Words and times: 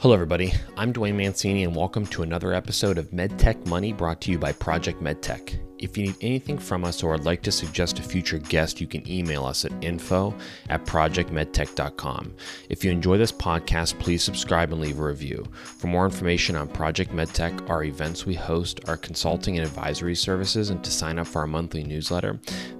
Hello, 0.00 0.14
everybody. 0.14 0.54
I'm 0.76 0.92
Dwayne 0.92 1.16
Mancini, 1.16 1.64
and 1.64 1.74
welcome 1.74 2.06
to 2.06 2.22
another 2.22 2.52
episode 2.52 2.98
of 2.98 3.10
MedTech 3.10 3.66
Money 3.66 3.92
brought 3.92 4.20
to 4.20 4.30
you 4.30 4.38
by 4.38 4.52
Project 4.52 5.02
MedTech. 5.02 5.58
If 5.80 5.98
you 5.98 6.06
need 6.06 6.16
anything 6.20 6.56
from 6.56 6.84
us 6.84 7.02
or 7.02 7.10
would 7.10 7.24
like 7.24 7.42
to 7.42 7.50
suggest 7.50 7.98
a 7.98 8.02
future 8.04 8.38
guest, 8.38 8.80
you 8.80 8.86
can 8.86 9.08
email 9.10 9.44
us 9.44 9.64
at 9.64 9.72
info 9.82 10.36
at 10.68 10.86
projectmedtech.com. 10.86 12.32
If 12.68 12.84
you 12.84 12.92
enjoy 12.92 13.18
this 13.18 13.32
podcast, 13.32 13.98
please 13.98 14.22
subscribe 14.22 14.70
and 14.72 14.80
leave 14.80 15.00
a 15.00 15.04
review. 15.04 15.44
For 15.62 15.88
more 15.88 16.04
information 16.04 16.54
on 16.54 16.68
Project 16.68 17.12
MedTech, 17.12 17.68
our 17.68 17.82
events 17.82 18.24
we 18.24 18.34
host, 18.34 18.78
our 18.86 18.96
consulting 18.96 19.58
and 19.58 19.66
advisory 19.66 20.14
services, 20.14 20.70
and 20.70 20.82
to 20.84 20.92
sign 20.92 21.18
up 21.18 21.26
for 21.26 21.40
our 21.40 21.48
monthly 21.48 21.82
newsletter, 21.82 22.38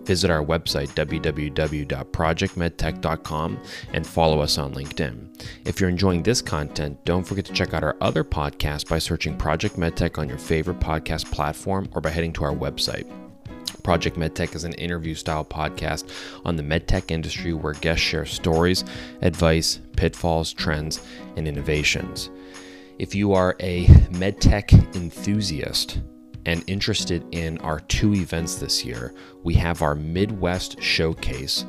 visit 0.08 0.30
our 0.30 0.44
website, 0.44 0.88
www.projectmedtech.com, 0.88 3.60
and 3.92 4.04
follow 4.04 4.40
us 4.40 4.58
on 4.58 4.74
LinkedIn. 4.74 5.28
If 5.64 5.78
you're 5.78 5.90
enjoying 5.90 6.24
this 6.24 6.42
content, 6.42 6.98
don't 7.04 7.22
forget 7.22 7.44
to 7.44 7.52
check 7.52 7.74
out 7.74 7.84
our 7.84 7.96
other 8.00 8.24
podcasts 8.24 8.88
by 8.88 8.98
searching 8.98 9.36
Project 9.36 9.76
MedTech 9.76 10.18
on 10.18 10.28
your 10.28 10.38
favorite 10.38 10.80
podcast 10.80 11.30
platform 11.30 11.88
or 11.92 12.00
by 12.00 12.10
heading 12.10 12.32
to 12.32 12.42
our 12.44 12.54
website 12.54 12.78
website. 12.78 13.06
Project 13.82 14.16
MedTech 14.16 14.54
is 14.54 14.64
an 14.64 14.74
interview 14.74 15.14
style 15.14 15.44
podcast 15.44 16.10
on 16.44 16.56
the 16.56 16.62
medtech 16.62 17.10
industry 17.10 17.52
where 17.52 17.74
guests 17.74 18.04
share 18.04 18.26
stories, 18.26 18.84
advice, 19.22 19.80
pitfalls, 19.96 20.52
trends, 20.52 21.00
and 21.36 21.48
innovations. 21.48 22.30
If 22.98 23.14
you 23.14 23.32
are 23.32 23.56
a 23.60 23.86
medtech 24.10 24.96
enthusiast 24.96 26.00
and 26.48 26.64
interested 26.66 27.22
in 27.32 27.58
our 27.58 27.78
two 27.80 28.14
events 28.14 28.54
this 28.54 28.82
year, 28.82 29.12
we 29.42 29.52
have 29.52 29.82
our 29.82 29.94
Midwest 29.94 30.80
Showcase 30.80 31.66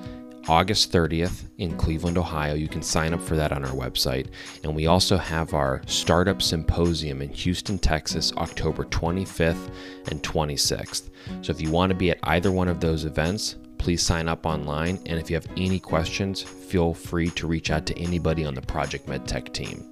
August 0.48 0.94
30th 0.94 1.44
in 1.58 1.78
Cleveland, 1.78 2.18
Ohio. 2.18 2.54
You 2.54 2.70
can 2.70 2.82
sign 2.82 3.14
up 3.14 3.22
for 3.22 3.36
that 3.36 3.52
on 3.52 3.66
our 3.66 3.74
website. 3.74 4.28
And 4.64 4.74
we 4.74 4.88
also 4.88 5.18
have 5.18 5.54
our 5.54 5.82
Startup 5.86 6.42
Symposium 6.42 7.22
in 7.22 7.30
Houston, 7.30 7.78
Texas, 7.78 8.32
October 8.38 8.86
25th 8.86 9.70
and 10.10 10.24
26th. 10.24 11.10
So 11.42 11.52
if 11.52 11.60
you 11.60 11.70
want 11.72 11.90
to 11.90 11.96
be 11.96 12.12
at 12.12 12.20
either 12.24 12.50
one 12.50 12.70
of 12.70 12.80
those 12.80 13.04
events, 13.04 13.58
please 13.80 14.02
sign 14.02 14.30
up 14.30 14.46
online. 14.46 14.98
And 15.06 15.20
if 15.20 15.30
you 15.30 15.36
have 15.36 15.48
any 15.58 15.80
questions, 15.80 16.42
feel 16.42 16.94
free 16.94 17.30
to 17.32 17.48
reach 17.48 17.70
out 17.70 17.86
to 17.88 18.00
anybody 18.00 18.46
on 18.46 18.56
the 18.56 18.62
Project 18.62 19.08
MedTech 19.08 19.52
team. 19.52 19.84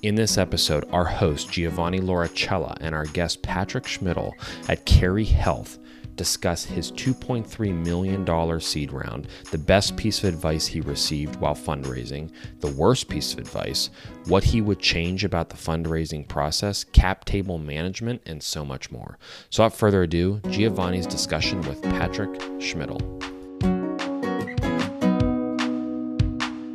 In 0.00 0.14
this 0.14 0.38
episode, 0.38 0.88
our 0.92 1.04
host 1.04 1.50
Giovanni 1.50 1.98
Lauricella 1.98 2.76
and 2.80 2.94
our 2.94 3.06
guest 3.06 3.42
Patrik 3.42 3.84
Schmidle 3.84 4.32
at 4.68 4.86
CARI 4.86 5.24
Health 5.24 5.78
discuss 6.14 6.64
his 6.64 6.92
$2.3 6.92 7.84
million 7.84 8.60
seed 8.60 8.92
round, 8.92 9.26
the 9.50 9.58
best 9.58 9.96
piece 9.96 10.18
of 10.18 10.32
advice 10.32 10.68
he 10.68 10.80
received 10.80 11.34
while 11.40 11.54
fundraising, 11.54 12.30
the 12.60 12.70
worst 12.70 13.08
piece 13.08 13.32
of 13.32 13.40
advice, 13.40 13.90
what 14.26 14.44
he 14.44 14.60
would 14.60 14.78
change 14.78 15.24
about 15.24 15.48
the 15.48 15.56
fundraising 15.56 16.26
process, 16.28 16.84
cap 16.84 17.24
table 17.24 17.58
management, 17.58 18.22
and 18.24 18.40
so 18.40 18.64
much 18.64 18.92
more. 18.92 19.18
So, 19.50 19.64
without 19.64 19.78
further 19.78 20.04
ado, 20.04 20.40
Giovanni's 20.48 21.08
discussion 21.08 21.60
with 21.62 21.82
Patrik 21.82 22.38
Schmidle. 22.60 23.00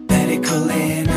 Medical 0.10 1.13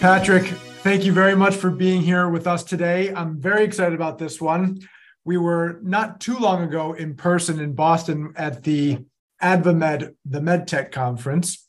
Patrik, 0.00 0.46
thank 0.84 1.04
you 1.04 1.12
very 1.12 1.34
much 1.34 1.56
for 1.56 1.70
being 1.70 2.00
here 2.00 2.28
with 2.28 2.46
us 2.46 2.62
today. 2.62 3.12
I'm 3.12 3.40
very 3.40 3.64
excited 3.64 3.94
about 3.94 4.16
this 4.16 4.40
one. 4.40 4.78
We 5.24 5.38
were 5.38 5.80
not 5.82 6.20
too 6.20 6.38
long 6.38 6.62
ago 6.62 6.92
in 6.92 7.16
person 7.16 7.58
in 7.58 7.72
Boston 7.72 8.32
at 8.36 8.62
the 8.62 8.98
AdvaMed, 9.42 10.14
the 10.24 10.38
MedTech 10.38 10.92
conference. 10.92 11.66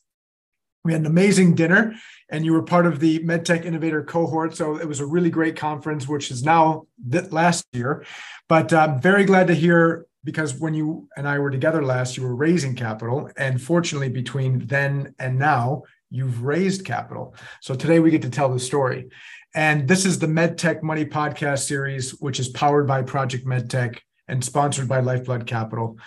We 0.84 0.94
had 0.94 1.02
an 1.02 1.08
amazing 1.08 1.56
dinner, 1.56 1.96
and 2.30 2.46
you 2.46 2.54
were 2.54 2.62
part 2.62 2.86
of 2.86 3.00
the 3.00 3.18
MedTech 3.18 3.66
Innovator 3.66 4.04
cohort. 4.04 4.56
So 4.56 4.78
it 4.78 4.88
was 4.88 5.00
a 5.00 5.08
really 5.08 5.32
great 5.32 5.56
conference, 5.56 6.08
which 6.08 6.30
is 6.30 6.44
now 6.44 6.86
last 7.32 7.66
year. 7.74 8.06
But 8.48 8.72
I'm 8.72 9.02
very 9.02 9.24
glad 9.24 9.48
to 9.48 9.56
hear 9.56 10.06
because 10.24 10.54
when 10.54 10.76
you 10.76 11.10
and 11.18 11.28
I 11.28 11.40
were 11.40 11.50
together 11.50 11.84
last, 11.84 12.16
you 12.16 12.22
were 12.22 12.36
raising 12.36 12.76
capital. 12.76 13.32
And 13.38 13.60
fortunately, 13.60 14.10
between 14.10 14.68
then 14.68 15.16
and 15.18 15.40
now, 15.40 15.84
you've 16.10 16.44
raised 16.44 16.86
capital. 16.86 17.36
So 17.62 17.76
today 17.76 18.00
we 18.00 18.12
get 18.12 18.22
to 18.24 18.30
tell 18.30 18.52
the 18.52 18.60
story. 18.60 19.10
And 19.56 19.88
this 19.88 20.06
is 20.06 20.20
the 20.20 20.28
MedTech 20.28 20.84
Money 20.84 21.06
podcast 21.06 21.66
series, 21.66 22.12
which 22.12 22.40
is 22.40 22.50
powered 22.50 22.88
by 22.88 23.02
Project 23.02 23.46
MedTech 23.46 24.00
and 24.28 24.44
sponsored 24.44 24.88
by 24.88 25.00
Lifeblood 25.00 25.48
Capital. 25.48 25.98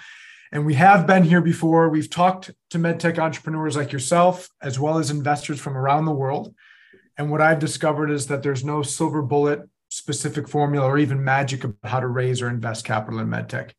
And 0.52 0.66
we 0.66 0.74
have 0.74 1.06
been 1.06 1.24
here 1.24 1.40
before. 1.40 1.88
We've 1.88 2.10
talked 2.10 2.50
to 2.70 2.78
MedTech 2.78 3.18
entrepreneurs 3.18 3.76
like 3.76 3.90
yourself, 3.90 4.48
as 4.60 4.78
well 4.78 4.98
as 4.98 5.10
investors 5.10 5.58
from 5.58 5.76
around 5.76 6.04
the 6.04 6.12
world. 6.12 6.54
And 7.16 7.30
what 7.30 7.40
I've 7.40 7.58
discovered 7.58 8.10
is 8.10 8.26
that 8.28 8.42
there's 8.42 8.64
no 8.64 8.82
silver 8.82 9.22
bullet 9.22 9.68
specific 9.88 10.48
formula 10.48 10.86
or 10.86 10.98
even 10.98 11.22
magic 11.22 11.64
of 11.64 11.74
how 11.84 12.00
to 12.00 12.06
raise 12.06 12.40
or 12.40 12.48
invest 12.48 12.84
capital 12.84 13.20
in 13.20 13.28
MedTech. 13.28 13.72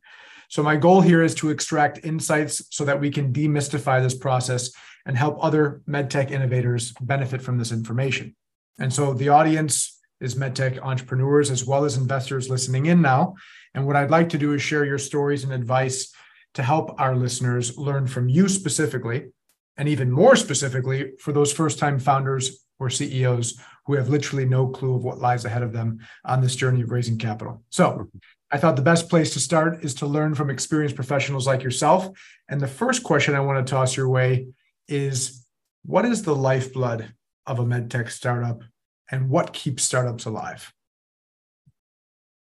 So 0.50 0.62
my 0.62 0.76
goal 0.76 1.02
here 1.02 1.24
is 1.24 1.34
to 1.36 1.50
extract 1.50 2.06
insights 2.06 2.64
so 2.70 2.86
that 2.86 3.00
we 3.00 3.10
can 3.10 3.34
demystify 3.34 4.02
this 4.02 4.16
process 4.16 4.72
and 5.06 5.18
help 5.18 5.38
other 5.44 5.82
medtech 5.88 6.32
innovators 6.32 6.94
benefit 7.02 7.42
from 7.42 7.58
this 7.58 7.72
information. 7.72 8.36
And 8.80 8.94
so 8.94 9.14
the 9.14 9.30
audience 9.30 10.00
is 10.20 10.36
medtech 10.36 10.80
entrepreneurs 10.82 11.52
as 11.52 11.66
well 11.66 11.84
as 11.84 11.98
investors 11.98 12.50
listening 12.50 12.86
in 12.86 13.02
now. 13.02 13.36
And 13.74 13.86
what 13.86 13.96
I'd 13.96 14.12
like 14.12 14.30
to 14.30 14.38
do 14.38 14.54
is 14.54 14.62
share 14.62 14.86
your 14.86 14.98
stories 14.98 15.44
and 15.44 15.52
advice 15.52 16.14
to 16.54 16.64
help 16.64 17.00
our 17.00 17.16
listeners 17.16 17.78
learn 17.78 18.08
from 18.08 18.30
you 18.30 18.48
specifically, 18.48 19.32
and 19.76 19.90
even 19.90 20.12
more 20.12 20.36
specifically 20.36 21.12
for 21.20 21.34
those 21.34 21.52
first 21.52 21.80
time 21.80 22.00
founders 22.00 22.64
or 22.80 22.90
CEOs 22.90 23.60
who 23.86 23.96
have 23.96 24.10
literally 24.10 24.46
no 24.46 24.68
clue 24.68 24.96
of 24.96 25.04
what 25.04 25.20
lies 25.20 25.46
ahead 25.46 25.64
of 25.64 25.74
them 25.74 26.00
on 26.24 26.42
this 26.42 26.56
journey 26.56 26.82
of 26.82 26.92
raising 26.92 27.18
capital. 27.18 27.64
So 27.70 28.10
I 28.52 28.58
thought 28.58 28.76
the 28.76 28.82
best 28.82 29.10
place 29.10 29.34
to 29.34 29.40
start 29.40 29.84
is 29.84 29.96
to 29.96 30.06
learn 30.06 30.36
from 30.36 30.50
experienced 30.50 30.96
professionals 30.96 31.48
like 31.48 31.64
yourself. 31.64 32.10
And 32.48 32.62
the 32.62 32.68
first 32.68 33.04
question 33.04 33.36
I 33.36 33.40
want 33.40 33.66
to 33.66 33.72
toss 33.72 33.98
your 33.98 34.10
way 34.10 34.48
is 34.88 35.46
what 35.86 36.06
is 36.06 36.24
the 36.24 36.36
lifeblood 36.36 37.14
of 37.46 37.60
a 37.60 37.64
medtech 37.64 38.10
startup 38.10 38.64
and 39.12 39.30
what 39.30 39.54
keeps 39.54 39.84
startups 39.84 40.26
alive? 40.26 40.74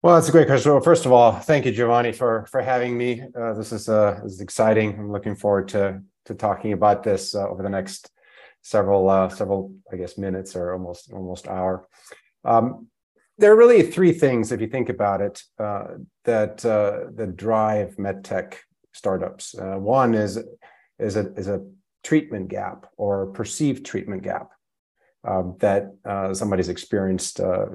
Well, 0.02 0.16
that's 0.16 0.30
a 0.30 0.32
great 0.32 0.48
question. 0.48 0.72
Well, 0.72 0.82
first 0.82 1.06
of 1.06 1.12
all, 1.12 1.34
thank 1.34 1.66
you, 1.66 1.74
Giovanni, 1.74 2.14
for 2.14 2.46
for 2.50 2.62
having 2.62 2.98
me. 2.98 3.22
Uh, 3.38 3.54
this 3.54 3.74
is 3.74 3.90
uh, 3.90 4.20
this 4.24 4.34
is 4.34 4.42
exciting. 4.42 4.98
I'm 4.98 5.12
looking 5.12 5.36
forward 5.36 5.68
to 5.70 6.02
to 6.26 6.36
talking 6.36 6.72
about 6.72 7.04
this 7.04 7.36
uh, 7.36 7.48
over 7.50 7.64
the 7.64 7.70
next 7.70 8.10
several 8.62 9.10
uh, 9.10 9.28
several, 9.28 9.74
I 9.92 9.98
guess, 9.98 10.18
minutes 10.18 10.56
or 10.56 10.72
almost 10.72 11.12
almost 11.12 11.48
hour. 11.48 11.88
Um, 12.46 12.88
there 13.38 13.52
are 13.52 13.58
really 13.58 13.84
three 13.84 14.14
things, 14.14 14.52
if 14.52 14.62
you 14.62 14.68
think 14.68 14.90
about 14.90 15.22
it, 15.22 15.42
uh, 15.60 15.86
that 16.26 16.66
uh, 16.66 17.12
that 17.16 17.36
drive 17.36 17.96
medtech 17.98 18.56
startups. 18.94 19.58
Uh, 19.58 19.76
one 19.78 20.14
is 20.14 20.40
is 20.98 21.16
a 21.18 21.34
is 21.34 21.48
a 21.48 21.62
treatment 22.04 22.50
gap 22.50 22.88
or 22.98 23.28
perceived 23.28 23.86
treatment 23.86 24.24
gap 24.24 24.50
um, 25.28 25.56
that 25.60 25.94
uh, 26.06 26.34
somebody's 26.34 26.70
experienced 26.70 27.40
uh, 27.40 27.66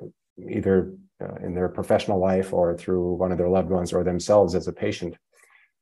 either 0.49 0.95
uh, 1.23 1.35
in 1.45 1.55
their 1.55 1.69
professional 1.69 2.19
life 2.19 2.53
or 2.53 2.77
through 2.77 3.15
one 3.15 3.33
of 3.33 3.39
their 3.39 3.49
loved 3.49 3.71
ones 3.71 3.93
or 3.93 4.03
themselves 4.03 4.55
as 4.55 4.67
a 4.67 4.73
patient. 4.73 5.17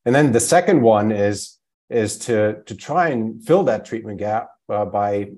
And 0.05 0.15
then 0.15 0.33
the 0.33 0.41
second 0.41 0.83
one 0.83 1.13
is 1.13 1.59
is 1.89 2.19
to 2.19 2.63
to 2.65 2.75
try 2.75 3.09
and 3.09 3.45
fill 3.45 3.65
that 3.65 3.85
treatment 3.85 4.19
gap 4.19 4.49
by 4.67 5.29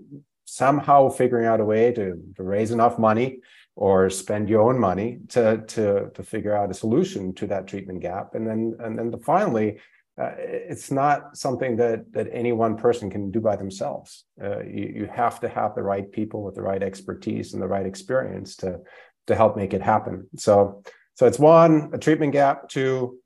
somehow 0.44 1.09
figuring 1.09 1.47
out 1.47 1.60
a 1.60 1.65
way 1.65 1.92
to, 1.92 2.22
to 2.36 2.42
raise 2.42 2.71
enough 2.71 2.98
money 2.98 3.41
or 3.76 4.09
spend 4.09 4.48
your 4.48 4.62
own 4.62 4.78
money 4.78 5.19
to 5.28 5.59
to 5.66 6.10
to 6.15 6.22
figure 6.22 6.56
out 6.56 6.71
a 6.71 6.74
solution 6.74 7.34
to 7.34 7.47
that 7.47 7.66
treatment 7.66 8.01
gap 8.01 8.34
and 8.34 8.47
then 8.47 8.77
and 8.80 8.98
then 8.98 9.10
the, 9.10 9.18
finally 9.18 9.78
uh, 10.21 10.31
it's 10.39 10.93
not 10.93 11.37
something 11.37 11.77
that 11.77 12.13
that 12.13 12.28
any 12.33 12.53
one 12.53 12.77
person 12.77 13.11
can 13.11 13.31
do 13.31 13.41
by 13.41 13.57
themselves. 13.57 14.25
Uh, 14.43 14.63
you, 14.63 14.93
you 14.97 15.09
have 15.13 15.41
to 15.41 15.49
have 15.49 15.75
the 15.75 15.83
right 15.83 16.11
people 16.11 16.43
with 16.45 16.55
the 16.55 16.63
right 16.63 16.83
expertise 16.83 17.53
and 17.53 17.63
the 17.63 17.66
right 17.66 17.87
experience 17.87 18.57
to 18.57 18.81
to 19.27 19.34
help 19.34 19.57
make 19.57 19.75
it 19.75 19.83
happen. 19.83 20.28
So 20.37 20.83
so 21.15 21.27
it's 21.27 21.39
one 21.39 21.91
a 21.93 21.99
treatment 21.99 22.33
gap 22.33 22.69
two 22.69 23.19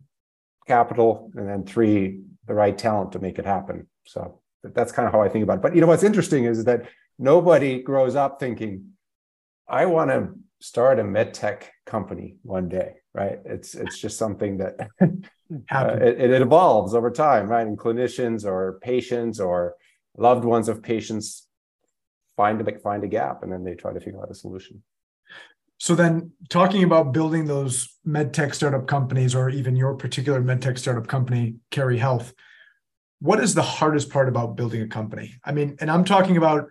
capital 0.67 1.31
and 1.35 1.49
then 1.49 1.65
three 1.65 2.21
the 2.47 2.55
right 2.55 2.77
talent 2.77 3.13
to 3.13 3.19
make 3.19 3.39
it 3.39 3.45
happen. 3.45 3.87
So 4.07 4.41
that's 4.63 4.91
kind 4.91 5.07
of 5.07 5.13
how 5.13 5.23
i 5.23 5.29
think 5.29 5.43
about 5.43 5.59
it. 5.59 5.63
But 5.63 5.75
you 5.75 5.81
know 5.83 5.87
what's 5.87 6.03
interesting 6.03 6.45
is 6.45 6.65
that 6.65 6.89
nobody 7.19 7.83
grows 7.83 8.15
up 8.17 8.41
thinking 8.41 8.93
I 9.69 9.85
want 9.85 10.11
to 10.11 10.31
start 10.61 10.99
a 10.99 11.05
med 11.05 11.35
tech 11.35 11.71
company 11.85 12.37
one 12.43 12.71
day, 12.71 12.95
right? 13.13 13.39
It's 13.45 13.75
it's 13.75 13.99
just 13.99 14.17
something 14.17 14.59
that 14.59 14.89
uh, 15.71 15.97
it, 16.01 16.31
it, 16.31 16.43
evolves 16.43 16.95
over 16.95 17.11
time, 17.11 17.49
right? 17.49 17.67
And 17.67 17.79
clinicians 17.79 18.45
or 18.45 18.79
patients 18.83 19.41
or 19.41 19.75
loved 20.17 20.45
ones 20.45 20.69
of 20.69 20.83
patients 20.83 21.47
find 22.37 22.61
a 22.61 22.79
find 22.81 23.03
a 23.05 23.09
gap, 23.09 23.43
and 23.43 23.53
then 23.53 23.65
they 23.65 23.75
try 23.75 23.93
to 23.93 24.01
figure 24.01 24.21
out 24.21 24.31
a 24.31 24.35
solution. 24.35 24.83
So 25.79 25.95
then, 25.95 26.33
talking 26.49 26.83
about 26.83 27.13
building 27.13 27.47
those 27.47 27.97
medtech 28.07 28.55
startup 28.55 28.87
companies, 28.87 29.35
or 29.35 29.49
even 29.49 29.77
your 29.77 29.95
particular 29.95 30.43
medtech 30.43 30.79
startup 30.79 31.07
company, 31.07 31.57
CARI 31.71 31.99
Health, 31.99 32.35
what 33.21 33.41
is 33.41 33.55
the 33.55 33.63
hardest 33.63 34.11
part 34.11 34.29
about 34.29 34.57
building 34.57 34.83
a 34.83 34.89
company? 34.89 35.35
I 35.45 35.53
mean, 35.53 35.77
and 35.81 35.91
I'm 35.91 36.05
talking 36.05 36.37
about 36.37 36.69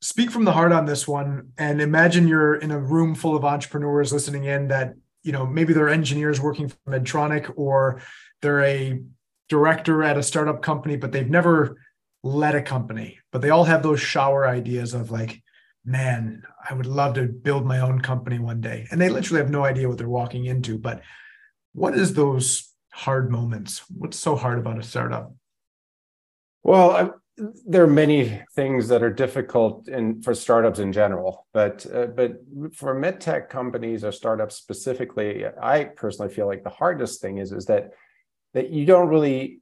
speak 0.00 0.30
from 0.30 0.44
the 0.44 0.52
heart 0.52 0.72
on 0.72 0.84
this 0.84 1.08
one, 1.08 1.52
and 1.56 1.80
imagine 1.80 2.28
you're 2.28 2.56
in 2.56 2.70
a 2.70 2.78
room 2.78 3.14
full 3.14 3.34
of 3.34 3.44
entrepreneurs 3.44 4.12
listening 4.12 4.44
in 4.44 4.68
that 4.68 4.94
you 5.24 5.32
know 5.32 5.44
maybe 5.44 5.72
they're 5.72 5.88
engineers 5.88 6.40
working 6.40 6.68
for 6.68 6.76
Medtronic, 6.88 7.52
or 7.56 8.00
they're 8.40 8.62
a 8.62 9.02
director 9.48 10.04
at 10.04 10.16
a 10.16 10.22
startup 10.22 10.62
company, 10.62 10.96
but 10.96 11.10
they've 11.10 11.28
never 11.28 11.76
led 12.22 12.54
a 12.54 12.62
company, 12.62 13.18
but 13.32 13.42
they 13.42 13.50
all 13.50 13.64
have 13.64 13.82
those 13.82 14.00
shower 14.00 14.46
ideas 14.46 14.94
of 14.94 15.10
like, 15.10 15.42
man, 15.84 16.42
I 16.68 16.72
would 16.72 16.86
love 16.86 17.14
to 17.14 17.26
build 17.26 17.66
my 17.66 17.80
own 17.80 18.00
company 18.00 18.38
one 18.38 18.60
day. 18.60 18.86
And 18.90 19.00
they 19.00 19.10
literally 19.10 19.42
have 19.42 19.50
no 19.50 19.64
idea 19.64 19.88
what 19.88 19.98
they're 19.98 20.08
walking 20.08 20.46
into. 20.46 20.78
But 20.78 21.02
what 21.74 21.94
is 21.94 22.14
those 22.14 22.72
hard 22.92 23.30
moments? 23.30 23.82
What's 23.90 24.18
so 24.18 24.36
hard 24.36 24.58
about 24.58 24.78
a 24.78 24.82
startup? 24.82 25.34
Well, 26.62 27.20
there 27.36 27.82
are 27.82 27.88
many 27.88 28.42
things 28.54 28.88
that 28.88 29.02
are 29.02 29.12
difficult 29.12 29.88
in 29.88 30.22
for 30.22 30.34
startups 30.34 30.78
in 30.78 30.92
general, 30.92 31.46
but 31.52 31.84
uh, 31.92 32.06
but 32.06 32.40
for 32.72 32.94
medtech 32.94 33.48
companies 33.48 34.04
or 34.04 34.12
startups 34.12 34.56
specifically, 34.56 35.44
I 35.60 35.84
personally 35.84 36.32
feel 36.32 36.46
like 36.46 36.62
the 36.62 36.70
hardest 36.70 37.20
thing 37.20 37.38
is 37.38 37.52
is 37.52 37.66
that 37.66 37.90
that 38.52 38.70
you 38.70 38.86
don't 38.86 39.08
really 39.08 39.60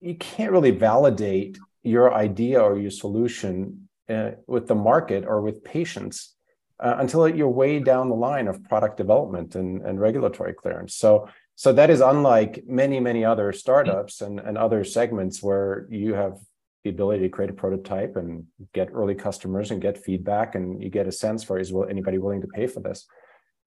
you 0.00 0.14
can't 0.16 0.52
really 0.52 0.70
validate 0.70 1.58
your 1.82 2.12
idea 2.12 2.60
or 2.60 2.78
your 2.78 2.90
solution 2.90 3.88
uh, 4.08 4.32
with 4.46 4.66
the 4.66 4.74
market 4.74 5.24
or 5.26 5.40
with 5.40 5.64
patients 5.64 6.34
uh, 6.80 6.96
until 6.98 7.26
you're 7.28 7.48
way 7.48 7.78
down 7.80 8.08
the 8.08 8.14
line 8.14 8.48
of 8.48 8.62
product 8.64 8.96
development 8.96 9.54
and, 9.54 9.82
and 9.82 10.00
regulatory 10.00 10.54
clearance. 10.54 10.94
So, 10.94 11.28
so 11.54 11.72
that 11.72 11.90
is 11.90 12.00
unlike 12.00 12.64
many, 12.66 13.00
many 13.00 13.24
other 13.24 13.52
startups 13.52 14.20
and, 14.20 14.38
and 14.38 14.56
other 14.56 14.84
segments 14.84 15.42
where 15.42 15.86
you 15.90 16.14
have 16.14 16.38
the 16.84 16.90
ability 16.90 17.22
to 17.22 17.28
create 17.28 17.50
a 17.50 17.54
prototype 17.54 18.16
and 18.16 18.44
get 18.72 18.88
early 18.92 19.14
customers 19.14 19.70
and 19.70 19.82
get 19.82 20.02
feedback 20.02 20.54
and 20.54 20.82
you 20.82 20.88
get 20.88 21.08
a 21.08 21.12
sense 21.12 21.42
for 21.42 21.58
is 21.58 21.72
anybody 21.90 22.18
willing 22.18 22.40
to 22.40 22.46
pay 22.46 22.66
for 22.66 22.80
this 22.80 23.06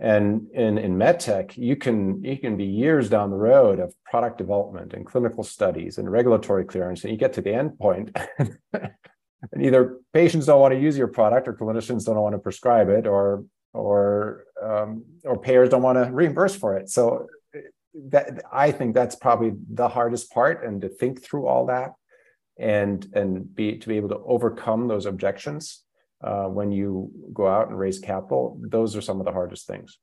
and 0.02 0.48
in, 0.54 0.80
in 0.80 0.98
medtech, 0.98 1.56
you 1.56 1.76
can 1.76 2.24
you 2.24 2.36
can 2.36 2.58
be 2.58 2.66
years 2.66 3.08
down 3.08 3.30
the 3.30 3.38
road 3.38 3.80
of 3.80 3.94
product 4.04 4.40
development 4.40 4.94
and 4.94 5.06
clinical 5.06 5.44
studies 5.44 6.00
and 6.00 6.12
regulatory 6.12 6.66
clearance, 6.66 7.04
and 7.04 7.12
you 7.12 7.20
get 7.20 7.34
to 7.34 7.42
the 7.42 7.54
end 7.54 7.78
point, 7.78 8.18
and 8.74 9.62
either 9.62 10.00
patients 10.12 10.48
don't 10.48 10.60
want 10.60 10.74
to 10.74 10.80
use 10.80 10.98
your 10.98 11.08
product, 11.08 11.48
or 11.48 11.54
clinicians 11.54 12.06
don't 12.06 12.16
want 12.16 12.34
to 12.34 12.40
prescribe 12.40 12.90
it, 12.90 13.06
or 13.06 13.46
or 13.74 14.46
um, 14.60 15.06
or 15.24 15.38
payers 15.38 15.70
don't 15.70 15.84
want 15.84 16.04
to 16.04 16.12
reimburse 16.12 16.56
for 16.56 16.78
it. 16.78 16.90
So 16.90 17.28
that 18.10 18.42
I 18.52 18.72
think 18.72 18.96
that's 18.96 19.16
probably 19.16 19.52
the 19.72 19.88
hardest 19.88 20.32
part, 20.32 20.66
and 20.66 20.82
to 20.82 20.90
think 20.90 21.24
through 21.24 21.46
all 21.46 21.68
that, 21.68 21.92
and 22.62 23.08
and 23.14 23.54
be 23.56 23.78
to 23.78 23.88
be 23.88 23.98
able 23.98 24.10
to 24.10 24.20
overcome 24.26 24.88
those 24.88 25.06
objections 25.06 25.84
uh, 26.24 26.46
when 26.46 26.72
you 26.72 27.12
go 27.34 27.48
out 27.48 27.70
and 27.70 27.78
raise 27.78 28.00
capital, 28.00 28.60
those 28.62 28.96
are 28.96 29.02
some 29.02 29.20
of 29.20 29.26
the 29.26 29.32
hardest 29.32 29.68
things. 29.68 29.98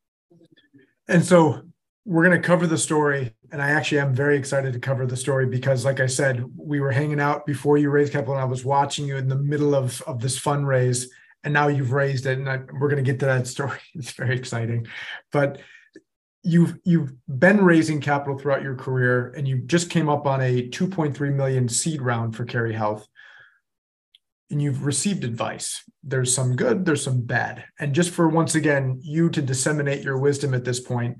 And 1.06 1.24
so 1.24 1.62
we're 2.04 2.24
going 2.24 2.40
to 2.40 2.46
cover 2.46 2.66
the 2.66 2.78
story. 2.78 3.34
And 3.52 3.62
I 3.62 3.70
actually 3.70 4.00
am 4.00 4.14
very 4.14 4.36
excited 4.36 4.72
to 4.72 4.78
cover 4.78 5.06
the 5.06 5.16
story 5.16 5.46
because, 5.46 5.84
like 5.84 6.00
I 6.00 6.06
said, 6.06 6.44
we 6.56 6.80
were 6.80 6.90
hanging 6.90 7.20
out 7.20 7.46
before 7.46 7.78
you 7.78 7.90
raised 7.90 8.12
capital, 8.12 8.34
and 8.34 8.42
I 8.42 8.46
was 8.46 8.64
watching 8.64 9.06
you 9.06 9.16
in 9.16 9.28
the 9.28 9.36
middle 9.36 9.74
of, 9.74 10.02
of 10.02 10.20
this 10.20 10.38
fundraise. 10.38 11.06
And 11.44 11.54
now 11.54 11.68
you've 11.68 11.92
raised 11.92 12.26
it, 12.26 12.38
and 12.38 12.50
I, 12.50 12.58
we're 12.72 12.88
going 12.88 13.02
to 13.02 13.10
get 13.10 13.20
to 13.20 13.26
that 13.26 13.46
story. 13.46 13.78
It's 13.94 14.10
very 14.10 14.36
exciting. 14.36 14.86
But 15.30 15.60
you've 16.48 16.78
you've 16.84 17.12
been 17.28 17.62
raising 17.62 18.00
capital 18.00 18.38
throughout 18.38 18.62
your 18.62 18.74
career 18.74 19.34
and 19.36 19.46
you 19.46 19.58
just 19.58 19.90
came 19.90 20.08
up 20.08 20.26
on 20.26 20.40
a 20.40 20.68
2.3 20.70 21.34
million 21.34 21.68
seed 21.68 22.00
round 22.00 22.34
for 22.34 22.46
CARI 22.46 22.72
Health 22.72 23.06
and 24.50 24.62
you've 24.62 24.86
received 24.86 25.24
advice. 25.24 25.84
There's 26.02 26.34
some 26.34 26.56
good, 26.56 26.86
there's 26.86 27.04
some 27.04 27.20
bad. 27.20 27.64
And 27.78 27.94
just 27.94 28.10
for 28.10 28.28
once 28.28 28.54
again, 28.54 28.98
you 29.02 29.28
to 29.28 29.42
disseminate 29.42 30.02
your 30.02 30.18
wisdom 30.18 30.54
at 30.54 30.64
this 30.64 30.80
point, 30.80 31.18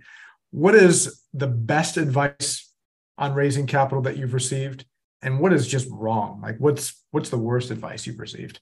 what 0.51 0.75
is 0.75 1.23
the 1.35 1.47
best 1.47 1.99
advice 1.99 2.73
on 3.19 3.35
raising 3.35 3.67
capital 3.67 4.01
that 4.03 4.17
you've 4.17 4.33
received? 4.33 4.87
And 5.21 5.41
what 5.41 5.53
is 5.53 5.69
just 5.69 5.89
wrong? 5.91 6.41
Like 6.41 6.57
what's 6.59 7.05
what's 7.11 7.29
the 7.29 7.37
worst 7.37 7.71
advice 7.71 8.07
you've 8.07 8.19
received? 8.19 8.61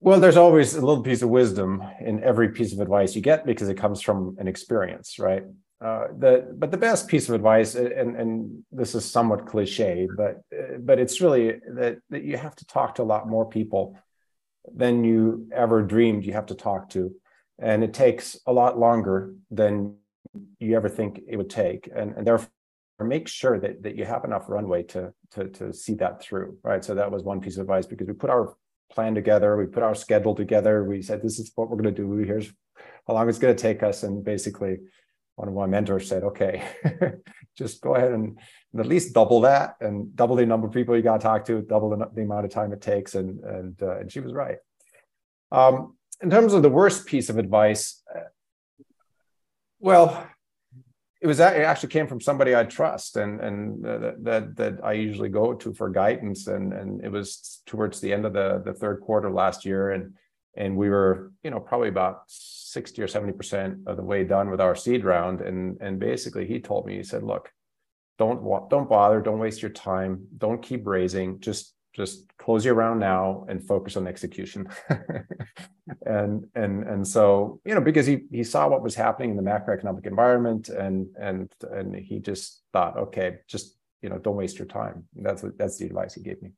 Well, 0.00 0.20
there's 0.20 0.36
always 0.36 0.74
a 0.74 0.80
little 0.80 1.02
piece 1.02 1.22
of 1.22 1.30
wisdom 1.30 1.82
in 2.00 2.22
every 2.22 2.50
piece 2.50 2.72
of 2.72 2.80
advice 2.80 3.16
you 3.16 3.22
get 3.22 3.46
because 3.46 3.68
it 3.68 3.78
comes 3.78 4.02
from 4.02 4.36
an 4.38 4.46
experience, 4.46 5.18
right? 5.18 5.42
Uh, 5.80 6.06
the 6.18 6.54
but 6.56 6.70
the 6.70 6.76
best 6.76 7.08
piece 7.08 7.28
of 7.28 7.34
advice, 7.34 7.74
and 7.74 8.16
and 8.16 8.64
this 8.72 8.94
is 8.94 9.04
somewhat 9.04 9.46
cliche, 9.46 10.08
but 10.16 10.40
but 10.80 10.98
it's 10.98 11.20
really 11.20 11.60
that 11.74 11.98
that 12.10 12.24
you 12.24 12.36
have 12.36 12.54
to 12.56 12.66
talk 12.66 12.94
to 12.94 13.02
a 13.02 13.04
lot 13.04 13.28
more 13.28 13.48
people 13.48 13.98
than 14.74 15.04
you 15.04 15.48
ever 15.54 15.82
dreamed 15.82 16.24
you 16.24 16.32
have 16.32 16.46
to 16.46 16.54
talk 16.54 16.88
to, 16.90 17.14
and 17.58 17.84
it 17.84 17.92
takes 17.92 18.38
a 18.46 18.52
lot 18.52 18.78
longer 18.78 19.34
than 19.50 19.96
you 20.60 20.76
ever 20.76 20.88
think 20.88 21.20
it 21.28 21.36
would 21.36 21.50
take, 21.50 21.90
and 21.94 22.12
and 22.16 22.26
therefore 22.26 22.48
make 23.00 23.28
sure 23.28 23.58
that 23.60 23.82
that 23.82 23.96
you 23.96 24.04
have 24.06 24.24
enough 24.24 24.48
runway 24.48 24.82
to 24.82 25.12
to 25.32 25.48
to 25.48 25.72
see 25.72 25.94
that 25.94 26.22
through, 26.22 26.58
right? 26.62 26.84
So 26.84 26.94
that 26.94 27.10
was 27.10 27.22
one 27.22 27.40
piece 27.40 27.56
of 27.56 27.62
advice 27.62 27.86
because 27.86 28.06
we 28.06 28.14
put 28.14 28.30
our 28.30 28.54
plan 28.90 29.14
together, 29.14 29.56
we 29.56 29.66
put 29.66 29.82
our 29.82 29.94
schedule 29.94 30.34
together, 30.34 30.84
we 30.84 31.02
said 31.02 31.22
this 31.22 31.38
is 31.38 31.52
what 31.54 31.68
we're 31.68 31.76
going 31.76 31.94
to 31.94 32.02
do. 32.02 32.12
Here's 32.16 32.50
how 33.06 33.14
long 33.14 33.28
it's 33.28 33.38
going 33.38 33.54
to 33.54 33.60
take 33.60 33.82
us, 33.82 34.02
and 34.02 34.24
basically 34.24 34.78
one 35.36 35.48
of 35.48 35.54
my 35.54 35.66
mentors 35.66 36.08
said, 36.08 36.24
okay, 36.24 36.66
just 37.56 37.80
go 37.82 37.94
ahead 37.94 38.12
and, 38.12 38.38
and, 38.72 38.80
at 38.80 38.86
least 38.86 39.12
double 39.12 39.42
that 39.42 39.76
and 39.80 40.14
double 40.16 40.34
the 40.34 40.46
number 40.46 40.66
of 40.66 40.72
people 40.72 40.96
you 40.96 41.02
got 41.02 41.20
to 41.20 41.22
talk 41.22 41.44
to, 41.44 41.60
double 41.60 41.90
the, 41.90 42.08
the 42.14 42.22
amount 42.22 42.46
of 42.46 42.50
time 42.50 42.72
it 42.72 42.80
takes. 42.80 43.14
And, 43.14 43.40
and, 43.44 43.82
uh, 43.82 43.98
and 43.98 44.10
she 44.10 44.20
was 44.20 44.32
right. 44.32 44.56
Um, 45.52 45.96
in 46.22 46.30
terms 46.30 46.54
of 46.54 46.62
the 46.62 46.70
worst 46.70 47.06
piece 47.06 47.28
of 47.28 47.36
advice, 47.36 48.02
uh, 48.14 48.20
well, 49.78 50.26
it 51.26 51.28
was 51.28 51.40
it 51.40 51.66
actually 51.70 51.88
came 51.88 52.06
from 52.06 52.20
somebody 52.20 52.54
I 52.54 52.64
trust 52.64 53.16
and 53.16 53.40
and 53.40 53.86
uh, 53.86 54.12
that 54.22 54.56
that 54.56 54.74
I 54.84 54.92
usually 54.92 55.28
go 55.28 55.54
to 55.54 55.74
for 55.74 55.90
guidance 55.90 56.46
and 56.46 56.72
and 56.72 57.04
it 57.04 57.10
was 57.10 57.62
towards 57.66 58.00
the 58.00 58.12
end 58.12 58.24
of 58.24 58.32
the 58.32 58.62
the 58.64 58.72
third 58.72 59.00
quarter 59.00 59.30
last 59.30 59.64
year 59.64 59.90
and 59.90 60.14
and 60.56 60.76
we 60.76 60.88
were 60.88 61.32
you 61.42 61.50
know 61.50 61.60
probably 61.60 61.88
about 61.88 62.22
60 62.76 63.00
or 63.00 63.06
70% 63.06 63.86
of 63.86 63.96
the 63.96 64.02
way 64.02 64.22
done 64.22 64.50
with 64.50 64.60
our 64.60 64.74
seed 64.74 65.02
round. 65.02 65.40
And, 65.40 65.78
and 65.80 65.98
basically 65.98 66.46
he 66.46 66.60
told 66.60 66.84
me, 66.84 66.96
he 66.96 67.02
said, 67.02 67.22
look, 67.22 67.50
don't, 68.18 68.44
don't 68.68 68.88
bother. 68.88 69.22
Don't 69.22 69.38
waste 69.38 69.62
your 69.62 69.70
time. 69.70 70.26
Don't 70.36 70.62
keep 70.62 70.86
raising. 70.86 71.40
Just, 71.40 71.72
just 71.96 72.30
close 72.36 72.64
your 72.64 72.74
round 72.74 73.00
now 73.00 73.46
and 73.48 73.66
focus 73.66 73.96
on 73.96 74.06
execution. 74.06 74.68
and, 76.06 76.46
and, 76.54 76.84
and 76.84 77.08
so, 77.08 77.60
you 77.64 77.74
know, 77.74 77.80
because 77.80 78.04
he, 78.04 78.24
he 78.30 78.44
saw 78.44 78.68
what 78.68 78.82
was 78.82 78.94
happening 78.94 79.30
in 79.30 79.36
the 79.36 79.42
macroeconomic 79.42 80.06
environment 80.06 80.68
and, 80.68 81.06
and, 81.18 81.50
and 81.72 81.96
he 81.96 82.18
just 82.18 82.62
thought, 82.72 82.98
okay, 82.98 83.38
just, 83.48 83.76
you 84.02 84.10
know, 84.10 84.18
don't 84.18 84.36
waste 84.36 84.58
your 84.58 84.68
time. 84.68 85.04
That's, 85.14 85.42
that's 85.56 85.78
the 85.78 85.86
advice 85.86 86.14
he 86.14 86.22
gave 86.22 86.42
me. 86.42 86.50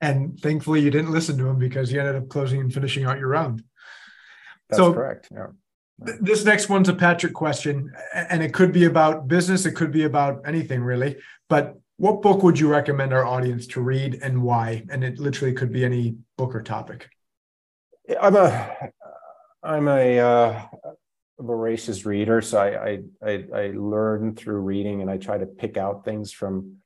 And 0.00 0.38
thankfully 0.40 0.80
you 0.80 0.90
didn't 0.90 1.12
listen 1.12 1.38
to 1.38 1.46
him 1.48 1.58
because 1.58 1.92
you 1.92 2.00
ended 2.00 2.16
up 2.16 2.28
closing 2.28 2.60
and 2.60 2.74
finishing 2.74 3.04
out 3.04 3.18
your 3.18 3.28
round. 3.28 3.62
That's 4.68 4.78
so 4.78 4.92
correct. 4.92 5.28
Yeah. 5.30 5.46
This 6.20 6.44
next 6.44 6.68
one's 6.68 6.88
a 6.88 6.94
Patrik 6.94 7.34
question, 7.34 7.92
and 8.14 8.42
it 8.42 8.54
could 8.54 8.72
be 8.72 8.86
about 8.86 9.28
business, 9.28 9.66
it 9.66 9.72
could 9.72 9.92
be 9.92 10.04
about 10.04 10.40
anything 10.46 10.82
really. 10.82 11.18
But 11.50 11.78
what 12.00 12.22
book 12.22 12.42
would 12.42 12.58
you 12.58 12.66
recommend 12.66 13.12
our 13.12 13.26
audience 13.26 13.66
to 13.66 13.82
read 13.82 14.20
and 14.22 14.42
why? 14.42 14.82
And 14.88 15.04
it 15.04 15.18
literally 15.18 15.52
could 15.52 15.70
be 15.70 15.84
any 15.84 16.16
book 16.38 16.54
or 16.54 16.62
topic. 16.62 17.10
I'm 18.18 18.36
a 18.36 18.74
I'm 19.62 19.86
a 19.86 20.18
uh, 20.18 20.62
voracious 21.38 22.06
reader, 22.06 22.40
so 22.40 22.58
I, 22.58 22.88
I 22.88 22.98
I 23.22 23.44
I 23.54 23.72
learn 23.74 24.34
through 24.34 24.60
reading, 24.60 25.02
and 25.02 25.10
I 25.10 25.18
try 25.18 25.36
to 25.36 25.44
pick 25.44 25.76
out 25.76 26.06
things 26.06 26.32
from 26.32 26.76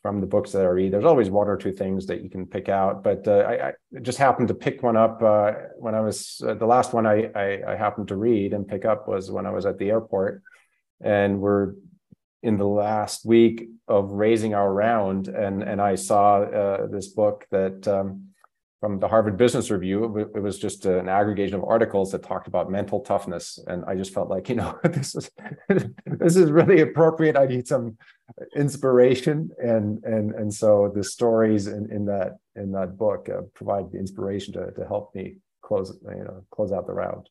from 0.00 0.22
the 0.22 0.26
books 0.26 0.52
that 0.52 0.62
I 0.62 0.68
read. 0.68 0.94
There's 0.94 1.04
always 1.04 1.28
one 1.28 1.48
or 1.48 1.58
two 1.58 1.72
things 1.72 2.06
that 2.06 2.22
you 2.22 2.30
can 2.30 2.46
pick 2.46 2.70
out, 2.70 3.04
but 3.04 3.28
uh, 3.28 3.44
I, 3.46 3.68
I, 3.68 3.72
just 4.00 4.16
happened 4.16 4.48
to 4.48 4.54
pick 4.54 4.82
one 4.82 4.96
up 4.96 5.22
uh, 5.22 5.52
when 5.76 5.94
I 5.94 6.00
was 6.00 6.40
uh, 6.46 6.54
the 6.54 6.66
last 6.66 6.94
one 6.94 7.06
I, 7.06 7.30
I, 7.34 7.62
I 7.68 7.76
happened 7.76 8.08
to 8.08 8.16
read 8.16 8.54
and 8.54 8.66
pick 8.66 8.86
up 8.86 9.08
was 9.08 9.30
when 9.30 9.44
I 9.44 9.50
was 9.50 9.66
at 9.66 9.76
the 9.76 9.90
airport, 9.90 10.42
and 11.02 11.38
we're 11.38 11.74
in 12.44 12.58
the 12.58 12.66
last 12.66 13.24
week 13.24 13.68
of 13.88 14.12
raising 14.12 14.54
our 14.54 14.72
round, 14.72 15.28
and 15.28 15.62
and 15.62 15.80
I 15.80 15.96
saw 15.96 16.42
uh, 16.42 16.86
this 16.86 17.08
book 17.08 17.46
that. 17.50 17.88
Um, 17.88 18.28
from 18.80 19.00
the 19.00 19.08
Harvard 19.08 19.38
Business 19.38 19.70
Review. 19.70 20.28
It 20.34 20.42
was 20.42 20.58
just 20.58 20.84
an 20.84 21.08
aggregation 21.08 21.54
of 21.54 21.64
articles 21.64 22.12
that 22.12 22.22
talked 22.22 22.48
about 22.48 22.70
mental 22.70 23.00
toughness, 23.00 23.58
and 23.66 23.82
I 23.86 23.94
just 23.94 24.12
felt 24.12 24.28
like, 24.28 24.50
you 24.50 24.56
know, 24.56 24.78
this 24.84 25.14
is 25.14 25.30
this 26.04 26.36
is 26.36 26.50
really 26.50 26.82
appropriate. 26.82 27.34
I 27.34 27.46
need 27.46 27.66
some 27.66 27.96
inspiration, 28.54 29.48
and 29.56 30.04
and 30.04 30.34
and 30.34 30.52
so 30.52 30.92
the 30.94 31.02
stories 31.02 31.66
in, 31.66 31.90
in 31.90 32.04
that 32.04 32.36
in 32.56 32.72
that 32.72 32.98
book 32.98 33.30
uh, 33.30 33.40
provide 33.54 33.90
the 33.90 33.98
inspiration 33.98 34.52
to 34.52 34.70
to 34.72 34.86
help 34.86 35.14
me 35.14 35.36
close 35.62 35.96
you 36.02 36.24
know 36.24 36.44
close 36.50 36.70
out 36.70 36.86
the 36.86 36.92
round. 36.92 37.30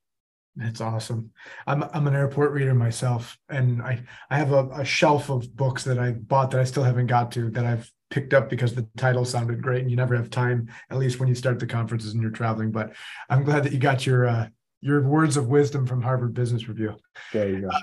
That's 0.55 0.81
awesome. 0.81 1.31
I'm 1.65 1.83
I'm 1.83 2.05
an 2.05 2.15
airport 2.15 2.51
reader 2.51 2.75
myself, 2.75 3.37
and 3.49 3.81
I 3.81 4.03
I 4.29 4.37
have 4.37 4.51
a, 4.51 4.67
a, 4.69 4.85
shelf 4.85 5.29
of 5.29 5.55
books 5.55 5.83
that 5.85 5.97
I 5.97 6.11
bought 6.11 6.51
that 6.51 6.59
I 6.59 6.63
still 6.63 6.83
haven't 6.83 7.07
got 7.07 7.31
to 7.31 7.49
that 7.51 7.65
I've 7.65 7.91
picked 8.11 8.35
up 8.35 8.51
because 8.51 8.75
the 8.75 8.87
title 8.95 9.25
sounded 9.25 9.63
great, 9.63 9.81
and 9.81 9.89
you 9.89 9.97
never 9.97 10.15
have 10.15 10.29
time, 10.29 10.69
at 10.91 10.99
least 10.99 11.19
when 11.19 11.27
you 11.27 11.33
start 11.33 11.57
the 11.59 11.65
conferences 11.65 12.13
and 12.13 12.21
you're 12.21 12.31
traveling. 12.31 12.71
But 12.71 12.93
I'm 13.29 13.43
glad 13.43 13.63
that 13.63 13.73
you 13.73 13.79
got 13.79 14.05
your 14.05 14.27
uh, 14.27 14.47
your 14.79 15.01
words 15.01 15.37
of 15.37 15.47
wisdom 15.47 15.87
from 15.87 16.03
Harvard 16.03 16.35
Business 16.35 16.67
Review. 16.67 16.97
There 17.31 17.49
you 17.49 17.61
go. 17.61 17.69
Uh, 17.69 17.79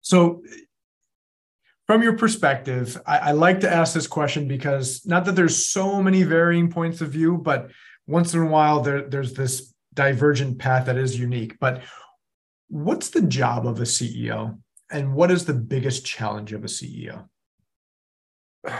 so, 0.00 0.44
from 1.88 2.04
your 2.04 2.16
perspective, 2.16 3.00
I, 3.04 3.18
I 3.18 3.32
like 3.32 3.60
to 3.60 3.72
ask 3.72 3.94
this 3.94 4.06
question 4.06 4.46
because 4.46 5.04
not 5.06 5.24
that 5.24 5.34
there's 5.34 5.66
so 5.66 6.00
many 6.00 6.22
varying 6.22 6.70
points 6.70 7.00
of 7.00 7.08
view, 7.08 7.36
but 7.36 7.70
once 8.06 8.32
in 8.34 8.40
a 8.40 8.46
while 8.46 8.80
there 8.80 9.02
there's 9.02 9.32
this 9.32 9.71
divergent 9.94 10.58
path 10.58 10.86
that 10.86 10.96
is 10.96 11.18
unique. 11.18 11.58
But 11.58 11.82
what's 12.68 13.10
the 13.10 13.22
job 13.22 13.66
of 13.66 13.78
a 13.78 13.84
CEO 13.84 14.58
and 14.90 15.14
what 15.14 15.30
is 15.30 15.44
the 15.44 15.54
biggest 15.54 16.04
challenge 16.04 16.52
of 16.52 16.64
a 16.64 16.68
CEO? 16.68 17.28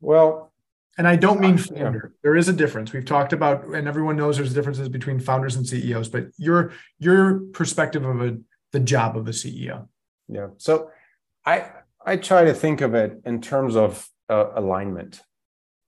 Well, 0.00 0.52
and 0.96 1.08
I 1.08 1.16
don't 1.16 1.40
mean 1.40 1.58
founder. 1.58 2.12
Yeah. 2.12 2.18
There 2.22 2.36
is 2.36 2.48
a 2.48 2.52
difference. 2.52 2.92
We've 2.92 3.04
talked 3.04 3.32
about, 3.32 3.64
and 3.64 3.88
everyone 3.88 4.16
knows 4.16 4.36
there's 4.36 4.54
differences 4.54 4.88
between 4.88 5.18
founders 5.18 5.56
and 5.56 5.66
CEOs. 5.66 6.08
But 6.08 6.26
your 6.36 6.72
your 6.98 7.40
perspective 7.52 8.04
of 8.04 8.20
a 8.20 8.38
the 8.72 8.80
job 8.80 9.16
of 9.16 9.26
a 9.26 9.32
CEO. 9.32 9.88
Yeah. 10.28 10.48
So, 10.58 10.90
I 11.44 11.70
I 12.04 12.16
try 12.16 12.44
to 12.44 12.54
think 12.54 12.80
of 12.80 12.94
it 12.94 13.20
in 13.24 13.40
terms 13.40 13.74
of 13.74 14.08
uh, 14.28 14.50
alignment. 14.54 15.20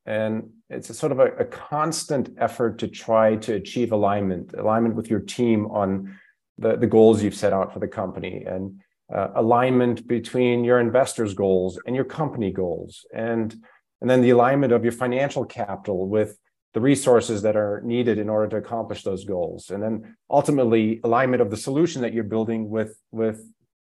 And 0.07 0.51
it's 0.71 0.89
a 0.89 0.95
sort 0.95 1.13
of 1.13 1.19
a, 1.19 1.27
a, 1.37 1.45
constant 1.45 2.31
effort 2.39 2.79
to 2.79 2.89
try 2.89 3.37
to 3.37 3.55
achieve 3.55 3.93
alignment, 3.93 4.55
alignment 4.55 4.95
with 4.95 5.11
your 5.11 5.21
team 5.21 5.67
on 5.67 6.17
the, 6.59 6.77
the 6.77 6.87
goals 6.87 7.23
you've 7.23 7.35
set 7.35 7.53
out 7.53 7.73
for 7.73 7.81
the 7.81 7.89
company 7.89 8.45
and 8.47 8.81
uh, 9.15 9.29
alignment 9.35 10.07
between 10.07 10.65
your 10.65 10.81
investors' 10.81 11.35
goals 11.35 11.79
and 11.87 11.95
your 11.95 12.05
company 12.05 12.53
goals. 12.53 13.05
And, 13.13 13.55
and 14.01 14.09
then 14.09 14.23
the 14.23 14.31
alignment 14.31 14.73
of 14.73 14.85
your 14.85 14.93
financial 14.93 15.45
capital 15.45 16.09
with 16.09 16.39
the 16.75 16.81
resources 16.81 17.43
that 17.43 17.57
are 17.57 17.81
needed 17.85 18.19
in 18.19 18.29
order 18.29 18.49
to 18.49 18.57
accomplish 18.57 19.03
those 19.03 19.25
goals. 19.25 19.71
And 19.71 19.83
then 19.83 20.17
ultimately 20.31 21.01
alignment 21.05 21.41
of 21.41 21.51
the 21.51 21.57
solution 21.57 22.03
that 22.03 22.13
you're 22.13 22.25
building 22.25 22.69
with, 22.69 23.01
with 23.11 23.41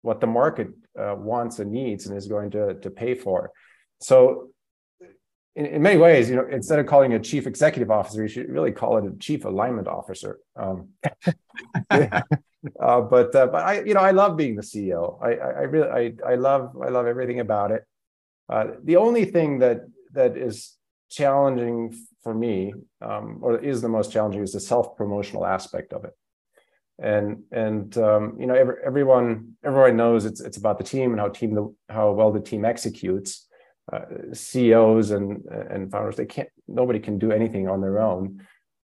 what 0.02 0.20
the 0.20 0.26
market 0.26 0.68
uh, 0.98 1.14
wants 1.16 1.58
and 1.58 1.70
needs 1.70 2.06
and 2.06 2.16
is 2.16 2.26
going 2.26 2.50
to, 2.52 2.74
to 2.74 2.90
pay 2.90 3.14
for. 3.14 3.50
So 4.00 4.50
in, 5.58 5.66
in, 5.66 5.82
many 5.82 5.98
ways, 5.98 6.30
you 6.30 6.36
know, 6.36 6.46
instead 6.46 6.78
of 6.78 6.86
calling 6.86 7.14
a 7.14 7.18
chief 7.18 7.46
executive 7.46 7.90
officer, 7.90 8.22
you 8.22 8.28
should 8.28 8.48
really 8.48 8.70
call 8.70 8.96
it 8.98 9.04
a 9.04 9.16
chief 9.18 9.44
alignment 9.44 9.88
officer. 9.88 10.38
Um, 10.54 10.90
uh, 11.90 13.00
but 13.00 13.34
uh, 13.34 13.48
but 13.48 13.64
I, 13.64 13.82
you 13.82 13.92
know, 13.94 14.00
I 14.00 14.12
love 14.12 14.36
being 14.36 14.54
the 14.54 14.62
CEO. 14.62 15.18
I 15.20 15.30
I, 15.34 15.50
I 15.50 15.62
really 15.62 15.88
I 16.26 16.32
I 16.32 16.34
love 16.36 16.76
I 16.80 16.90
love 16.90 17.06
everything 17.06 17.40
about 17.40 17.72
it. 17.72 17.84
Uh, 18.48 18.66
the 18.84 18.96
only 18.96 19.24
thing 19.24 19.58
that 19.58 19.80
that 20.12 20.36
is 20.36 20.76
challenging 21.10 21.92
for 22.22 22.32
me, 22.32 22.72
um, 23.02 23.40
or 23.42 23.58
is 23.58 23.82
the 23.82 23.88
most 23.88 24.12
challenging, 24.12 24.42
is 24.42 24.52
the 24.52 24.60
self 24.60 24.96
promotional 24.96 25.44
aspect 25.44 25.92
of 25.92 26.04
it. 26.04 26.14
And 27.00 27.42
and 27.50 27.98
um, 27.98 28.36
you 28.38 28.46
know, 28.46 28.54
every, 28.54 28.76
everyone 28.86 29.56
everyone 29.64 29.96
knows 29.96 30.24
it's 30.24 30.40
it's 30.40 30.56
about 30.56 30.78
the 30.78 30.84
team 30.84 31.10
and 31.10 31.20
how 31.20 31.30
team 31.30 31.54
the 31.54 31.74
how 31.88 32.12
well 32.12 32.30
the 32.30 32.40
team 32.40 32.64
executes 32.64 33.47
uh, 33.92 34.32
CEOs 34.32 35.10
and 35.10 35.44
and 35.46 35.90
founders 35.90 36.16
they 36.16 36.26
can't 36.26 36.48
nobody 36.66 37.00
can 37.00 37.18
do 37.18 37.32
anything 37.32 37.68
on 37.68 37.80
their 37.80 38.00
own. 38.00 38.46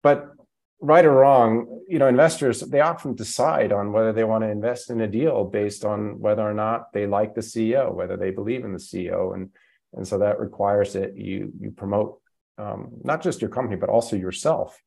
But 0.02 0.34
right 0.80 1.04
or 1.04 1.12
wrong 1.12 1.80
you 1.88 1.98
know 1.98 2.08
investors 2.08 2.60
they 2.60 2.80
often 2.80 3.14
decide 3.14 3.72
on 3.72 3.92
whether 3.92 4.12
they 4.12 4.24
want 4.24 4.42
to 4.44 4.50
invest 4.50 4.90
in 4.90 5.00
a 5.00 5.06
deal 5.06 5.44
based 5.44 5.84
on 5.84 6.20
whether 6.20 6.42
or 6.42 6.52
not 6.52 6.92
they 6.92 7.06
like 7.06 7.34
the 7.34 7.40
CEO 7.40 7.92
whether 7.92 8.16
they 8.16 8.30
believe 8.30 8.64
in 8.64 8.72
the 8.72 8.78
CEO 8.78 9.34
and 9.34 9.50
and 9.94 10.06
so 10.06 10.18
that 10.18 10.40
requires 10.40 10.92
that 10.92 11.16
you 11.16 11.52
you 11.60 11.70
promote 11.70 12.20
um, 12.58 12.90
not 13.02 13.22
just 13.22 13.40
your 13.40 13.50
company 13.50 13.76
but 13.76 13.88
also 13.88 14.16
yourself. 14.16 14.80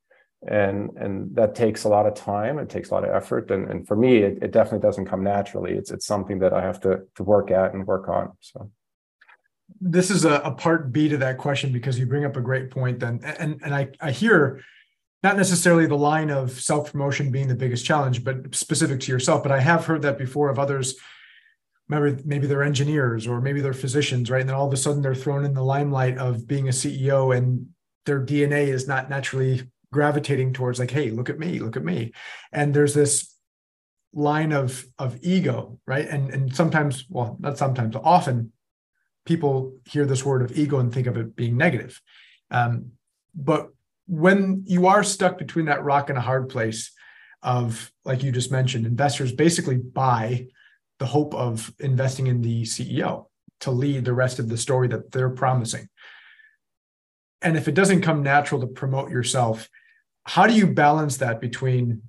And 0.48 0.92
and 0.98 1.36
that 1.36 1.56
takes 1.56 1.86
a 1.86 1.90
lot 1.90 2.06
of 2.06 2.14
time 2.14 2.60
it 2.60 2.70
takes 2.70 2.92
a 2.92 2.94
lot 2.94 3.04
of 3.04 3.10
effort. 3.10 3.50
And, 3.50 3.70
and 3.70 3.88
for 3.88 3.96
me 3.96 4.18
it, 4.18 4.44
it 4.44 4.52
definitely 4.52 4.86
doesn't 4.88 5.08
come 5.08 5.24
naturally. 5.24 5.74
It's 5.74 5.90
it's 5.90 6.06
something 6.06 6.40
that 6.40 6.54
i 6.54 6.62
have 6.62 6.80
to 6.82 7.02
to 7.16 7.24
work 7.24 7.50
at 7.50 7.74
and 7.74 7.88
work 7.88 8.08
on 8.08 8.34
so 8.40 8.70
this 9.79 10.09
is 10.09 10.25
a, 10.25 10.36
a, 10.43 10.51
part 10.51 10.91
B 10.91 11.09
to 11.09 11.17
that 11.17 11.38
question 11.38 11.71
because 11.71 12.00
you 12.00 12.05
bring 12.05 12.25
up 12.25 12.36
a 12.36 12.41
great 12.41 12.71
point. 12.71 13.00
Then, 13.00 13.19
and 13.24 13.59
and 13.63 13.75
I 13.75 13.89
I 14.00 14.12
hear 14.12 14.62
not 15.24 15.38
necessarily 15.38 15.86
the 15.88 15.97
line 15.97 16.29
of 16.29 16.51
self 16.51 16.91
promotion 16.91 17.31
being 17.31 17.47
the 17.47 17.55
biggest 17.55 17.86
challenge, 17.86 18.24
but 18.24 18.53
specific 18.55 19.00
to 19.01 19.12
yourself. 19.12 19.43
But 19.43 19.51
I 19.51 19.59
have 19.59 19.86
heard 19.86 20.01
that 20.03 20.17
before 20.17 20.50
of 20.50 20.59
others. 20.59 20.95
Remember, 21.89 22.21
maybe 22.25 22.47
they're 22.47 22.63
engineers 22.63 23.27
or 23.27 23.39
maybe 23.39 23.62
they're 23.62 23.74
physicians, 23.74 24.29
right? 24.29 24.41
And 24.41 24.50
then 24.50 24.57
all 24.57 24.67
of 24.67 24.74
a 24.74 24.77
sudden 24.77 25.01
they're 25.01 25.15
thrown 25.15 25.45
in 25.45 25.53
the 25.53 25.63
limelight 25.63 26.17
of 26.17 26.47
being 26.47 26.67
a 26.67 26.71
CEO, 26.71 27.36
and 27.36 27.67
their 28.05 28.24
DNA 28.24 28.67
is 28.67 28.88
not 28.88 29.09
naturally 29.09 29.69
gravitating 29.93 30.53
towards 30.53 30.79
like, 30.79 30.91
hey, 30.91 31.12
look 31.12 31.29
at 31.29 31.39
me, 31.39 31.59
look 31.59 31.77
at 31.77 31.83
me. 31.83 32.12
And 32.51 32.74
there's 32.74 32.93
this 32.93 33.33
line 34.13 34.51
of 34.51 34.86
of 34.97 35.17
ego, 35.21 35.79
right? 35.86 36.07
And 36.07 36.29
and 36.29 36.55
sometimes, 36.55 37.05
well, 37.09 37.38
not 37.39 37.57
sometimes, 37.57 37.95
often 37.95 38.51
people 39.27 39.75
hear 39.86 40.05
this 40.05 40.25
word 40.25 40.41
of 40.41 40.57
ego 40.57 40.79
and 40.79 40.91
think 40.91 41.05
of 41.05 41.17
it 41.17 41.36
being 41.36 41.57
negative. 41.57 42.01
Um, 42.50 42.93
but 43.36 43.69
when 44.07 44.63
you 44.65 44.88
are 44.88 45.03
stuck 45.03 45.38
between 45.38 45.65
that 45.65 45.84
rock 45.84 46.10
and 46.10 46.17
a 46.17 46.22
hard 46.22 46.50
place 46.50 46.91
of, 47.43 47.91
like 48.05 48.24
you 48.24 48.31
just 48.31 48.51
mentioned, 48.51 48.86
investors 48.86 49.31
basically 49.31 49.77
buy 49.77 50.48
the 51.00 51.05
hope 51.05 51.36
of 51.36 51.72
investing 51.79 52.27
in 52.27 52.41
the 52.41 52.63
CEO 52.63 53.25
to 53.60 53.72
lead 53.72 54.05
the 54.05 54.13
rest 54.13 54.39
of 54.39 54.50
the 54.50 54.57
story 54.57 54.88
that 54.88 55.12
they're 55.12 55.29
promising. 55.29 55.89
And 57.41 57.57
if 57.57 57.67
it 57.67 57.75
doesn't 57.75 58.01
come 58.01 58.24
natural 58.24 58.62
to 58.62 58.67
promote 58.67 59.12
yourself, 59.12 59.69
how 60.24 60.48
do 60.48 60.53
you 60.53 60.67
balance 60.67 61.17
that 61.17 61.39
between, 61.39 62.01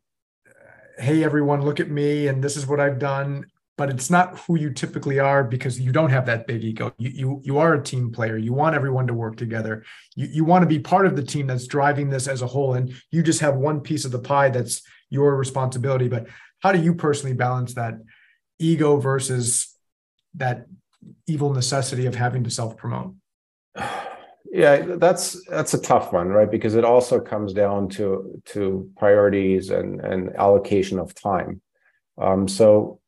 hey, 0.99 1.23
everyone, 1.25 1.63
look 1.63 1.81
at 1.81 1.91
me, 1.91 2.29
and 2.29 2.43
this 2.43 2.57
is 2.57 2.67
what 2.67 2.81
I've 2.81 2.99
done, 2.99 3.45
but 3.79 3.91
it's 3.91 4.11
not 4.11 4.37
who 4.41 4.59
you 4.59 4.71
typically 4.71 5.21
are 5.21 5.45
because 5.45 5.81
you 5.81 5.93
don't 5.93 6.11
have 6.11 6.27
that 6.27 6.49
big 6.49 6.65
ego. 6.65 6.93
You 6.99 7.11
you 7.11 7.41
you 7.45 7.59
are 7.59 7.75
a 7.75 7.83
team 7.83 8.11
player. 8.11 8.37
You 8.37 8.53
want 8.53 8.75
everyone 8.75 9.07
to 9.07 9.15
work 9.15 9.37
together. 9.37 9.85
You 10.17 10.27
you 10.27 10.45
want 10.45 10.63
to 10.63 10.67
be 10.67 10.81
part 10.81 11.07
of 11.07 11.15
the 11.15 11.23
team 11.23 11.47
that's 11.47 11.69
driving 11.69 12.11
this 12.11 12.27
as 12.27 12.43
a 12.43 12.47
whole, 12.49 12.75
and 12.75 12.93
you 13.13 13.23
just 13.23 13.41
have 13.41 13.55
one 13.55 13.81
piece 13.81 14.05
of 14.05 14.11
the 14.11 14.19
pie 14.19 14.51
that's 14.51 14.83
your 15.11 15.37
responsibility. 15.37 16.09
But 16.09 16.27
how 16.59 16.73
do 16.73 16.83
you 16.83 16.93
personally 16.93 17.37
balance 17.37 17.75
that 17.75 17.95
ego 18.59 18.97
versus 18.97 19.73
that 20.35 20.67
evil 21.29 21.53
necessity 21.53 22.07
of 22.07 22.17
having 22.17 22.45
to 22.45 22.51
self 22.51 22.77
promote? 22.77 23.15
Yeah, 24.51 24.97
that's 24.97 25.45
that's 25.47 25.75
a 25.75 25.81
tough 25.81 26.11
one, 26.11 26.29
right? 26.29 26.51
Because 26.51 26.75
it 26.75 26.83
also 26.83 27.21
comes 27.21 27.53
down 27.53 27.91
to 27.91 28.41
to 28.47 28.91
priorities 28.97 29.69
and 29.69 30.01
and 30.01 30.35
allocation 30.37 30.99
of 30.99 31.15
time. 31.15 31.61
Um, 32.17 32.49
so 32.49 32.99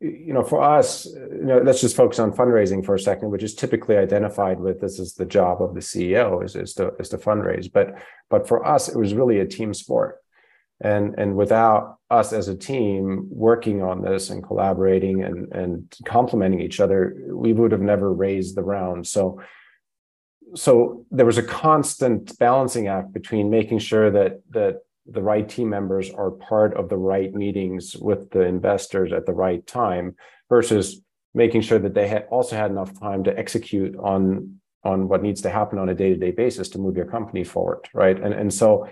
you 0.00 0.32
know, 0.32 0.42
for 0.42 0.62
us, 0.62 1.04
you 1.04 1.44
know, 1.44 1.58
let's 1.58 1.82
just 1.82 1.94
focus 1.94 2.18
on 2.18 2.32
fundraising 2.32 2.84
for 2.84 2.94
a 2.94 2.98
second, 2.98 3.30
which 3.30 3.42
is 3.42 3.54
typically 3.54 3.98
identified 3.98 4.58
with 4.58 4.80
this 4.80 4.98
is 4.98 5.14
the 5.14 5.26
job 5.26 5.62
of 5.62 5.74
the 5.74 5.80
CEO 5.80 6.42
is, 6.42 6.56
is 6.56 6.72
to 6.74 6.94
is 6.98 7.10
to 7.10 7.18
fundraise. 7.18 7.70
But 7.70 8.02
but 8.30 8.48
for 8.48 8.66
us, 8.66 8.88
it 8.88 8.96
was 8.96 9.12
really 9.12 9.40
a 9.40 9.46
team 9.46 9.74
sport. 9.74 10.18
And 10.80 11.16
and 11.18 11.36
without 11.36 11.98
us 12.08 12.32
as 12.32 12.48
a 12.48 12.56
team 12.56 13.26
working 13.28 13.82
on 13.82 14.00
this 14.00 14.30
and 14.30 14.42
collaborating 14.42 15.22
and 15.22 15.52
and 15.52 15.94
complementing 16.06 16.62
each 16.62 16.80
other, 16.80 17.14
we 17.28 17.52
would 17.52 17.72
have 17.72 17.82
never 17.82 18.10
raised 18.10 18.56
the 18.56 18.62
round. 18.62 19.06
So 19.06 19.42
so 20.54 21.04
there 21.10 21.26
was 21.26 21.38
a 21.38 21.42
constant 21.42 22.38
balancing 22.38 22.88
act 22.88 23.12
between 23.12 23.50
making 23.50 23.80
sure 23.80 24.10
that 24.10 24.40
that 24.50 24.80
the 25.10 25.22
right 25.22 25.48
team 25.48 25.68
members 25.68 26.10
are 26.10 26.30
part 26.30 26.74
of 26.74 26.88
the 26.88 26.96
right 26.96 27.32
meetings 27.34 27.96
with 27.96 28.30
the 28.30 28.42
investors 28.42 29.12
at 29.12 29.26
the 29.26 29.32
right 29.32 29.66
time 29.66 30.14
versus 30.48 31.00
making 31.34 31.60
sure 31.60 31.78
that 31.78 31.94
they 31.94 32.08
had 32.08 32.26
also 32.30 32.56
had 32.56 32.70
enough 32.70 32.98
time 32.98 33.24
to 33.24 33.38
execute 33.38 33.96
on 33.96 34.60
on 34.82 35.08
what 35.08 35.22
needs 35.22 35.42
to 35.42 35.50
happen 35.50 35.78
on 35.78 35.90
a 35.90 35.94
day-to-day 35.94 36.30
basis 36.30 36.70
to 36.70 36.78
move 36.78 36.96
your 36.96 37.04
company 37.04 37.44
forward 37.44 37.88
right? 37.92 38.18
And 38.18 38.32
and 38.34 38.52
so 38.52 38.88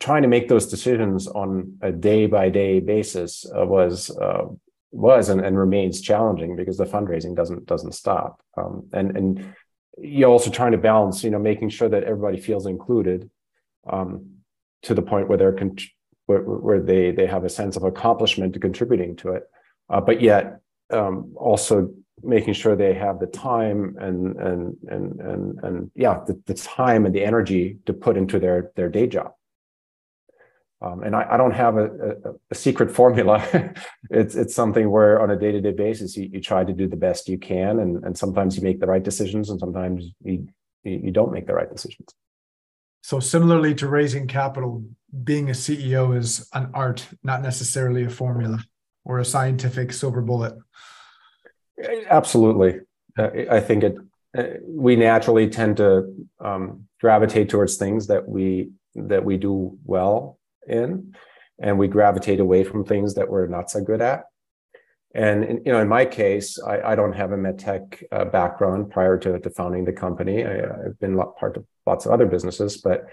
trying 0.00 0.22
to 0.22 0.28
make 0.28 0.48
those 0.48 0.66
decisions 0.66 1.28
on 1.28 1.78
a 1.80 1.92
day-by-day 1.92 2.80
basis 2.80 3.46
uh, 3.56 3.64
was 3.64 4.10
uh, 4.18 4.46
was 4.90 5.28
and, 5.28 5.40
and 5.40 5.56
remains 5.56 6.00
challenging 6.00 6.56
because 6.56 6.76
the 6.76 6.84
fundraising 6.84 7.34
doesn't 7.34 7.66
doesn't 7.66 7.92
stop. 7.92 8.42
Um, 8.56 8.88
and 8.92 9.16
and 9.16 9.54
you're 9.98 10.30
also 10.30 10.50
trying 10.50 10.72
to 10.72 10.78
balance 10.78 11.22
you 11.24 11.30
know 11.30 11.38
making 11.38 11.70
sure 11.70 11.88
that 11.88 12.04
everybody 12.04 12.40
feels 12.40 12.66
included 12.66 13.30
um, 13.90 14.41
to 14.82 14.94
the 14.94 15.02
point 15.02 15.28
where 15.28 15.38
they're 15.38 15.52
con- 15.52 15.76
where, 16.26 16.42
where 16.42 16.80
they 16.80 17.10
they 17.10 17.26
have 17.26 17.44
a 17.44 17.48
sense 17.48 17.76
of 17.76 17.82
accomplishment 17.84 18.54
to 18.54 18.60
contributing 18.60 19.16
to 19.16 19.32
it, 19.32 19.44
uh, 19.90 20.00
but 20.00 20.20
yet 20.20 20.60
um, 20.90 21.32
also 21.36 21.90
making 22.22 22.54
sure 22.54 22.76
they 22.76 22.94
have 22.94 23.18
the 23.18 23.26
time 23.26 23.96
and 24.00 24.36
and 24.36 24.76
and 24.88 25.20
and 25.20 25.58
and 25.64 25.90
yeah 25.94 26.20
the, 26.26 26.40
the 26.46 26.54
time 26.54 27.06
and 27.06 27.14
the 27.14 27.24
energy 27.24 27.78
to 27.86 27.92
put 27.92 28.16
into 28.16 28.38
their 28.38 28.70
their 28.76 28.88
day 28.88 29.06
job 29.06 29.32
Um, 30.82 31.02
and 31.02 31.14
I, 31.14 31.26
I, 31.32 31.36
don't 31.36 31.54
have 31.54 31.76
a, 31.76 31.86
a, 31.86 32.32
a 32.50 32.54
secret 32.54 32.90
formula. 32.90 33.36
it's 34.10 34.34
it's 34.34 34.54
something 34.54 34.90
where 34.90 35.20
on 35.22 35.30
a 35.30 35.36
day 35.36 35.52
to 35.52 35.60
day 35.60 35.72
basis 35.72 36.16
you, 36.16 36.28
you 36.32 36.40
try 36.40 36.64
to 36.64 36.72
do 36.72 36.88
the 36.88 36.96
best 36.96 37.28
you 37.28 37.38
can, 37.38 37.78
and 37.78 38.04
and 38.04 38.18
sometimes 38.18 38.56
you 38.56 38.62
make 38.62 38.80
the 38.80 38.86
right 38.86 39.02
decisions, 39.02 39.48
and 39.50 39.60
sometimes 39.60 40.10
you 40.24 40.48
you 40.84 41.12
don't 41.12 41.32
make 41.32 41.46
the 41.46 41.54
right 41.54 41.70
decisions. 41.70 42.08
So 43.02 43.18
similarly 43.20 43.74
to 43.76 43.88
raising 43.88 44.26
capital, 44.28 44.84
being 45.24 45.50
a 45.50 45.52
CEO 45.52 46.16
is 46.16 46.48
an 46.54 46.70
art, 46.72 47.06
not 47.22 47.42
necessarily 47.42 48.04
a 48.04 48.10
formula 48.10 48.64
or 49.04 49.18
a 49.18 49.24
scientific 49.24 49.92
silver 49.92 50.22
bullet. 50.22 50.54
Absolutely, 52.08 52.80
uh, 53.18 53.30
I 53.50 53.60
think 53.60 53.84
it. 53.84 53.96
Uh, 54.36 54.44
we 54.66 54.96
naturally 54.96 55.50
tend 55.50 55.76
to 55.76 56.14
um, 56.40 56.88
gravitate 57.00 57.50
towards 57.50 57.76
things 57.76 58.06
that 58.06 58.26
we 58.26 58.70
that 58.94 59.24
we 59.24 59.36
do 59.36 59.76
well 59.84 60.38
in, 60.66 61.14
and 61.60 61.78
we 61.78 61.88
gravitate 61.88 62.40
away 62.40 62.62
from 62.62 62.84
things 62.84 63.14
that 63.14 63.28
we're 63.28 63.48
not 63.48 63.70
so 63.70 63.82
good 63.82 64.00
at. 64.00 64.24
And 65.14 65.44
in, 65.44 65.62
you 65.66 65.72
know, 65.72 65.80
in 65.80 65.88
my 65.88 66.06
case, 66.06 66.58
I, 66.62 66.92
I 66.92 66.94
don't 66.94 67.12
have 67.12 67.32
a 67.32 67.36
medtech 67.36 68.02
uh, 68.12 68.24
background 68.26 68.90
prior 68.90 69.18
to, 69.18 69.38
to 69.38 69.50
founding 69.50 69.84
the 69.84 69.92
company. 69.92 70.44
I, 70.44 70.54
have 70.84 70.98
been 71.00 71.20
part 71.38 71.56
of 71.56 71.66
lots 71.86 72.06
of 72.06 72.12
other 72.12 72.26
businesses, 72.26 72.76
but 72.78 73.06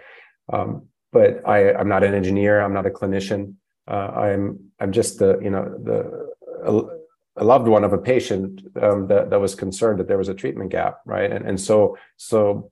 um, 0.51 0.87
but 1.11 1.47
I, 1.47 1.73
I'm 1.73 1.89
not 1.89 2.03
an 2.03 2.13
engineer. 2.13 2.61
I'm 2.61 2.73
not 2.73 2.85
a 2.85 2.91
clinician. 2.91 3.55
Uh, 3.87 4.11
I'm 4.15 4.71
I'm 4.79 4.91
just 4.91 5.19
the 5.19 5.39
you 5.41 5.49
know 5.49 5.65
the 5.65 6.29
a, 7.37 7.43
loved 7.43 7.67
one 7.67 7.83
of 7.83 7.93
a 7.93 7.97
patient 7.97 8.61
um, 8.81 9.07
that 9.07 9.29
that 9.29 9.39
was 9.39 9.55
concerned 9.55 9.99
that 9.99 10.07
there 10.07 10.17
was 10.17 10.29
a 10.29 10.33
treatment 10.33 10.71
gap, 10.71 10.99
right? 11.05 11.31
And 11.31 11.45
and 11.47 11.59
so 11.59 11.97
so 12.17 12.71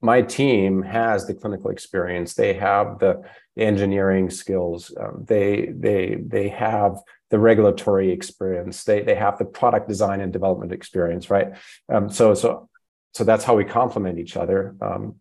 my 0.00 0.22
team 0.22 0.82
has 0.82 1.26
the 1.26 1.34
clinical 1.34 1.70
experience. 1.70 2.34
They 2.34 2.54
have 2.54 2.98
the 2.98 3.22
engineering 3.56 4.30
skills. 4.30 4.94
Um, 4.98 5.24
they 5.26 5.66
they 5.66 6.18
they 6.26 6.48
have 6.48 6.96
the 7.30 7.38
regulatory 7.38 8.10
experience. 8.12 8.84
They 8.84 9.02
they 9.02 9.16
have 9.16 9.38
the 9.38 9.44
product 9.44 9.88
design 9.88 10.20
and 10.20 10.32
development 10.32 10.72
experience, 10.72 11.28
right? 11.28 11.48
Um, 11.88 12.08
so 12.08 12.34
so 12.34 12.68
so 13.16 13.24
that's 13.24 13.44
how 13.44 13.56
we 13.56 13.64
complement 13.64 14.18
each 14.18 14.36
other. 14.36 14.76
Um, 14.82 15.14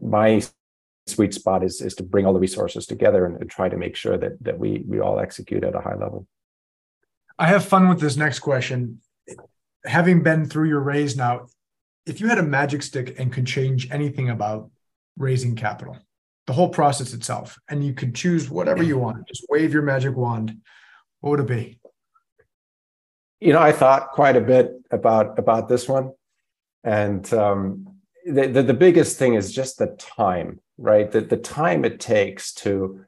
my 0.00 0.40
sweet 1.08 1.34
spot 1.34 1.64
is 1.64 1.80
is 1.80 1.96
to 1.96 2.04
bring 2.04 2.24
all 2.24 2.32
the 2.32 2.38
resources 2.38 2.86
together 2.86 3.26
and, 3.26 3.40
and 3.40 3.50
try 3.50 3.68
to 3.68 3.76
make 3.76 3.96
sure 3.96 4.16
that 4.16 4.32
that 4.44 4.56
we 4.60 4.84
we 4.86 5.00
all 5.00 5.18
execute 5.18 5.64
at 5.64 5.74
a 5.74 5.80
high 5.80 5.96
level. 5.96 6.28
I 7.36 7.48
have 7.48 7.64
fun 7.64 7.88
with 7.88 8.00
this 8.00 8.16
next 8.16 8.38
question. 8.38 9.00
Having 9.84 10.22
been 10.22 10.48
through 10.48 10.68
your 10.68 10.80
raise 10.80 11.16
now, 11.16 11.48
if 12.06 12.20
you 12.20 12.28
had 12.28 12.38
a 12.38 12.44
magic 12.44 12.84
stick 12.84 13.18
and 13.18 13.32
could 13.32 13.46
change 13.46 13.90
anything 13.90 14.30
about 14.30 14.70
raising 15.16 15.56
capital, 15.56 15.98
the 16.46 16.52
whole 16.52 16.68
process 16.68 17.12
itself, 17.12 17.58
and 17.68 17.82
you 17.84 17.92
could 17.92 18.14
choose 18.14 18.48
whatever 18.48 18.84
you 18.84 18.98
want, 18.98 19.26
just 19.26 19.46
wave 19.48 19.72
your 19.72 19.82
magic 19.82 20.14
wand, 20.16 20.58
what 21.20 21.30
would 21.30 21.40
it 21.40 21.48
be? 21.48 21.80
You 23.40 23.52
know, 23.52 23.60
I 23.60 23.72
thought 23.72 24.12
quite 24.12 24.36
a 24.36 24.40
bit 24.40 24.70
about 24.92 25.40
about 25.40 25.68
this 25.68 25.88
one, 25.88 26.12
and 26.86 27.32
um, 27.34 27.98
the, 28.24 28.46
the, 28.46 28.62
the 28.62 28.74
biggest 28.74 29.18
thing 29.18 29.34
is 29.34 29.52
just 29.52 29.78
the 29.78 29.88
time, 29.98 30.60
right? 30.78 31.10
The 31.10 31.20
the 31.20 31.36
time 31.36 31.84
it 31.84 32.00
takes 32.00 32.54
to 32.54 33.04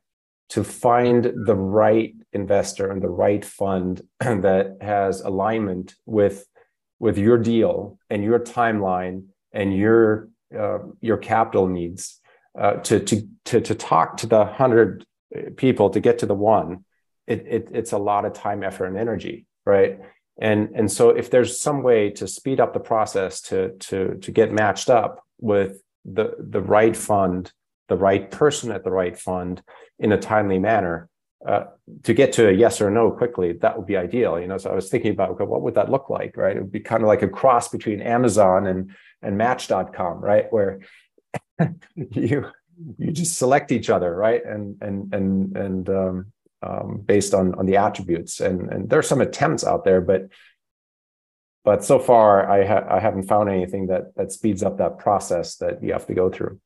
to 0.50 0.64
find 0.64 1.32
the 1.46 1.54
right 1.54 2.14
investor 2.32 2.90
and 2.90 3.02
the 3.02 3.08
right 3.08 3.44
fund 3.44 4.02
that 4.20 4.76
has 4.82 5.22
alignment 5.22 5.94
with 6.04 6.44
with 6.98 7.16
your 7.16 7.38
deal 7.38 7.98
and 8.10 8.22
your 8.22 8.40
timeline 8.40 9.24
and 9.52 9.74
your 9.74 10.28
uh, 10.58 10.80
your 11.00 11.16
capital 11.16 11.68
needs 11.68 12.20
uh, 12.58 12.74
to 12.74 13.00
to 13.00 13.28
to 13.46 13.60
to 13.60 13.74
talk 13.74 14.18
to 14.18 14.26
the 14.26 14.44
hundred 14.44 15.06
people 15.56 15.90
to 15.90 16.00
get 16.00 16.18
to 16.18 16.26
the 16.26 16.34
one 16.34 16.84
it, 17.28 17.44
it, 17.46 17.68
it's 17.72 17.92
a 17.92 17.98
lot 17.98 18.24
of 18.24 18.32
time, 18.32 18.62
effort, 18.62 18.86
and 18.86 18.96
energy, 18.96 19.46
right? 19.66 20.00
And 20.40 20.70
and 20.74 20.90
so 20.90 21.10
if 21.10 21.30
there's 21.30 21.58
some 21.58 21.82
way 21.82 22.10
to 22.10 22.28
speed 22.28 22.60
up 22.60 22.72
the 22.72 22.80
process 22.80 23.40
to 23.42 23.72
to 23.72 24.14
to 24.16 24.30
get 24.30 24.52
matched 24.52 24.88
up 24.88 25.24
with 25.40 25.82
the 26.04 26.36
the 26.38 26.60
right 26.60 26.96
fund, 26.96 27.52
the 27.88 27.96
right 27.96 28.30
person 28.30 28.70
at 28.70 28.84
the 28.84 28.90
right 28.90 29.18
fund 29.18 29.62
in 29.98 30.12
a 30.12 30.18
timely 30.18 30.58
manner, 30.58 31.08
uh, 31.46 31.64
to 32.04 32.14
get 32.14 32.32
to 32.34 32.48
a 32.48 32.52
yes 32.52 32.80
or 32.80 32.90
no 32.90 33.10
quickly, 33.10 33.52
that 33.52 33.76
would 33.76 33.86
be 33.86 33.96
ideal. 33.96 34.38
You 34.38 34.46
know, 34.46 34.58
so 34.58 34.70
I 34.70 34.74
was 34.74 34.88
thinking 34.88 35.10
about 35.10 35.30
okay, 35.30 35.44
what 35.44 35.62
would 35.62 35.74
that 35.74 35.90
look 35.90 36.08
like, 36.08 36.36
right? 36.36 36.56
It 36.56 36.60
would 36.60 36.72
be 36.72 36.80
kind 36.80 37.02
of 37.02 37.08
like 37.08 37.22
a 37.22 37.28
cross 37.28 37.68
between 37.68 38.00
Amazon 38.00 38.66
and 38.66 38.92
and 39.22 39.36
Match.com, 39.36 40.20
right? 40.20 40.46
Where 40.50 40.80
you 41.96 42.46
you 42.98 43.12
just 43.12 43.38
select 43.38 43.72
each 43.72 43.90
other, 43.90 44.14
right? 44.14 44.44
And 44.44 44.80
and 44.82 45.12
and 45.12 45.56
and 45.56 45.88
um, 45.88 46.32
um, 46.62 47.02
based 47.04 47.34
on 47.34 47.54
on 47.54 47.66
the 47.66 47.76
attributes. 47.76 48.40
And 48.40 48.70
and 48.72 48.88
there 48.88 48.98
are 48.98 49.02
some 49.02 49.20
attempts 49.20 49.64
out 49.64 49.84
there, 49.84 50.00
but 50.00 50.28
but 51.64 51.84
so 51.84 51.98
far 51.98 52.48
I 52.48 52.66
ha- 52.66 52.86
I 52.88 53.00
haven't 53.00 53.24
found 53.28 53.48
anything 53.48 53.88
that 53.88 54.14
that 54.16 54.32
speeds 54.32 54.62
up 54.62 54.78
that 54.78 54.98
process 54.98 55.56
that 55.56 55.82
you 55.82 55.92
have 55.92 56.06
to 56.06 56.14
go 56.14 56.30
through. 56.30 56.60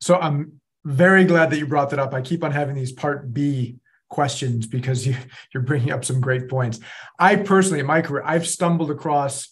So 0.00 0.16
I'm 0.16 0.60
very 0.84 1.24
glad 1.24 1.50
that 1.50 1.58
you 1.58 1.66
brought 1.66 1.90
that 1.90 1.98
up. 1.98 2.14
I 2.14 2.22
keep 2.22 2.44
on 2.44 2.52
having 2.52 2.74
these 2.74 2.92
part 2.92 3.32
B 3.32 3.78
questions 4.08 4.66
because 4.66 5.06
you, 5.06 5.16
you're 5.52 5.62
bringing 5.62 5.90
up 5.90 6.04
some 6.04 6.20
great 6.20 6.48
points. 6.48 6.80
I 7.18 7.36
personally, 7.36 7.80
in 7.80 7.86
my 7.86 8.00
career, 8.00 8.22
I've 8.24 8.46
stumbled 8.46 8.90
across 8.90 9.48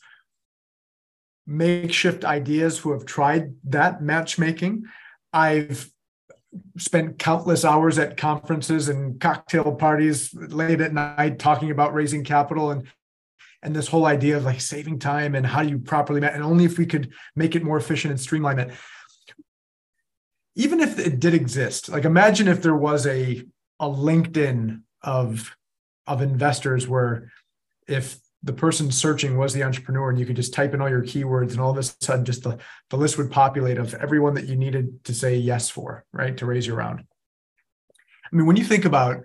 makeshift 1.46 2.24
ideas 2.24 2.78
who 2.78 2.92
have 2.92 3.04
tried 3.04 3.54
that 3.64 4.02
matchmaking. 4.02 4.84
I've 5.32 5.90
spent 6.78 7.18
countless 7.18 7.64
hours 7.64 7.98
at 7.98 8.16
conferences 8.16 8.88
and 8.88 9.20
cocktail 9.20 9.74
parties 9.74 10.34
late 10.34 10.80
at 10.80 10.92
night 10.92 11.38
talking 11.38 11.70
about 11.70 11.94
raising 11.94 12.24
capital 12.24 12.70
and 12.70 12.86
and 13.62 13.74
this 13.74 13.88
whole 13.88 14.06
idea 14.06 14.36
of 14.36 14.44
like 14.44 14.60
saving 14.60 14.98
time 14.98 15.34
and 15.34 15.46
how 15.46 15.62
do 15.62 15.68
you 15.68 15.78
properly 15.78 16.22
and 16.22 16.42
only 16.42 16.64
if 16.64 16.78
we 16.78 16.86
could 16.86 17.12
make 17.34 17.56
it 17.56 17.64
more 17.64 17.78
efficient 17.78 18.10
and 18.10 18.20
streamline 18.20 18.58
it. 18.58 18.70
Even 20.54 20.80
if 20.80 20.98
it 20.98 21.20
did 21.20 21.34
exist 21.34 21.88
like 21.88 22.04
imagine 22.04 22.48
if 22.48 22.62
there 22.62 22.76
was 22.76 23.06
a 23.06 23.42
a 23.80 23.88
linkedin 23.88 24.82
of 25.02 25.54
of 26.06 26.22
investors 26.22 26.86
where 26.86 27.32
if 27.88 28.18
the 28.42 28.52
person 28.52 28.92
searching 28.92 29.36
was 29.36 29.52
the 29.52 29.62
entrepreneur 29.62 30.10
and 30.10 30.18
you 30.18 30.26
could 30.26 30.36
just 30.36 30.54
type 30.54 30.74
in 30.74 30.80
all 30.80 30.88
your 30.88 31.02
keywords 31.02 31.52
and 31.52 31.60
all 31.60 31.70
of 31.70 31.78
a 31.78 31.82
sudden 31.82 32.24
just 32.24 32.42
the, 32.42 32.58
the 32.90 32.96
list 32.96 33.18
would 33.18 33.30
populate 33.30 33.78
of 33.78 33.94
everyone 33.94 34.34
that 34.34 34.46
you 34.46 34.56
needed 34.56 35.02
to 35.04 35.14
say 35.14 35.36
yes 35.36 35.68
for 35.68 36.04
right 36.12 36.36
to 36.36 36.46
raise 36.46 36.66
your 36.66 36.76
round. 36.76 37.00
I 37.00 38.36
mean 38.36 38.46
when 38.46 38.56
you 38.56 38.64
think 38.64 38.84
about 38.84 39.22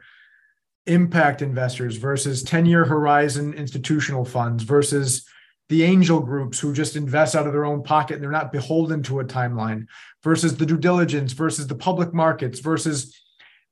impact 0.87 1.41
investors 1.41 1.97
versus 1.97 2.41
10 2.43 2.65
year 2.65 2.85
horizon 2.85 3.53
institutional 3.53 4.25
funds 4.25 4.63
versus 4.63 5.25
the 5.69 5.83
angel 5.83 6.19
groups 6.19 6.59
who 6.59 6.73
just 6.73 6.95
invest 6.95 7.35
out 7.35 7.47
of 7.47 7.53
their 7.53 7.65
own 7.65 7.83
pocket 7.83 8.15
and 8.15 8.23
they're 8.23 8.31
not 8.31 8.51
beholden 8.51 9.03
to 9.03 9.19
a 9.19 9.25
timeline 9.25 9.85
versus 10.23 10.57
the 10.57 10.65
due 10.65 10.77
diligence 10.77 11.33
versus 11.33 11.67
the 11.67 11.75
public 11.75 12.13
markets 12.13 12.59
versus 12.59 13.20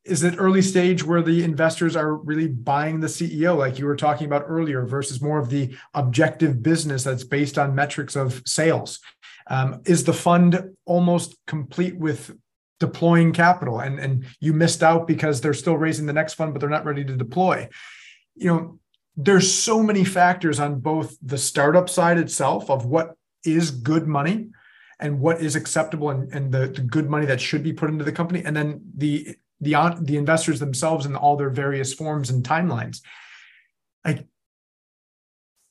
is 0.06 0.24
it 0.24 0.36
early 0.38 0.62
stage 0.62 1.04
where 1.04 1.22
the 1.22 1.44
investors 1.44 1.96
are 1.96 2.16
really 2.16 2.48
buying 2.48 3.00
the 3.00 3.08
CEO, 3.08 3.58
like 3.58 3.78
you 3.78 3.86
were 3.86 3.96
talking 3.96 4.28
about 4.28 4.46
earlier, 4.48 4.86
versus 4.86 5.22
more 5.22 5.40
of 5.40 5.50
the 5.50 5.76
objective 5.94 6.64
business 6.64 7.04
that's 7.04 7.24
based 7.24 7.58
on 7.58 7.76
metrics 7.76 8.16
of 8.16 8.42
sales? 8.46 9.00
Um, 9.48 9.82
is 9.86 10.04
the 10.04 10.14
fund 10.14 10.76
almost 10.86 11.36
complete 11.48 11.98
with 11.98 12.36
deploying 12.80 13.34
capital 13.34 13.80
and, 13.80 14.00
and 14.00 14.26
you 14.40 14.54
missed 14.54 14.84
out 14.84 15.06
because 15.06 15.42
they're 15.42 15.54
still 15.54 15.76
raising 15.78 16.06
the 16.06 16.14
next 16.14 16.36
fund, 16.36 16.54
but 16.54 16.60
they're 16.60 16.70
not 16.70 16.86
ready 16.86 17.04
to 17.04 17.16
deploy? 17.16 17.68
You 18.36 18.48
know, 18.48 18.80
there's 19.18 19.52
so 19.52 19.84
many 19.84 20.06
factors 20.06 20.60
on 20.60 20.80
both 20.80 21.18
the 21.22 21.38
startup 21.38 21.90
side 21.90 22.18
itself 22.18 22.70
of 22.70 22.86
what 22.86 23.16
is 23.44 23.72
good 23.72 24.08
money 24.08 24.48
and 25.00 25.20
what 25.20 25.42
is 25.42 25.56
acceptable 25.56 26.10
and, 26.10 26.34
and 26.34 26.52
the, 26.52 26.68
the 26.68 26.82
good 26.82 27.10
money 27.10 27.26
that 27.26 27.42
should 27.42 27.64
be 27.64 27.74
put 27.74 27.90
into 27.90 28.06
the 28.06 28.12
company 28.12 28.44
and 28.46 28.56
then 28.56 28.82
the 28.96 29.36
the 29.62 29.98
the 30.02 30.18
investors 30.18 30.60
themselves 30.60 31.06
in 31.06 31.16
all 31.16 31.36
their 31.36 31.50
various 31.50 31.94
forms 31.94 32.30
and 32.30 32.44
timelines. 32.44 33.02
Like 34.06 34.26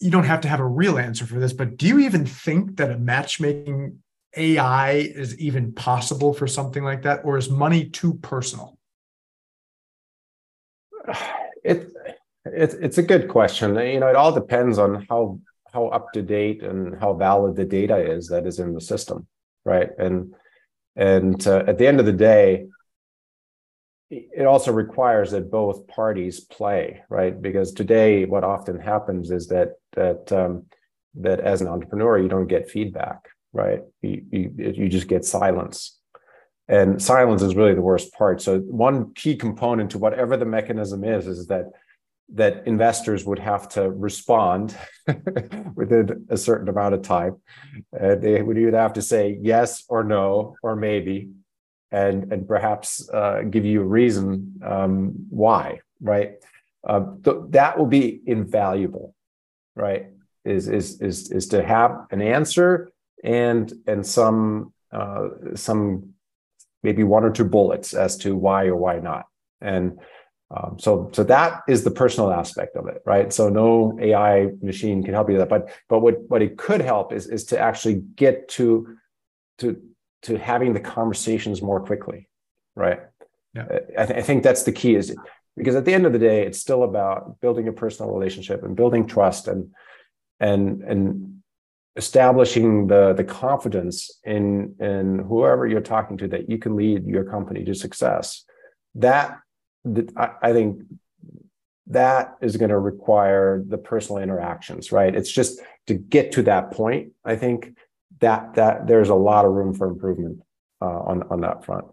you 0.01 0.11
don't 0.11 0.25
have 0.25 0.43
to 0.43 0.49
have 0.49 0.61
a 0.61 0.67
real 0.67 0.99
answer 0.99 1.27
for 1.27 1.41
this 1.41 1.53
but 1.53 1.77
do 1.77 1.87
you 1.87 1.99
even 2.01 2.25
think 2.25 2.77
that 2.77 2.91
a 2.91 2.99
matchmaking 2.99 3.99
ai 4.37 4.93
is 4.93 5.37
even 5.41 5.73
possible 5.73 6.33
for 6.33 6.47
something 6.47 6.85
like 6.85 7.03
that 7.03 7.21
or 7.25 7.37
is 7.37 7.51
money 7.51 7.89
too 7.89 8.15
personal? 8.15 8.79
It, 11.65 11.93
it 12.45 12.75
it's 12.81 12.99
a 12.99 13.03
good 13.03 13.29
question. 13.29 13.75
You 13.75 14.01
know 14.01 14.09
it 14.09 14.17
all 14.17 14.33
depends 14.33 14.79
on 14.79 15.05
how 15.11 15.41
how 15.73 15.89
up 15.89 16.13
to 16.13 16.23
date 16.23 16.63
and 16.63 16.99
how 16.99 17.13
valid 17.13 17.57
the 17.57 17.65
data 17.65 17.97
is 17.97 18.29
that 18.29 18.47
is 18.47 18.59
in 18.59 18.73
the 18.73 18.81
system 18.81 19.27
right? 19.69 19.91
And 19.99 20.35
and 20.97 21.47
uh, 21.47 21.65
at 21.67 21.79
the 21.79 21.87
end 21.87 22.01
of 22.01 22.07
the 22.07 22.13
day 22.13 22.67
it 24.11 24.47
also 24.47 24.73
requires 24.73 25.31
that 25.31 25.51
both 25.51 25.87
parties 25.87 26.41
play 26.41 27.03
right 27.11 27.41
because 27.43 27.73
today 27.73 28.25
what 28.25 28.45
often 28.45 28.79
happens 28.79 29.31
is 29.31 29.49
that 29.49 29.73
that 29.93 30.33
um, 30.33 30.65
that 31.15 31.41
as 31.41 31.61
an 31.61 31.69
entrepreneur 31.69 32.19
you 32.19 32.29
don't 32.29 32.47
get 32.47 32.71
feedback 32.71 33.29
right 33.53 33.83
you, 34.03 34.23
you, 34.31 34.55
you 34.57 34.89
just 34.89 35.09
get 35.09 35.25
silence 35.25 35.99
and 36.69 37.01
silence 37.01 37.43
is 37.43 37.57
really 37.57 37.75
the 37.75 37.81
worst 37.81 38.13
part. 38.13 38.43
So 38.43 38.59
one 38.61 39.15
key 39.15 39.37
component 39.37 39.91
to 39.93 39.99
whatever 39.99 40.37
the 40.37 40.45
mechanism 40.45 41.03
is 41.03 41.27
is 41.27 41.47
that 41.47 41.67
that 42.35 42.67
investors 42.67 43.25
would 43.25 43.39
have 43.39 43.71
to 43.71 43.91
respond 43.91 44.77
within 45.75 46.27
a 46.29 46.37
certain 46.37 46.69
amount 46.69 46.93
of 46.93 47.01
time. 47.01 47.41
Uh, 47.99 48.17
they 48.17 48.43
would 48.43 48.59
either 48.59 48.77
have 48.77 48.93
to 48.93 49.03
say 49.03 49.39
yes 49.41 49.85
or 49.89 50.05
no 50.05 50.55
or 50.63 50.77
maybe, 50.77 51.31
and 51.91 52.33
and 52.33 52.47
perhaps 52.47 53.09
uh, 53.11 53.43
give 53.49 53.65
you 53.65 53.81
a 53.83 53.87
reason 53.87 54.61
um, 54.65 55.27
why. 55.31 55.81
Right, 56.01 56.35
uh, 56.87 57.05
th- 57.25 57.37
that 57.51 57.79
will 57.79 57.87
be 57.87 58.21
invaluable. 58.27 59.15
Right, 59.75 60.07
is 60.45 60.69
is 60.69 61.01
is 61.01 61.31
is 61.31 61.49
to 61.49 61.65
have 61.65 62.07
an 62.11 62.23
answer 62.23 62.91
and 63.25 63.73
and 63.87 64.07
some 64.07 64.73
uh, 64.93 65.29
some 65.55 66.15
maybe 66.83 67.03
one 67.03 67.25
or 67.25 67.31
two 67.31 67.45
bullets 67.45 67.95
as 67.95 68.17
to 68.19 68.37
why 68.37 68.67
or 68.67 68.77
why 68.77 69.01
not, 69.01 69.27
and 69.61 69.99
um, 70.51 70.79
so, 70.79 71.11
so 71.13 71.25
that 71.25 71.61
is 71.69 71.85
the 71.85 71.91
personal 71.91 72.33
aspect 72.33 72.75
of 72.77 72.87
it, 72.87 73.03
right? 73.05 73.31
So 73.33 73.51
no 73.51 73.99
AI 74.01 74.49
machine 74.63 75.03
can 75.03 75.13
help 75.13 75.29
you 75.29 75.37
with 75.37 75.43
that, 75.43 75.51
but 75.51 75.71
but 75.89 75.99
what 76.01 76.23
what 76.31 76.41
it 76.41 76.57
could 76.57 76.81
help 76.81 77.13
is 77.13 77.27
is 77.27 77.45
to 77.47 77.59
actually 77.59 77.97
get 78.17 78.49
to 78.51 78.97
to 79.59 79.81
to 80.23 80.39
having 80.39 80.73
the 80.73 80.81
conversations 80.81 81.63
more 81.63 81.81
quickly, 81.81 82.29
right? 82.75 83.01
Yeah. 83.55 83.67
I, 83.99 84.07
th- 84.07 84.19
I 84.19 84.23
think 84.23 84.43
that's 84.43 84.65
the 84.65 84.73
key 84.73 84.95
is 84.95 85.17
because 85.57 85.75
at 85.75 85.85
the 85.85 85.95
end 85.95 86.07
of 86.07 86.13
the 86.13 86.19
day, 86.19 86.47
it's 86.47 86.59
still 86.59 86.85
about 86.85 87.41
building 87.41 87.69
a 87.69 87.73
personal 87.73 88.13
relationship 88.13 88.63
and 88.63 88.77
building 88.77 89.07
trust 89.07 89.49
and 89.49 89.71
and 90.41 90.83
and 90.83 91.43
establishing 91.97 92.87
the 92.87 93.13
the 93.13 93.25
confidence 93.25 94.21
in 94.25 94.75
in 94.79 95.19
whoever 95.21 95.67
you're 95.67 95.81
talking 95.81 96.17
to 96.19 96.29
that 96.29 96.49
you 96.49 96.59
can 96.59 96.77
lead 96.77 97.07
your 97.07 97.25
company 97.25 97.65
to 97.65 97.75
success. 97.75 98.45
That 98.95 99.39
I, 100.17 100.31
I 100.43 100.53
think 100.53 100.83
that 101.89 102.37
is 102.41 102.57
going 102.57 102.71
to 102.71 102.79
require 102.79 103.65
the 103.67 103.79
personal 103.79 104.23
interactions, 104.23 104.93
right? 104.93 105.15
It's 105.15 105.31
just 105.31 105.61
to 105.87 105.95
get 105.95 106.33
to 106.33 106.43
that 106.43 106.71
point. 106.71 107.13
I 107.25 107.37
think 107.37 107.75
that 108.21 108.55
that 108.55 108.87
there's 108.87 109.09
a 109.09 109.15
lot 109.15 109.45
of 109.45 109.53
room 109.53 109.75
for 109.75 109.89
improvement 109.89 110.41
uh, 110.81 110.87
on 110.87 111.23
on 111.31 111.41
that 111.43 111.65
front. 111.65 111.87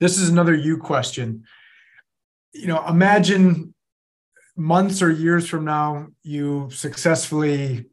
This 0.00 0.18
is 0.18 0.28
another 0.28 0.54
you 0.54 0.78
question. 0.78 1.44
You 2.52 2.68
know, 2.68 2.84
imagine 2.86 3.74
months 4.56 5.02
or 5.02 5.10
years 5.10 5.48
from 5.48 5.64
now, 5.64 6.08
you 6.22 6.68
successfully 6.72 7.86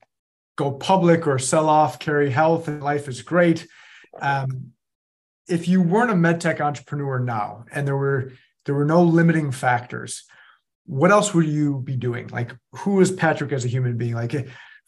go 0.55 0.71
public 0.71 1.27
or 1.27 1.37
sell 1.37 1.69
off, 1.69 1.99
CARI 1.99 2.29
Health, 2.29 2.67
and 2.67 2.81
life 2.81 3.07
is 3.07 3.21
great. 3.21 3.67
Um, 4.19 4.71
if 5.47 5.67
you 5.67 5.81
weren't 5.81 6.11
a 6.11 6.13
medtech 6.13 6.59
entrepreneur 6.59 7.19
now 7.19 7.65
and 7.71 7.87
there 7.87 7.97
were 7.97 8.31
there 8.65 8.75
were 8.75 8.85
no 8.85 9.03
limiting 9.03 9.51
factors 9.51 10.23
what 10.85 11.11
else 11.11 11.33
would 11.33 11.45
you 11.45 11.79
be 11.81 11.95
doing 11.95 12.27
like 12.27 12.51
who 12.71 12.99
is 12.99 13.11
patrik 13.11 13.51
as 13.51 13.65
a 13.65 13.69
human 13.69 13.97
being 13.97 14.13
like 14.13 14.33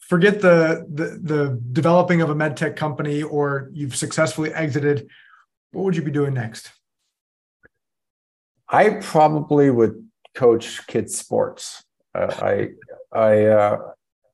forget 0.08 0.42
the 0.42 0.86
the, 0.94 1.20
the 1.22 1.62
developing 1.72 2.22
of 2.22 2.30
a 2.30 2.36
medtech 2.36 2.76
company 2.76 3.24
or 3.24 3.70
you've 3.74 3.96
successfully 3.96 4.54
exited 4.54 5.08
what 5.72 5.84
would 5.84 5.96
you 5.96 6.02
be 6.02 6.12
doing 6.12 6.34
next 6.34 6.72
i 8.70 8.90
probably 8.90 9.70
would 9.70 10.08
coach 10.34 10.86
kids 10.88 11.18
sports 11.18 11.84
uh, 12.16 12.34
i 12.42 12.70
i 13.12 13.46
uh, 13.46 13.78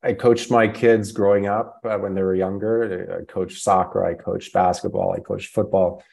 I 0.05 0.11
coached 0.11 0.51
my 0.51 0.67
kids 0.67 1.13
growing 1.13 1.47
up 1.47 1.79
uh, 1.85 1.97
when 1.97 2.13
they 2.13 2.21
were 2.21 2.35
younger. 2.35 3.21
I 3.21 3.31
coached 3.31 3.63
soccer, 3.63 4.05
I 4.05 4.15
coached 4.15 4.51
basketball, 4.51 5.13
I 5.13 5.21
coached 5.21 5.53
football 5.53 6.03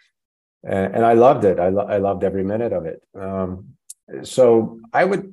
and, 0.63 0.95
and 0.95 1.05
I 1.05 1.15
loved 1.15 1.45
it. 1.45 1.59
I, 1.59 1.71
lo- 1.71 1.87
I 1.87 1.99
loved 1.99 2.23
every 2.23 2.45
minute 2.45 2.73
of 2.73 2.87
it. 2.87 3.03
Um, 3.19 3.71
so 4.23 4.79
I 4.93 5.05
would, 5.05 5.33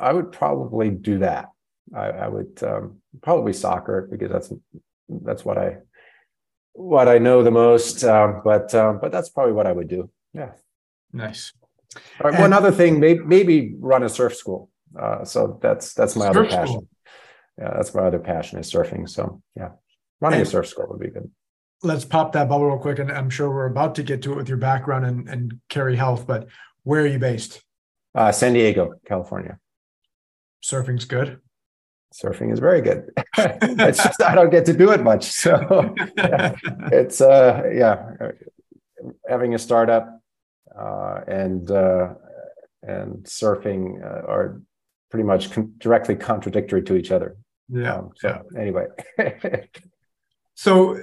I 0.00 0.12
would 0.12 0.30
probably 0.30 0.90
do 0.90 1.18
that. 1.18 1.48
I, 1.94 2.06
I 2.06 2.28
would 2.28 2.62
um, 2.62 3.00
probably 3.22 3.52
soccer 3.52 4.08
because 4.10 4.30
that's 4.30 4.52
that's 5.08 5.44
what 5.44 5.58
I 5.58 5.78
what 6.72 7.08
I 7.08 7.18
know 7.18 7.42
the 7.42 7.50
most. 7.50 8.04
Um, 8.04 8.42
but 8.44 8.74
um, 8.74 8.98
but 9.00 9.12
that's 9.12 9.28
probably 9.28 9.52
what 9.52 9.66
I 9.66 9.72
would 9.72 9.88
do. 9.88 10.10
Yeah. 10.32 10.52
Nice. 11.12 11.52
All 12.22 12.30
right, 12.30 12.38
one 12.38 12.52
other 12.52 12.70
thing, 12.70 13.00
maybe, 13.00 13.20
maybe 13.20 13.74
run 13.78 14.02
a 14.02 14.08
surf 14.08 14.36
school. 14.36 14.68
Uh, 14.98 15.24
so 15.24 15.58
that's 15.62 15.94
that's 15.94 16.14
my 16.14 16.26
other 16.26 16.44
passion. 16.44 16.66
School. 16.66 16.88
Yeah, 17.58 17.72
that's 17.74 17.94
my 17.94 18.02
other 18.02 18.18
passion 18.18 18.58
is 18.58 18.70
surfing. 18.70 19.08
So 19.08 19.40
yeah, 19.56 19.70
running 20.20 20.40
and, 20.40 20.46
a 20.46 20.50
surf 20.50 20.68
school 20.68 20.86
would 20.90 21.00
be 21.00 21.08
good 21.08 21.30
let's 21.82 22.04
pop 22.04 22.32
that 22.32 22.48
bubble 22.48 22.66
real 22.66 22.78
quick. 22.78 22.98
And 22.98 23.10
I'm 23.10 23.30
sure 23.30 23.48
we're 23.50 23.66
about 23.66 23.94
to 23.96 24.02
get 24.02 24.22
to 24.22 24.32
it 24.32 24.36
with 24.36 24.48
your 24.48 24.58
background 24.58 25.04
and, 25.04 25.28
and 25.28 25.60
CARI 25.68 25.96
Health, 25.96 26.26
but 26.26 26.48
where 26.82 27.02
are 27.02 27.06
you 27.06 27.18
based? 27.18 27.62
Uh, 28.14 28.32
San 28.32 28.54
Diego, 28.54 28.94
California. 29.06 29.58
Surfing's 30.62 31.04
good. 31.04 31.40
Surfing 32.22 32.52
is 32.52 32.58
very 32.58 32.80
good. 32.80 33.10
it's 33.36 34.02
just 34.02 34.22
I 34.22 34.34
don't 34.34 34.50
get 34.50 34.64
to 34.66 34.72
do 34.72 34.90
it 34.90 35.02
much. 35.02 35.24
So 35.24 35.94
yeah, 36.16 36.54
it's 36.92 37.20
uh 37.20 37.62
yeah, 37.74 38.12
having 39.28 39.54
a 39.54 39.58
startup 39.58 40.20
uh, 40.78 41.20
and 41.26 41.70
uh, 41.70 42.14
and 42.82 43.24
surfing 43.24 44.02
uh, 44.02 44.26
are 44.26 44.60
pretty 45.10 45.24
much 45.24 45.50
con- 45.50 45.74
directly 45.78 46.14
contradictory 46.14 46.82
to 46.82 46.96
each 46.96 47.10
other. 47.10 47.36
Yeah. 47.68 47.96
Um, 47.96 48.10
so 48.16 48.28
yeah. 48.28 48.60
anyway. 48.60 48.86
so 50.54 51.00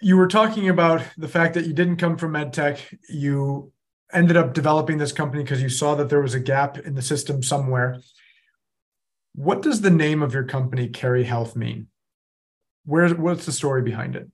you 0.00 0.16
were 0.16 0.28
talking 0.28 0.68
about 0.68 1.02
the 1.16 1.28
fact 1.28 1.54
that 1.54 1.66
you 1.66 1.72
didn't 1.72 1.96
come 1.96 2.16
from 2.16 2.32
medtech. 2.32 2.80
You 3.08 3.72
ended 4.12 4.36
up 4.36 4.54
developing 4.54 4.98
this 4.98 5.12
company 5.12 5.42
because 5.42 5.62
you 5.62 5.68
saw 5.68 5.94
that 5.96 6.08
there 6.08 6.20
was 6.20 6.34
a 6.34 6.40
gap 6.40 6.78
in 6.78 6.94
the 6.94 7.02
system 7.02 7.42
somewhere. 7.42 8.00
What 9.36 9.60
does 9.60 9.82
the 9.82 9.90
name 9.90 10.22
of 10.22 10.32
your 10.32 10.44
company, 10.44 10.88
CARI 10.88 11.24
Health, 11.24 11.56
mean? 11.56 11.88
Where's 12.86 13.12
what's 13.12 13.44
the 13.44 13.52
story 13.52 13.82
behind 13.82 14.16
it? 14.16 14.28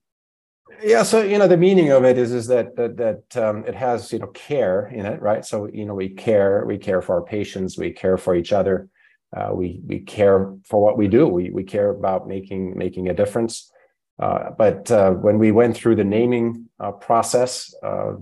Yeah, 0.81 1.03
so 1.03 1.23
you 1.23 1.39
know 1.39 1.49
the 1.49 1.57
meaning 1.57 1.91
of 1.91 2.05
it 2.05 2.17
is 2.17 2.33
is 2.33 2.47
that 2.47 2.77
that 2.77 2.97
that 2.97 3.37
um, 3.37 3.65
it 3.67 3.75
has 3.75 4.13
you 4.13 4.21
know 4.21 4.29
care 4.29 4.87
in 4.87 5.05
it, 5.05 5.21
right? 5.21 5.45
So 5.45 5.67
you 5.67 5.87
know 5.87 5.95
we 5.95 6.09
care, 6.09 6.65
we 6.65 6.79
care 6.79 7.03
for 7.03 7.17
our 7.17 7.23
patients, 7.23 7.77
we 7.77 7.91
care 7.91 8.17
for 8.17 8.37
each 8.37 8.53
other, 8.53 8.89
uh, 9.37 9.51
we 9.53 9.81
we 9.85 9.99
care 10.01 10.55
for 10.65 10.81
what 10.81 10.97
we 10.97 11.09
do, 11.09 11.27
we 11.27 11.51
we 11.51 11.65
care 11.65 11.91
about 11.91 12.29
making 12.29 12.79
making 12.79 13.09
a 13.09 13.15
difference. 13.15 13.73
Uh, 14.21 14.51
but 14.57 14.89
uh, 14.91 15.11
when 15.11 15.39
we 15.39 15.51
went 15.51 15.77
through 15.77 15.97
the 15.97 16.05
naming 16.05 16.69
uh, 16.79 16.93
process, 16.93 17.75
uh, 17.83 18.13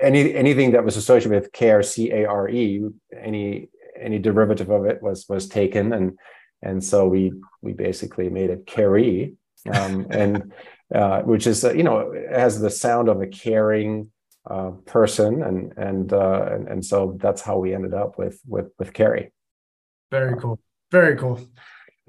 any 0.00 0.34
anything 0.34 0.72
that 0.72 0.84
was 0.84 0.96
associated 0.96 1.30
with 1.30 1.52
care, 1.52 1.82
C 1.82 2.10
A 2.10 2.26
R 2.26 2.48
E, 2.48 2.80
any 3.16 3.68
any 4.00 4.18
derivative 4.18 4.70
of 4.70 4.86
it 4.86 5.02
was 5.02 5.26
was 5.28 5.48
taken, 5.48 5.92
and 5.92 6.18
and 6.62 6.82
so 6.82 7.06
we 7.06 7.32
we 7.62 7.72
basically 7.72 8.28
made 8.28 8.50
it 8.50 8.66
CARI, 8.66 9.34
um, 9.72 10.06
and 10.10 10.52
uh, 10.94 11.22
which 11.22 11.46
is 11.46 11.62
you 11.64 11.82
know 11.82 12.12
has 12.30 12.60
the 12.60 12.70
sound 12.70 13.08
of 13.08 13.20
a 13.20 13.26
caring 13.26 14.10
person, 14.86 15.42
and 15.42 15.72
and, 15.76 16.12
and 16.12 16.68
and 16.68 16.84
so 16.84 17.16
that's 17.20 17.42
how 17.42 17.58
we 17.58 17.74
ended 17.74 17.94
up 17.94 18.18
with 18.18 18.40
with 18.46 18.70
with 18.78 18.92
CARI. 18.92 19.32
Very 20.10 20.36
cool. 20.38 20.58
Very 20.90 21.16
cool 21.16 21.40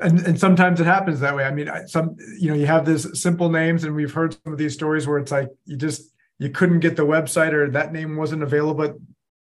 and 0.01 0.19
and 0.21 0.39
sometimes 0.39 0.79
it 0.79 0.85
happens 0.85 1.19
that 1.19 1.35
way. 1.35 1.43
I 1.43 1.51
mean, 1.51 1.69
some 1.87 2.15
you 2.39 2.49
know 2.49 2.55
you 2.55 2.65
have 2.65 2.85
this 2.85 3.07
simple 3.21 3.49
names, 3.49 3.83
and 3.83 3.95
we've 3.95 4.13
heard 4.13 4.35
some 4.43 4.53
of 4.53 4.59
these 4.59 4.73
stories 4.73 5.07
where 5.07 5.19
it's 5.19 5.31
like 5.31 5.49
you 5.65 5.77
just 5.77 6.11
you 6.39 6.49
couldn't 6.49 6.79
get 6.79 6.95
the 6.95 7.05
website 7.05 7.53
or 7.53 7.69
that 7.69 7.93
name 7.93 8.17
wasn't 8.17 8.43
available, 8.43 8.73
but 8.73 8.95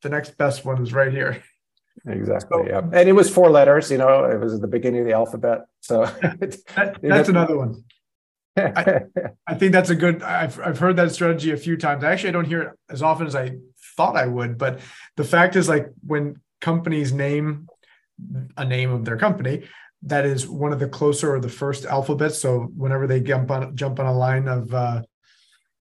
the 0.02 0.10
next 0.10 0.38
best 0.38 0.66
one 0.66 0.82
is 0.82 0.94
right 0.94 1.12
here. 1.12 1.44
Exactly. 2.06 2.64
So, 2.64 2.70
yeah, 2.70 2.80
and 2.80 3.10
it 3.10 3.14
was 3.14 3.30
four 3.30 3.50
letters. 3.50 3.92
You 3.92 3.98
know, 3.98 4.26
it 4.26 4.40
was 4.40 4.54
at 4.54 4.62
the 4.62 4.68
beginning 4.68 5.02
of 5.02 5.08
the 5.08 5.14
alphabet. 5.14 5.66
So 5.82 6.06
that, 6.22 6.98
that's 7.02 7.30
another 7.30 7.58
one. 7.58 7.84
I, 8.58 9.02
I, 9.46 9.54
think 9.54 9.72
that's 9.72 9.92
a 9.92 9.96
good. 9.96 10.24
I've 10.24 10.60
I've 10.60 10.80
heard 10.80 10.96
that 10.96 11.12
strategy 11.12 11.52
a 11.52 11.58
few 11.58 11.78
times. 11.78 12.04
Actually, 12.04 12.30
I 12.30 12.34
don't 12.34 12.46
hear 12.46 12.62
it 12.62 12.74
as 12.90 13.04
often 13.04 13.28
as 13.28 13.36
I 13.36 13.58
thought 13.96 14.16
I 14.16 14.26
would. 14.26 14.58
But 14.58 14.80
the 15.16 15.24
fact 15.24 15.56
is, 15.56 15.70
like 15.70 15.92
when 16.06 16.42
companies 16.60 17.14
name 17.14 17.68
a 18.56 18.66
name 18.66 18.90
of 18.92 19.06
their 19.06 19.18
company, 19.18 19.68
that 20.04 20.26
is 20.26 20.48
one 20.48 20.74
of 20.74 20.80
the 20.80 20.88
closer 20.88 21.36
or 21.36 21.40
the 21.40 21.50
first 21.50 21.86
alphabets. 21.86 22.40
So 22.40 22.72
whenever 22.76 23.06
they 23.06 23.20
jump 23.20 23.52
on 23.52 23.76
jump 23.76 24.00
on 24.00 24.06
a 24.06 24.14
line 24.14 24.48
of 24.48 24.74
uh, 24.74 25.04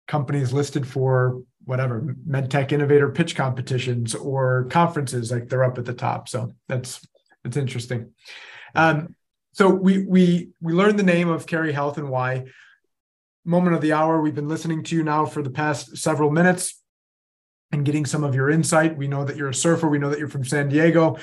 companies 0.08 0.52
listed 0.52 0.86
for 0.86 1.42
whatever 1.64 2.14
medtech 2.28 2.72
innovator 2.72 3.10
pitch 3.10 3.36
competitions 3.36 4.14
or 4.14 4.64
conferences, 4.70 5.30
like 5.30 5.48
they're 5.48 5.64
up 5.64 5.78
at 5.78 5.84
the 5.84 5.94
top. 5.94 6.28
So 6.28 6.52
that's 6.68 7.06
that's 7.42 7.56
interesting. 7.56 8.12
Um, 8.74 9.14
so 9.52 9.68
we 9.68 10.04
we 10.04 10.50
we 10.60 10.72
learned 10.72 10.98
the 10.98 11.04
name 11.04 11.28
of 11.28 11.46
CARI 11.46 11.72
Health 11.72 11.98
and 11.98 12.10
why. 12.10 12.46
Moment 13.44 13.76
of 13.76 13.82
the 13.82 13.92
hour. 13.92 14.20
We've 14.20 14.34
been 14.34 14.48
listening 14.48 14.82
to 14.84 14.96
you 14.96 15.02
now 15.02 15.26
for 15.26 15.42
the 15.42 15.50
past 15.50 15.98
several 15.98 16.30
minutes 16.30 16.80
and 17.72 17.84
getting 17.84 18.06
some 18.06 18.24
of 18.24 18.34
your 18.34 18.50
insight. 18.50 18.96
We 18.96 19.08
know 19.08 19.24
that 19.24 19.36
you're 19.36 19.50
a 19.50 19.54
surfer. 19.54 19.88
We 19.88 19.98
know 19.98 20.08
that 20.10 20.18
you're 20.18 20.28
from 20.28 20.44
San 20.44 20.68
Diego, 20.68 21.18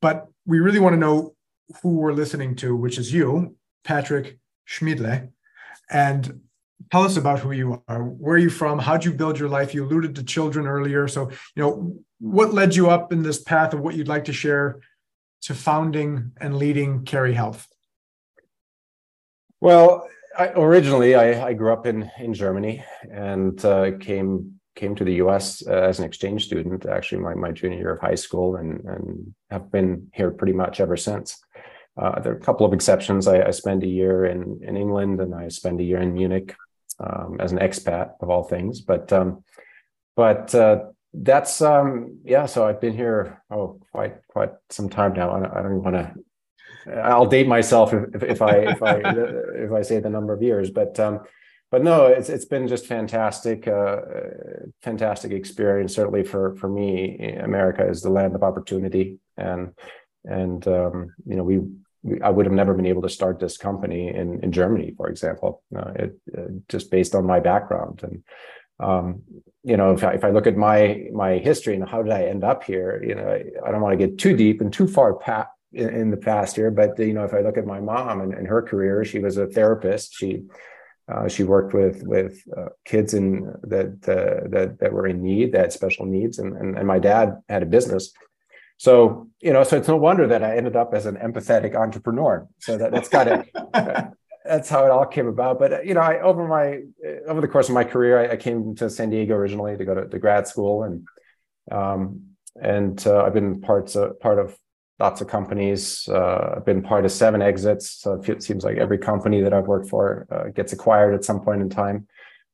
but 0.00 0.26
we 0.46 0.60
really 0.60 0.78
want 0.78 0.94
to 0.94 1.00
know 1.00 1.34
who 1.82 1.96
we're 1.96 2.12
listening 2.12 2.54
to, 2.56 2.74
which 2.74 2.96
is 2.96 3.12
you, 3.12 3.56
Patrik 3.84 4.38
Schmidle, 4.66 5.32
And 5.90 6.40
tell 6.90 7.02
us 7.02 7.16
about 7.16 7.40
who 7.40 7.52
you 7.52 7.82
are. 7.88 8.02
Where 8.02 8.34
are 8.34 8.38
you 8.38 8.50
from? 8.50 8.78
How'd 8.78 9.04
you 9.04 9.12
build 9.12 9.38
your 9.38 9.48
life? 9.48 9.74
You 9.74 9.84
alluded 9.84 10.14
to 10.16 10.24
children 10.24 10.66
earlier. 10.66 11.08
So, 11.08 11.30
you 11.54 11.62
know, 11.62 11.96
what 12.18 12.54
led 12.54 12.74
you 12.74 12.90
up 12.90 13.12
in 13.12 13.22
this 13.22 13.42
path 13.42 13.74
of 13.74 13.80
what 13.80 13.94
you'd 13.94 14.08
like 14.08 14.24
to 14.26 14.32
share 14.32 14.80
to 15.42 15.54
founding 15.54 16.32
and 16.40 16.56
leading 16.56 17.04
CARI 17.04 17.34
Health? 17.34 17.66
Well, 19.60 20.08
I, 20.38 20.48
originally 20.48 21.14
I, 21.14 21.48
I, 21.48 21.52
grew 21.54 21.72
up 21.72 21.86
in 21.86 22.10
in 22.18 22.34
Germany 22.34 22.84
and 23.10 23.62
uh, 23.64 23.92
came 23.98 24.60
came 24.74 24.94
to 24.94 25.04
the 25.04 25.14
U.S. 25.14 25.66
Uh, 25.66 25.72
as 25.72 25.98
an 25.98 26.04
exchange 26.04 26.44
student, 26.44 26.84
actually 26.84 27.22
my, 27.22 27.34
my 27.34 27.50
junior 27.52 27.78
year 27.78 27.92
of 27.92 28.00
high 28.00 28.16
school, 28.16 28.56
and 28.56 28.84
and 28.84 29.34
have 29.50 29.72
been 29.72 30.08
here 30.12 30.30
pretty 30.30 30.52
much 30.52 30.78
ever 30.80 30.96
since. 30.96 31.38
Uh, 31.96 32.20
there 32.20 32.32
are 32.32 32.36
a 32.36 32.40
couple 32.40 32.66
of 32.66 32.74
exceptions. 32.74 33.26
I, 33.26 33.46
I, 33.46 33.50
spent 33.50 33.82
a 33.82 33.88
year 33.88 34.26
in 34.26 34.60
in 34.62 34.76
England, 34.76 35.20
and 35.20 35.34
I 35.34 35.48
spend 35.48 35.80
a 35.80 35.84
year 35.84 36.00
in 36.02 36.12
Munich 36.12 36.54
um, 36.98 37.36
as 37.40 37.52
an 37.52 37.58
expat 37.58 38.12
of 38.20 38.30
all 38.30 38.44
things. 38.44 38.80
But 38.80 39.12
um, 39.12 39.44
but 40.14 40.54
uh, 40.54 40.84
that's 41.12 41.60
um, 41.62 42.20
yeah. 42.24 42.46
So 42.46 42.66
I've 42.66 42.80
been 42.80 42.96
here 42.96 43.42
oh 43.50 43.80
quite 43.92 44.16
quite 44.28 44.52
some 44.70 44.88
time 44.88 45.14
now. 45.14 45.32
I 45.32 45.40
don't, 45.40 45.56
I 45.56 45.62
don't 45.62 45.82
want 45.82 45.96
to 45.96 46.14
I'll 46.94 47.26
date 47.26 47.48
myself 47.48 47.92
if, 47.92 48.22
if 48.22 48.42
I 48.42 48.56
if 48.58 48.82
I 48.82 48.94
if 49.56 49.72
I 49.72 49.82
say 49.82 50.00
the 50.00 50.10
number 50.10 50.32
of 50.32 50.42
years, 50.42 50.70
but 50.70 50.98
um, 51.00 51.20
but 51.70 51.82
no, 51.82 52.06
it's 52.06 52.28
it's 52.28 52.44
been 52.44 52.68
just 52.68 52.86
fantastic, 52.86 53.66
uh, 53.66 53.96
fantastic 54.82 55.32
experience. 55.32 55.94
Certainly 55.94 56.24
for 56.24 56.54
for 56.56 56.68
me, 56.68 57.36
America 57.42 57.88
is 57.88 58.02
the 58.02 58.10
land 58.10 58.34
of 58.34 58.42
opportunity, 58.42 59.18
and 59.36 59.72
and 60.24 60.66
um, 60.68 61.14
you 61.26 61.36
know 61.36 61.42
we, 61.42 61.60
I 62.22 62.30
would 62.30 62.46
have 62.46 62.54
never 62.54 62.74
been 62.74 62.86
able 62.86 63.02
to 63.02 63.08
start 63.08 63.38
this 63.38 63.56
company 63.56 64.08
in 64.08 64.40
in 64.42 64.52
Germany, 64.52 64.94
for 64.96 65.08
example, 65.08 65.62
uh, 65.76 65.92
it, 65.96 66.18
uh, 66.36 66.42
just 66.68 66.90
based 66.90 67.14
on 67.14 67.26
my 67.26 67.40
background 67.40 68.00
and. 68.02 68.22
Um, 68.78 69.22
you 69.64 69.76
know, 69.76 69.92
if 69.92 70.04
I, 70.04 70.12
if 70.12 70.22
I 70.22 70.30
look 70.30 70.46
at 70.46 70.56
my 70.56 71.06
my 71.12 71.38
history 71.38 71.74
and 71.74 71.88
how 71.88 72.02
did 72.02 72.12
I 72.12 72.26
end 72.26 72.44
up 72.44 72.62
here, 72.62 73.02
you 73.02 73.14
know, 73.14 73.26
I, 73.26 73.66
I 73.66 73.72
don't 73.72 73.80
want 73.80 73.98
to 73.98 74.06
get 74.06 74.18
too 74.18 74.36
deep 74.36 74.60
and 74.60 74.70
too 74.70 74.86
far 74.86 75.14
pa- 75.14 75.48
in, 75.72 75.88
in, 75.88 76.10
the 76.10 76.16
past 76.16 76.56
here, 76.56 76.70
But 76.70 76.98
you 76.98 77.12
know, 77.12 77.24
if 77.24 77.34
I 77.34 77.40
look 77.40 77.58
at 77.58 77.66
my 77.66 77.80
mom 77.80 78.20
and, 78.20 78.32
and 78.32 78.46
her 78.46 78.62
career, 78.62 79.04
she 79.04 79.18
was 79.18 79.36
a 79.36 79.46
therapist. 79.46 80.14
She 80.14 80.44
uh, 81.12 81.28
she 81.28 81.44
worked 81.44 81.72
with 81.74 82.02
with 82.04 82.42
uh, 82.56 82.70
kids 82.84 83.14
in 83.14 83.52
that 83.62 84.08
uh, 84.08 84.48
that 84.48 84.78
that 84.80 84.92
were 84.92 85.06
in 85.06 85.22
need, 85.22 85.52
that 85.52 85.72
special 85.72 86.06
needs, 86.06 86.38
and, 86.38 86.56
and 86.56 86.76
and 86.76 86.86
my 86.86 86.98
dad 86.98 87.36
had 87.48 87.62
a 87.62 87.66
business. 87.66 88.12
So 88.78 89.28
you 89.40 89.52
know, 89.52 89.62
so 89.64 89.78
it's 89.78 89.88
no 89.88 89.96
wonder 89.96 90.26
that 90.26 90.42
I 90.42 90.56
ended 90.56 90.76
up 90.76 90.92
as 90.94 91.06
an 91.06 91.16
empathetic 91.16 91.74
entrepreneur. 91.74 92.46
So 92.58 92.76
that, 92.76 92.92
that's 92.92 93.08
kind 93.08 93.28
of 93.28 94.12
that's 94.44 94.68
how 94.68 94.84
it 94.84 94.90
all 94.90 95.06
came 95.06 95.26
about. 95.26 95.58
But 95.58 95.86
you 95.86 95.94
know, 95.94 96.00
I 96.00 96.20
over 96.20 96.46
my 96.46 96.82
over 97.26 97.40
the 97.40 97.48
course 97.48 97.68
of 97.68 97.74
my 97.74 97.84
career, 97.84 98.20
I, 98.20 98.32
I 98.32 98.36
came 98.36 98.74
to 98.76 98.90
San 98.90 99.10
Diego 99.10 99.34
originally 99.34 99.76
to 99.76 99.84
go 99.84 99.94
to, 99.94 100.08
to 100.08 100.18
grad 100.18 100.46
school, 100.46 100.84
and 100.84 101.06
um, 101.70 102.22
and 102.60 103.04
uh, 103.06 103.24
I've 103.24 103.34
been 103.34 103.60
parts 103.60 103.96
of, 103.96 104.18
part 104.20 104.38
of 104.38 104.56
lots 104.98 105.20
of 105.20 105.28
companies. 105.28 106.08
Uh, 106.08 106.54
I've 106.56 106.64
been 106.64 106.82
part 106.82 107.04
of 107.04 107.12
seven 107.12 107.42
exits. 107.42 107.90
So 107.90 108.20
it 108.26 108.42
seems 108.42 108.64
like 108.64 108.78
every 108.78 108.98
company 108.98 109.42
that 109.42 109.52
I've 109.52 109.66
worked 109.66 109.88
for 109.88 110.26
uh, 110.30 110.48
gets 110.50 110.72
acquired 110.72 111.14
at 111.14 111.24
some 111.24 111.40
point 111.40 111.60
in 111.60 111.68
time. 111.68 112.06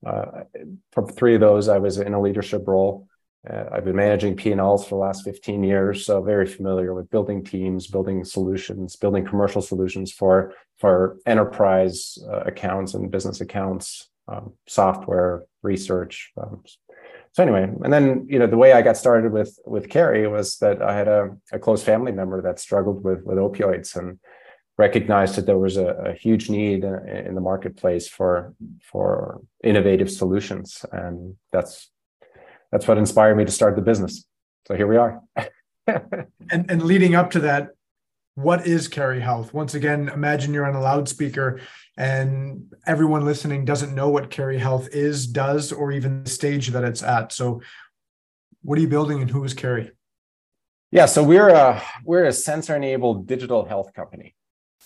Uh, 0.04 0.42
for 0.90 1.06
three 1.06 1.34
of 1.34 1.40
those, 1.40 1.68
I 1.68 1.78
was 1.78 1.98
in 1.98 2.14
a 2.14 2.20
leadership 2.20 2.66
role. 2.66 3.06
Uh, 3.48 3.64
I've 3.72 3.84
been 3.84 3.96
managing 3.96 4.36
P&Ls 4.36 4.84
for 4.84 4.90
the 4.90 5.00
last 5.00 5.24
15 5.24 5.64
years, 5.64 6.06
so 6.06 6.22
very 6.22 6.46
familiar 6.46 6.94
with 6.94 7.10
building 7.10 7.42
teams, 7.44 7.88
building 7.88 8.24
solutions, 8.24 8.94
building 8.94 9.24
commercial 9.24 9.60
solutions 9.60 10.12
for, 10.12 10.54
for 10.78 11.16
enterprise 11.26 12.18
uh, 12.30 12.42
accounts 12.42 12.94
and 12.94 13.10
business 13.10 13.40
accounts, 13.40 14.10
um, 14.28 14.52
software, 14.68 15.44
research, 15.62 16.32
um, 16.40 16.62
so 17.32 17.42
anyway, 17.42 17.62
and 17.62 17.92
then 17.92 18.26
you 18.28 18.38
know 18.38 18.46
the 18.46 18.58
way 18.58 18.74
I 18.74 18.82
got 18.82 18.98
started 18.98 19.32
with 19.32 19.58
with 19.64 19.88
CARI 19.88 20.26
was 20.26 20.58
that 20.58 20.82
I 20.82 20.94
had 20.94 21.08
a, 21.08 21.30
a 21.50 21.58
close 21.58 21.82
family 21.82 22.12
member 22.12 22.42
that 22.42 22.60
struggled 22.60 23.02
with 23.02 23.24
with 23.24 23.38
opioids 23.38 23.96
and 23.96 24.18
recognized 24.76 25.36
that 25.36 25.46
there 25.46 25.58
was 25.58 25.78
a, 25.78 25.86
a 25.86 26.12
huge 26.12 26.50
need 26.50 26.84
in, 26.84 27.08
in, 27.08 27.34
the 27.34 27.40
marketplace 27.40 28.06
for 28.06 28.54
for 28.82 29.40
innovative 29.64 30.10
solutions, 30.10 30.84
and 30.92 31.36
that's 31.52 31.90
that's 32.72 32.88
what 32.88 32.98
inspired 32.98 33.36
me 33.36 33.44
to 33.44 33.52
start 33.52 33.76
the 33.76 33.82
business. 33.82 34.24
So 34.66 34.74
here 34.74 34.86
we 34.86 34.96
are. 34.96 35.20
and 35.86 36.70
and 36.70 36.82
leading 36.82 37.14
up 37.14 37.30
to 37.32 37.40
that, 37.40 37.70
what 38.34 38.66
is 38.66 38.88
CARI 38.88 39.20
Health? 39.20 39.52
Once 39.52 39.74
again, 39.74 40.08
imagine 40.08 40.54
you're 40.54 40.66
on 40.66 40.74
a 40.74 40.80
loudspeaker 40.80 41.60
and 41.96 42.72
everyone 42.86 43.24
listening 43.24 43.64
doesn't 43.64 43.94
know 43.94 44.08
what 44.08 44.30
CARI 44.30 44.58
Health 44.58 44.88
is, 44.92 45.26
does, 45.26 45.70
or 45.70 45.92
even 45.92 46.24
the 46.24 46.30
stage 46.30 46.68
that 46.68 46.84
it's 46.84 47.02
at. 47.02 47.32
So, 47.32 47.60
what 48.62 48.78
are 48.78 48.82
you 48.82 48.88
building 48.88 49.20
and 49.20 49.30
who 49.30 49.44
is 49.44 49.54
CARI? 49.54 49.90
Yeah, 50.90 51.06
so 51.06 51.22
we're 51.22 51.48
a 51.48 51.82
we're 52.04 52.24
a 52.24 52.32
sensor-enabled 52.32 53.26
digital 53.26 53.64
health 53.64 53.92
company, 53.92 54.34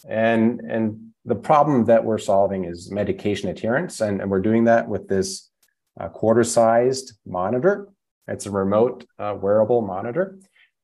and 0.09 0.61
and 0.61 1.11
the 1.25 1.35
problem 1.35 1.85
that 1.87 2.05
we're 2.05 2.19
solving 2.19 2.65
is 2.65 2.91
medication 2.91 3.49
adherence, 3.49 4.01
and, 4.01 4.21
and 4.21 4.31
we're 4.31 4.41
doing 4.41 4.65
that 4.65 4.89
with 4.89 5.09
this 5.09 5.51
uh, 6.01 6.09
quarter-sized 6.09 7.15
monitor. 7.27 7.89
It's 8.29 8.47
a 8.47 8.51
remote 8.51 9.07
uh, 9.19 9.37
wearable 9.41 9.83
monitor 9.83 10.39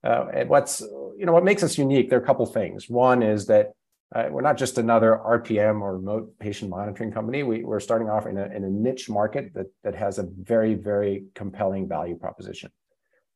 uh, 0.05 0.27
and 0.33 0.49
what's 0.49 0.81
you 0.81 1.27
know 1.27 1.33
what 1.33 1.45
makes 1.45 1.63
us 1.63 1.79
unique? 1.79 2.11
There 2.11 2.19
are 2.19 2.23
a 2.23 2.27
couple 2.27 2.45
things. 2.47 2.89
One 2.89 3.23
is 3.23 3.47
that 3.47 3.73
uh, 4.15 4.27
we're 4.31 4.43
not 4.43 4.59
just 4.59 4.79
another 4.79 5.19
RPM 5.25 5.81
or 5.81 5.97
remote 5.97 6.39
patient 6.39 6.71
monitoring 6.71 7.13
company. 7.13 7.43
We, 7.45 7.65
we're 7.65 7.81
starting 7.81 8.11
off 8.11 8.27
in 8.27 8.37
a, 8.37 8.45
in 8.47 8.65
a 8.65 8.69
niche 8.69 9.09
market 9.09 9.55
that 9.55 9.67
that 9.85 9.95
has 9.95 10.19
a 10.19 10.29
very 10.41 10.75
very 10.75 11.25
compelling 11.35 11.89
value 11.89 12.17
proposition. 12.17 12.71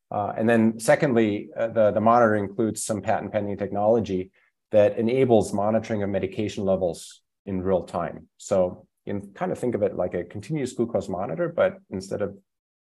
Uh, 0.09 0.33
and 0.37 0.47
then 0.47 0.79
secondly, 0.79 1.49
uh, 1.57 1.67
the 1.67 1.91
the 1.91 2.01
monitor 2.01 2.35
includes 2.35 2.83
some 2.83 3.01
patent 3.01 3.31
pending 3.31 3.57
technology 3.57 4.31
that 4.71 4.97
enables 4.97 5.53
monitoring 5.53 6.03
of 6.03 6.09
medication 6.09 6.65
levels 6.65 7.21
in 7.45 7.61
real 7.61 7.83
time. 7.83 8.27
So 8.35 8.86
you 9.07 9.13
can 9.13 9.33
kind 9.33 9.51
of 9.51 9.57
think 9.57 9.73
of 9.73 9.83
it 9.83 9.95
like 9.95 10.13
a 10.13 10.23
continuous 10.23 10.73
glucose 10.73 11.07
monitor, 11.07 11.47
but 11.47 11.77
instead 11.89 12.21
of 12.21 12.37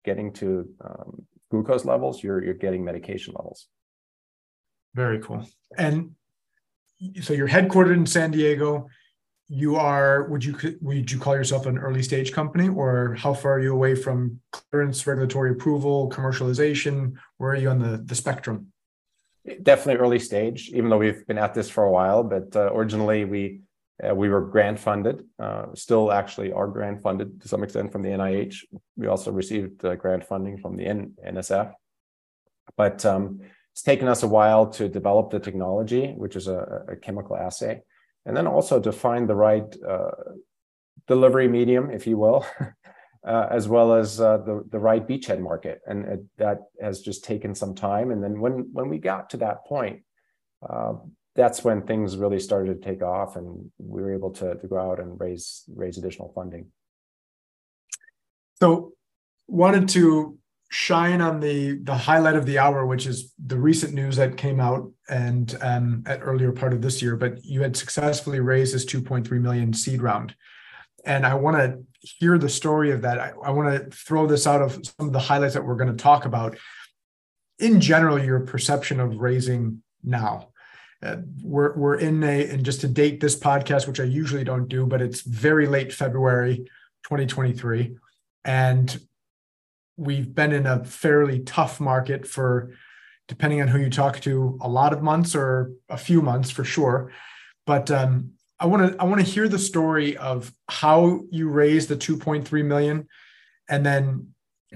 getting 0.04 0.32
to 0.35 0.68
um, 0.85 1.26
glucose 1.50 1.85
levels, 1.85 2.22
you're 2.22 2.42
you're 2.42 2.54
getting 2.54 2.85
medication 2.85 3.35
levels. 3.35 3.66
Very 4.94 5.18
cool. 5.18 5.44
And 5.76 6.12
so 7.20 7.32
you're 7.32 7.48
headquartered 7.48 7.94
in 7.94 8.06
San 8.06 8.30
Diego. 8.30 8.88
You 9.48 9.76
are 9.76 10.28
would 10.28 10.44
you 10.44 10.56
would 10.80 11.11
you 11.11 11.18
call 11.18 11.35
yourself 11.35 11.66
an 11.66 11.76
early 11.76 12.02
stage 12.02 12.32
company 12.32 12.68
or 12.68 13.14
how 13.14 13.35
far 13.35 13.54
are 13.54 13.61
you 13.61 13.72
away 13.72 13.94
from 13.96 14.40
clearance, 14.52 15.04
regulatory 15.06 15.50
approval, 15.50 16.08
commercialization? 16.08 17.14
Where 17.38 17.50
are 17.50 17.56
you 17.56 17.68
on 17.68 17.80
the, 17.80 17.96
the 17.98 18.14
spectrum? 18.14 18.68
Definitely 19.62 20.00
early 20.00 20.20
stage, 20.20 20.70
even 20.70 20.88
though 20.88 20.98
we've 20.98 21.26
been 21.26 21.38
at 21.38 21.52
this 21.52 21.68
for 21.68 21.82
a 21.82 21.90
while. 21.90 22.22
But 22.22 22.54
uh, 22.54 22.72
originally 22.72 23.24
we 23.24 23.62
uh, 24.08 24.14
we 24.14 24.28
were 24.28 24.40
grant 24.40 24.78
funded, 24.78 25.24
uh, 25.38 25.66
still 25.74 26.10
actually 26.10 26.52
are 26.52 26.66
grant 26.66 27.02
funded 27.02 27.40
to 27.40 27.48
some 27.48 27.62
extent 27.62 27.92
from 27.92 28.02
the 28.02 28.08
NIH. 28.08 28.64
We 28.96 29.06
also 29.06 29.30
received 29.30 29.84
uh, 29.84 29.94
grant 29.94 30.24
funding 30.24 30.58
from 30.58 30.76
the 30.76 30.86
N- 30.86 31.14
NSF. 31.26 31.72
But 32.76 33.04
um, 33.04 33.40
it's 33.72 33.82
taken 33.82 34.08
us 34.08 34.22
a 34.22 34.28
while 34.28 34.66
to 34.70 34.88
develop 34.88 35.30
the 35.30 35.40
technology, 35.40 36.12
which 36.16 36.36
is 36.36 36.48
a, 36.48 36.84
a 36.88 36.96
chemical 36.96 37.36
assay, 37.36 37.82
and 38.26 38.36
then 38.36 38.46
also 38.46 38.80
to 38.80 38.92
find 38.92 39.28
the 39.28 39.34
right 39.34 39.76
uh, 39.86 40.10
delivery 41.06 41.48
medium, 41.48 41.90
if 41.90 42.06
you 42.06 42.18
will, 42.18 42.46
uh, 43.26 43.46
as 43.50 43.68
well 43.68 43.94
as 43.94 44.20
uh, 44.20 44.38
the, 44.38 44.64
the 44.70 44.78
right 44.78 45.06
beachhead 45.06 45.40
market. 45.40 45.80
And 45.86 46.28
that 46.38 46.58
has 46.80 47.00
just 47.00 47.24
taken 47.24 47.54
some 47.54 47.74
time. 47.74 48.10
And 48.10 48.22
then 48.22 48.40
when, 48.40 48.70
when 48.72 48.88
we 48.88 48.98
got 48.98 49.30
to 49.30 49.36
that 49.38 49.64
point, 49.64 50.02
that's 51.35 51.64
when 51.64 51.83
things 51.83 52.16
really 52.16 52.38
started 52.38 52.81
to 52.83 52.88
take 52.88 53.03
off 53.03 53.37
and 53.37 53.71
we 53.79 54.03
were 54.03 54.12
able 54.12 54.31
to, 54.31 54.55
to 54.57 54.66
go 54.66 54.79
out 54.79 55.01
and 55.01 55.18
raise 55.18 55.64
raise 55.75 55.99
additional 55.99 56.33
funding. 56.35 56.66
So 58.61 58.92
wanted 59.49 59.88
to 59.90 60.38
shine 60.71 61.21
on 61.21 61.40
the 61.40 61.79
the 61.83 61.95
highlight 61.95 62.37
of 62.37 62.47
the 62.47 62.59
hour 62.59 62.87
which 62.87 63.07
is 63.07 63.35
the 63.45 63.59
recent 63.59 63.92
news 63.92 64.16
that 64.16 64.38
came 64.38 64.59
out 64.59 64.90
and 65.09 65.59
um, 65.61 66.03
at 66.07 66.21
earlier 66.23 66.51
part 66.51 66.73
of 66.73 66.81
this 66.81 67.03
year 67.03 67.14
but 67.14 67.45
you 67.45 67.61
had 67.61 67.77
successfully 67.77 68.40
raised 68.40 68.75
this 68.75 68.87
2.3 68.87 69.31
million 69.40 69.73
seed 69.73 70.01
round. 70.01 70.35
And 71.05 71.27
i 71.27 71.35
want 71.35 71.57
to 71.57 71.85
hear 72.03 72.37
the 72.37 72.49
story 72.49 72.90
of 72.90 73.03
that. 73.03 73.21
I, 73.21 73.33
I 73.45 73.51
want 73.51 73.73
to 73.73 73.97
throw 73.97 74.27
this 74.27 74.47
out 74.47 74.61
of 74.61 74.73
some 74.85 75.07
of 75.07 75.12
the 75.12 75.21
highlights 75.21 75.55
that 75.55 75.64
we're 75.64 75.77
going 75.77 75.97
to 75.97 76.03
talk 76.03 76.25
about. 76.25 76.57
In 77.59 77.81
general 77.81 78.18
your 78.18 78.40
perception 78.40 78.99
of 78.99 79.16
raising 79.16 79.83
now 80.03 80.51
uh, 81.02 81.16
we're 81.42 81.74
we're 81.74 81.96
in 81.96 82.22
a 82.22 82.48
and 82.48 82.64
just 82.64 82.80
to 82.82 82.88
date 82.88 83.20
this 83.20 83.36
podcast, 83.36 83.88
which 83.88 83.98
I 83.98 84.04
usually 84.04 84.44
don't 84.44 84.68
do, 84.68 84.86
but 84.86 85.02
it's 85.02 85.22
very 85.22 85.66
late 85.66 85.92
February 85.92 86.58
2023, 87.04 87.96
and 88.44 89.00
we've 89.96 90.32
been 90.32 90.52
in 90.52 90.66
a 90.66 90.84
fairly 90.84 91.40
tough 91.40 91.80
market 91.80 92.26
for, 92.26 92.72
depending 93.26 93.60
on 93.60 93.68
who 93.68 93.78
you 93.78 93.90
talk 93.90 94.20
to, 94.20 94.58
a 94.60 94.68
lot 94.68 94.92
of 94.92 95.02
months 95.02 95.34
or 95.34 95.72
a 95.88 95.96
few 95.96 96.22
months 96.22 96.50
for 96.50 96.64
sure. 96.64 97.12
But 97.66 97.90
um, 97.90 98.32
I 98.60 98.66
want 98.66 98.92
to 98.92 99.02
I 99.02 99.04
want 99.04 99.20
to 99.20 99.26
hear 99.26 99.48
the 99.48 99.58
story 99.58 100.16
of 100.16 100.52
how 100.68 101.22
you 101.30 101.48
raised 101.48 101.88
the 101.88 101.96
2.3 101.96 102.64
million 102.64 103.08
and 103.68 103.84
then 103.84 104.28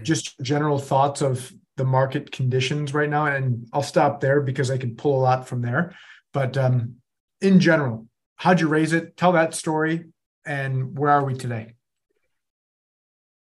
just 0.02 0.40
general 0.40 0.78
thoughts 0.80 1.22
of 1.22 1.52
the 1.76 1.84
market 1.84 2.32
conditions 2.32 2.92
right 2.92 3.08
now. 3.08 3.26
And 3.26 3.68
I'll 3.72 3.82
stop 3.82 4.20
there 4.20 4.40
because 4.40 4.72
I 4.72 4.78
can 4.78 4.96
pull 4.96 5.18
a 5.18 5.22
lot 5.22 5.46
from 5.46 5.62
there 5.62 5.94
but 6.36 6.56
um, 6.58 6.96
in 7.40 7.58
general 7.60 8.06
how'd 8.36 8.60
you 8.60 8.68
raise 8.68 8.92
it 8.92 9.16
tell 9.16 9.32
that 9.32 9.54
story 9.54 10.04
and 10.44 10.98
where 10.98 11.10
are 11.10 11.24
we 11.24 11.34
today 11.34 11.66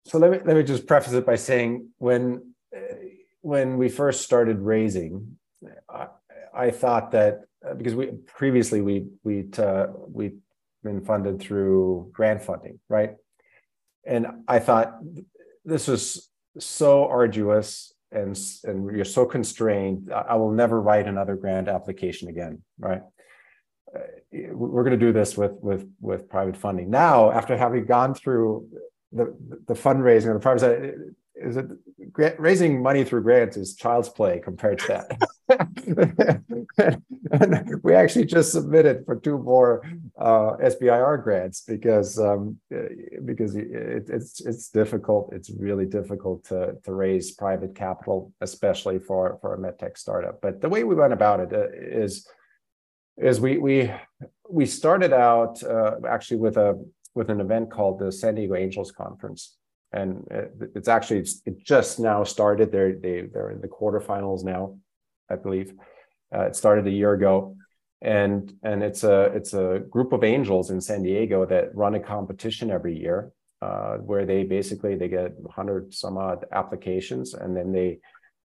so 0.06 0.18
let 0.18 0.30
me 0.30 0.38
let 0.44 0.56
me 0.56 0.62
just 0.62 0.86
preface 0.86 1.12
it 1.12 1.26
by 1.26 1.36
saying 1.36 1.88
when 1.98 2.54
uh, 2.76 2.94
when 3.40 3.76
we 3.76 3.88
first 3.88 4.22
started 4.22 4.58
raising 4.60 5.36
I, 5.88 6.06
I 6.54 6.70
thought 6.70 7.10
that 7.10 7.32
uh, 7.66 7.74
because 7.74 7.94
we 7.94 8.06
previously 8.40 8.80
we 8.80 9.06
we 9.24 9.48
uh, 9.58 9.86
we 10.18 10.34
been 10.86 11.04
funded 11.04 11.40
through 11.40 12.10
grant 12.12 12.42
funding, 12.42 12.78
right? 12.88 13.16
And 14.04 14.26
I 14.46 14.60
thought 14.60 14.98
this 15.64 15.88
was 15.88 16.30
so 16.58 17.06
arduous 17.08 17.92
and 18.12 18.38
and 18.64 18.96
you're 18.96 19.04
so 19.04 19.26
constrained. 19.26 20.12
I 20.12 20.36
will 20.36 20.52
never 20.52 20.80
write 20.80 21.06
another 21.06 21.36
grant 21.36 21.68
application 21.68 22.28
again, 22.28 22.62
right? 22.78 23.02
Uh, 23.94 24.00
we're 24.52 24.82
going 24.82 24.98
to 24.98 25.06
do 25.06 25.12
this 25.12 25.36
with 25.36 25.52
with 25.60 25.88
with 26.00 26.28
private 26.28 26.56
funding 26.56 26.90
now. 26.90 27.30
After 27.30 27.56
having 27.56 27.86
gone 27.86 28.14
through 28.14 28.68
the 29.12 29.36
the 29.66 29.74
fundraising 29.74 30.26
and 30.26 30.36
the 30.36 30.40
private 30.40 30.60
side, 30.60 30.94
is 31.36 31.56
it 31.56 31.66
raising 32.38 32.82
money 32.82 33.04
through 33.04 33.22
grants 33.22 33.56
is 33.56 33.76
child's 33.76 34.08
play 34.08 34.40
compared 34.42 34.78
to 34.78 35.04
that. 35.48 37.00
we 37.82 37.94
actually 37.94 38.24
just 38.24 38.52
submitted 38.52 39.04
for 39.04 39.16
two 39.16 39.38
more 39.38 39.82
uh, 40.18 40.56
SBIR 40.62 41.22
grants 41.22 41.60
because 41.60 42.18
um, 42.18 42.58
because 43.24 43.54
it, 43.54 44.08
it's 44.08 44.40
it's 44.40 44.70
difficult. 44.70 45.32
It's 45.32 45.50
really 45.50 45.86
difficult 45.86 46.44
to 46.46 46.76
to 46.82 46.92
raise 46.92 47.32
private 47.32 47.74
capital, 47.74 48.32
especially 48.40 48.98
for 48.98 49.38
for 49.40 49.54
a 49.54 49.58
medtech 49.58 49.98
startup. 49.98 50.40
But 50.40 50.60
the 50.60 50.68
way 50.70 50.84
we 50.84 50.94
went 50.94 51.12
about 51.12 51.40
it 51.40 51.52
uh, 51.52 51.68
is 51.72 52.26
is 53.18 53.40
we 53.40 53.58
we 53.58 53.92
we 54.48 54.64
started 54.64 55.12
out 55.12 55.62
uh, 55.62 55.96
actually 56.08 56.38
with 56.38 56.56
a 56.56 56.82
with 57.14 57.28
an 57.30 57.40
event 57.40 57.70
called 57.70 57.98
the 57.98 58.10
San 58.10 58.34
Diego 58.34 58.54
Angels 58.54 58.90
Conference 58.90 59.56
and 59.92 60.24
it's 60.74 60.88
actually 60.88 61.24
it 61.44 61.58
just 61.64 61.98
now 61.98 62.24
started. 62.24 62.72
They're 62.72 62.94
they 62.94 63.22
they're 63.32 63.50
in 63.50 63.60
the 63.60 63.68
quarterfinals 63.68 64.44
now, 64.44 64.78
I 65.30 65.36
believe. 65.36 65.74
Uh, 66.34 66.46
it 66.46 66.56
started 66.56 66.86
a 66.86 66.90
year 66.90 67.12
ago, 67.12 67.56
and 68.02 68.52
and 68.62 68.82
it's 68.82 69.04
a 69.04 69.24
it's 69.34 69.54
a 69.54 69.82
group 69.88 70.12
of 70.12 70.24
angels 70.24 70.70
in 70.70 70.80
San 70.80 71.02
Diego 71.02 71.46
that 71.46 71.74
run 71.74 71.94
a 71.94 72.00
competition 72.00 72.70
every 72.70 72.98
year, 72.98 73.32
uh, 73.62 73.96
where 73.96 74.26
they 74.26 74.44
basically 74.44 74.96
they 74.96 75.08
get 75.08 75.32
hundred 75.50 75.94
some 75.94 76.18
odd 76.18 76.44
applications, 76.52 77.34
and 77.34 77.56
then 77.56 77.72
they 77.72 78.00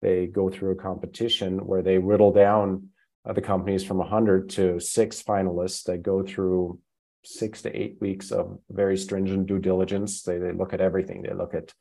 they 0.02 0.26
go 0.26 0.50
through 0.50 0.72
a 0.72 0.76
competition 0.76 1.66
where 1.66 1.82
they 1.82 1.98
whittle 1.98 2.32
down 2.32 2.88
uh, 3.26 3.32
the 3.32 3.40
companies 3.40 3.82
from 3.82 3.98
100 3.98 4.50
to 4.50 4.78
six 4.78 5.22
finalists 5.22 5.84
that 5.84 6.02
go 6.02 6.22
through 6.22 6.78
six 7.24 7.62
to 7.62 7.76
eight 7.76 7.96
weeks 8.00 8.30
of 8.30 8.58
very 8.70 8.96
stringent 8.96 9.46
due 9.46 9.58
diligence. 9.58 10.22
They, 10.22 10.38
they 10.38 10.52
look 10.52 10.72
at 10.72 10.80
everything. 10.80 11.22
They 11.22 11.34
look 11.34 11.54
at 11.54 11.72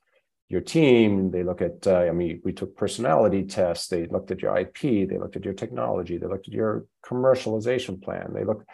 your 0.48 0.60
team. 0.60 1.30
They 1.30 1.42
look 1.42 1.62
at, 1.62 1.86
uh, 1.86 2.00
I 2.00 2.12
mean, 2.12 2.40
we 2.44 2.52
took 2.52 2.76
personality 2.76 3.44
tests. 3.44 3.88
They 3.88 4.06
looked 4.06 4.30
at 4.30 4.42
your 4.42 4.56
IP. 4.56 4.80
They 5.08 5.18
looked 5.18 5.36
at 5.36 5.44
your 5.44 5.54
technology. 5.54 6.18
They 6.18 6.26
looked 6.26 6.48
at 6.48 6.54
your 6.54 6.86
commercialization 7.04 8.02
plan. 8.02 8.32
They 8.34 8.44
looked 8.44 8.68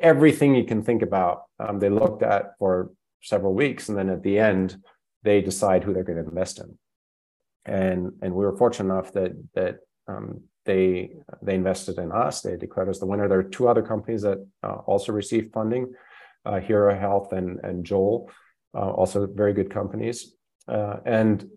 everything 0.00 0.54
you 0.54 0.64
can 0.64 0.82
think 0.82 1.02
about. 1.02 1.44
Um, 1.58 1.78
they 1.78 1.90
looked 1.90 2.22
at 2.22 2.58
for 2.58 2.90
several 3.22 3.54
weeks, 3.54 3.88
and 3.88 3.96
then 3.96 4.08
at 4.08 4.22
the 4.22 4.38
end, 4.38 4.76
they 5.22 5.40
decide 5.40 5.82
who 5.82 5.92
they're 5.92 6.04
going 6.04 6.22
to 6.22 6.28
invest 6.28 6.60
in. 6.60 6.78
And 7.64 8.12
and 8.22 8.34
we 8.34 8.44
were 8.44 8.56
fortunate 8.56 8.92
enough 8.92 9.12
that 9.12 9.32
that 9.54 9.78
um, 10.06 10.42
they 10.66 11.10
they 11.42 11.54
invested 11.54 11.98
in 11.98 12.12
us. 12.12 12.42
They 12.42 12.56
declared 12.56 12.88
us 12.88 12.98
the 12.98 13.06
winner. 13.06 13.28
There 13.28 13.38
are 13.38 13.44
two 13.44 13.68
other 13.68 13.82
companies 13.82 14.22
that 14.22 14.46
uh, 14.62 14.76
also 14.86 15.12
received 15.12 15.52
funding, 15.52 15.92
uh, 16.44 16.60
Hero 16.60 16.98
Health 16.98 17.32
and 17.32 17.60
and 17.62 17.84
Joel, 17.84 18.30
uh, 18.74 18.90
also 18.90 19.26
very 19.26 19.54
good 19.54 19.70
companies. 19.70 20.34
Uh, 20.68 20.96
and 21.06 21.48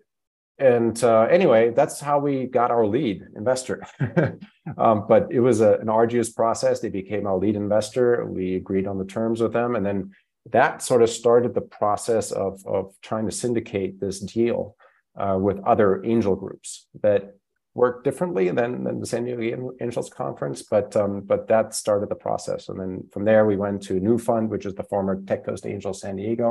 and 0.60 1.04
uh, 1.04 1.22
anyway, 1.22 1.72
that's 1.72 2.00
how 2.00 2.20
we 2.20 2.46
got 2.46 2.70
our 2.70 2.86
lead 2.86 3.24
investor. 3.36 3.86
um, 4.78 5.06
but 5.08 5.32
it 5.32 5.40
was 5.40 5.62
a, 5.62 5.78
an 5.80 5.90
arduous 5.90 6.30
process. 6.32 6.80
They 6.80 6.90
became 6.90 7.26
our 7.26 7.38
lead 7.38 7.56
investor. 7.56 8.26
We 8.26 8.56
agreed 8.56 8.86
on 8.86 8.98
the 8.98 9.06
terms 9.06 9.42
with 9.42 9.54
them, 9.54 9.76
and 9.76 9.86
then 9.86 10.12
that 10.52 10.82
sort 10.82 11.02
of 11.02 11.10
started 11.10 11.54
the 11.54 11.62
process 11.62 12.32
of 12.32 12.66
of 12.66 12.94
trying 13.02 13.26
to 13.26 13.32
syndicate 13.32 14.00
this 14.00 14.20
deal. 14.20 14.76
Uh, 15.18 15.38
with 15.38 15.60
other 15.66 16.02
angel 16.06 16.34
groups 16.34 16.88
that 17.02 17.36
work 17.84 18.04
differently 18.04 18.46
than, 18.60 18.84
than 18.84 19.00
the 19.00 19.06
San 19.06 19.24
Diego 19.24 19.72
Angels 19.80 20.10
Conference, 20.24 20.60
but 20.76 20.90
um, 21.02 21.14
but 21.32 21.42
that 21.54 21.68
started 21.84 22.10
the 22.10 22.22
process. 22.28 22.62
And 22.70 22.78
then 22.82 22.94
from 23.14 23.24
there, 23.30 23.44
we 23.46 23.58
went 23.66 23.80
to 23.84 23.94
New 24.08 24.18
Fund, 24.28 24.50
which 24.54 24.66
is 24.70 24.76
the 24.76 24.90
former 24.92 25.14
Tech 25.30 25.42
Coast 25.46 25.66
Angels 25.66 26.02
San 26.02 26.16
Diego, 26.18 26.50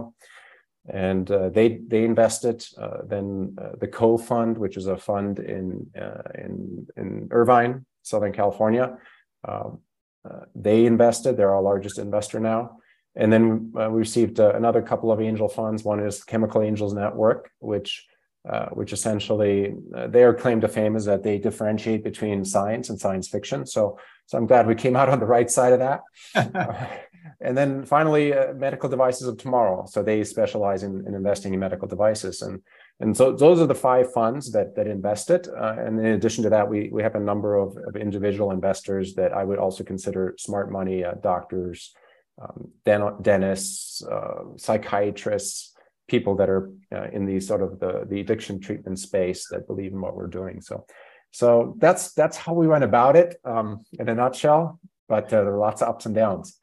and 1.06 1.30
uh, 1.30 1.50
they 1.56 1.68
they 1.92 2.02
invested. 2.12 2.58
Uh, 2.82 3.00
then 3.12 3.28
uh, 3.62 3.72
the 3.82 3.90
Co 3.98 4.08
Fund, 4.28 4.52
which 4.56 4.76
is 4.80 4.86
a 4.86 4.96
fund 4.96 5.38
in 5.56 5.66
uh, 6.04 6.28
in 6.44 6.86
in 7.00 7.08
Irvine, 7.30 7.74
Southern 8.10 8.34
California, 8.40 8.86
um, 9.50 9.70
uh, 10.28 10.44
they 10.66 10.86
invested. 10.86 11.36
They're 11.36 11.54
our 11.56 11.66
largest 11.72 11.98
investor 11.98 12.40
now. 12.40 12.60
And 13.22 13.32
then 13.32 13.72
uh, 13.78 13.88
we 13.92 13.98
received 13.98 14.38
another 14.38 14.82
couple 14.90 15.10
of 15.10 15.20
angel 15.20 15.48
funds. 15.48 15.82
One 15.82 16.00
is 16.08 16.22
Chemical 16.32 16.60
Angels 16.62 16.94
Network, 16.94 17.50
which 17.72 17.90
uh, 18.48 18.70
which 18.70 18.94
essentially 18.94 19.74
uh, 19.94 20.06
their 20.06 20.32
claim 20.32 20.58
to 20.58 20.68
fame 20.68 20.96
is 20.96 21.04
that 21.04 21.22
they 21.22 21.36
differentiate 21.38 22.02
between 22.02 22.44
science 22.46 22.88
and 22.88 22.98
science 22.98 23.28
fiction. 23.28 23.66
So, 23.66 23.98
so 24.24 24.38
I'm 24.38 24.46
glad 24.46 24.66
we 24.66 24.74
came 24.74 24.96
out 24.96 25.10
on 25.10 25.20
the 25.20 25.26
right 25.26 25.50
side 25.50 25.74
of 25.74 25.80
that. 25.80 26.00
uh, 26.34 26.86
and 27.42 27.56
then 27.56 27.84
finally, 27.84 28.32
uh, 28.32 28.54
medical 28.54 28.88
devices 28.88 29.28
of 29.28 29.36
tomorrow. 29.36 29.84
So 29.86 30.02
they 30.02 30.24
specialize 30.24 30.82
in, 30.82 31.06
in, 31.06 31.14
investing 31.14 31.52
in 31.52 31.60
medical 31.60 31.86
devices, 31.86 32.40
and 32.40 32.62
and 33.00 33.14
so 33.14 33.32
those 33.32 33.60
are 33.60 33.66
the 33.66 33.74
five 33.74 34.12
funds 34.12 34.50
that 34.52 34.74
that 34.76 34.86
invested. 34.86 35.46
Uh, 35.48 35.76
and 35.78 36.00
in 36.00 36.06
addition 36.06 36.42
to 36.44 36.50
that, 36.50 36.68
we 36.68 36.88
we 36.90 37.02
have 37.02 37.16
a 37.16 37.20
number 37.20 37.54
of, 37.56 37.76
of 37.86 37.96
individual 37.96 38.50
investors 38.50 39.14
that 39.16 39.34
I 39.34 39.44
would 39.44 39.58
also 39.58 39.84
consider 39.84 40.34
smart 40.38 40.72
money 40.72 41.04
doctors, 41.22 41.94
um, 42.40 42.70
dentists, 43.22 44.02
psychiatrists 44.56 45.74
people 46.08 46.34
that 46.36 46.48
are 46.48 46.70
uh, 46.92 47.08
in 47.12 47.26
the 47.26 47.38
sort 47.38 47.62
of 47.62 47.78
the, 47.78 48.04
the 48.08 48.20
addiction 48.20 48.58
treatment 48.60 48.98
space 48.98 49.46
that 49.50 49.66
believe 49.66 49.92
in 49.92 50.00
what 50.00 50.16
we're 50.16 50.26
doing. 50.26 50.60
So, 50.60 50.86
so 51.30 51.76
that's 51.78 52.14
that's 52.14 52.36
how 52.36 52.54
we 52.54 52.66
went 52.66 52.84
about 52.84 53.14
it 53.14 53.36
um, 53.44 53.84
in 53.98 54.08
a 54.08 54.14
nutshell. 54.14 54.80
But 55.08 55.26
uh, 55.26 55.44
there 55.44 55.54
are 55.54 55.58
lots 55.58 55.82
of 55.82 55.88
ups 55.88 56.06
and 56.06 56.14
downs. 56.14 56.58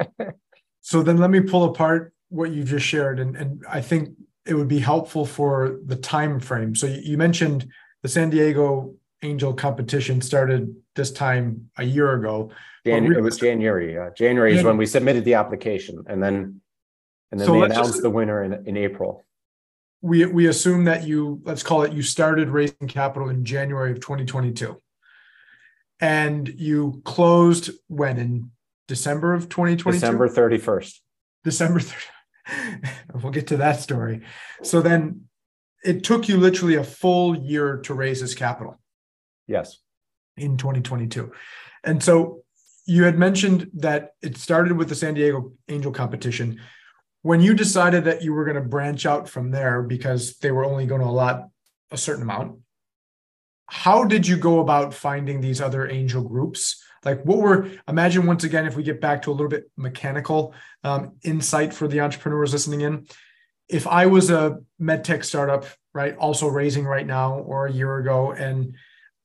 so 0.80 1.02
then 1.02 1.18
let 1.18 1.30
me 1.30 1.40
pull 1.40 1.64
apart 1.64 2.14
what 2.28 2.50
you 2.50 2.62
just 2.62 2.86
shared, 2.86 3.18
and, 3.20 3.36
and 3.36 3.64
I 3.68 3.80
think 3.80 4.10
it 4.46 4.54
would 4.54 4.68
be 4.68 4.78
helpful 4.78 5.26
for 5.26 5.78
the 5.84 5.96
time 5.96 6.40
frame. 6.40 6.74
So 6.74 6.86
you 6.86 7.18
mentioned 7.18 7.70
the 8.02 8.08
San 8.08 8.30
Diego 8.30 8.94
Angel 9.22 9.52
competition 9.52 10.20
started 10.20 10.74
this 10.94 11.10
time 11.10 11.70
a 11.76 11.84
year 11.84 12.12
ago. 12.12 12.50
Jan- 12.86 13.12
it 13.12 13.22
was 13.22 13.38
January. 13.38 13.98
Uh, 13.98 14.10
January 14.16 14.56
is 14.56 14.62
when 14.62 14.76
we 14.76 14.86
submitted 14.86 15.24
the 15.24 15.34
application, 15.34 16.04
and 16.06 16.22
then 16.22 16.60
and 17.30 17.40
then 17.40 17.46
so 17.46 17.52
they 17.54 17.62
announced 17.62 17.92
just, 17.92 18.02
the 18.02 18.10
winner 18.10 18.42
in, 18.42 18.66
in 18.66 18.76
April. 18.76 19.24
We 20.00 20.26
we 20.26 20.46
assume 20.46 20.84
that 20.84 21.06
you 21.06 21.40
let's 21.44 21.62
call 21.62 21.82
it 21.82 21.92
you 21.92 22.02
started 22.02 22.48
raising 22.48 22.88
capital 22.88 23.28
in 23.28 23.44
January 23.44 23.92
of 23.92 24.00
2022. 24.00 24.80
And 26.00 26.48
you 26.48 27.02
closed 27.04 27.70
when 27.88 28.18
in 28.18 28.50
December 28.86 29.34
of 29.34 29.48
2022? 29.48 30.00
December 30.00 30.28
31st. 30.28 30.94
December 31.44 31.80
30th. 31.80 32.88
we'll 33.22 33.32
get 33.32 33.48
to 33.48 33.56
that 33.58 33.80
story. 33.80 34.22
So 34.62 34.80
then 34.80 35.28
it 35.84 36.04
took 36.04 36.28
you 36.28 36.38
literally 36.38 36.76
a 36.76 36.84
full 36.84 37.36
year 37.36 37.78
to 37.78 37.94
raise 37.94 38.20
this 38.20 38.34
capital. 38.34 38.78
Yes. 39.46 39.78
In 40.36 40.56
2022. 40.56 41.32
And 41.84 42.02
so 42.02 42.42
you 42.86 43.04
had 43.04 43.18
mentioned 43.18 43.70
that 43.74 44.12
it 44.22 44.36
started 44.36 44.76
with 44.76 44.88
the 44.88 44.94
San 44.94 45.14
Diego 45.14 45.52
Angel 45.68 45.92
competition 45.92 46.60
when 47.22 47.40
you 47.40 47.54
decided 47.54 48.04
that 48.04 48.22
you 48.22 48.32
were 48.32 48.44
going 48.44 48.62
to 48.62 48.68
branch 48.68 49.04
out 49.06 49.28
from 49.28 49.50
there 49.50 49.82
because 49.82 50.36
they 50.38 50.50
were 50.50 50.64
only 50.64 50.86
going 50.86 51.00
to 51.00 51.06
allot 51.06 51.48
a 51.90 51.96
certain 51.96 52.22
amount 52.22 52.58
how 53.66 54.04
did 54.04 54.26
you 54.26 54.36
go 54.36 54.60
about 54.60 54.94
finding 54.94 55.40
these 55.40 55.60
other 55.60 55.88
angel 55.88 56.22
groups 56.22 56.82
like 57.04 57.22
what 57.24 57.38
were 57.38 57.70
imagine 57.86 58.26
once 58.26 58.44
again 58.44 58.66
if 58.66 58.76
we 58.76 58.82
get 58.82 59.00
back 59.00 59.22
to 59.22 59.30
a 59.30 59.32
little 59.32 59.48
bit 59.48 59.70
mechanical 59.76 60.54
um, 60.84 61.12
insight 61.22 61.72
for 61.72 61.88
the 61.88 62.00
entrepreneurs 62.00 62.52
listening 62.52 62.82
in 62.82 63.06
if 63.68 63.86
i 63.86 64.06
was 64.06 64.30
a 64.30 64.58
medtech 64.80 65.24
startup 65.24 65.64
right 65.94 66.16
also 66.16 66.46
raising 66.46 66.84
right 66.84 67.06
now 67.06 67.34
or 67.40 67.66
a 67.66 67.72
year 67.72 67.98
ago 67.98 68.32
and 68.32 68.74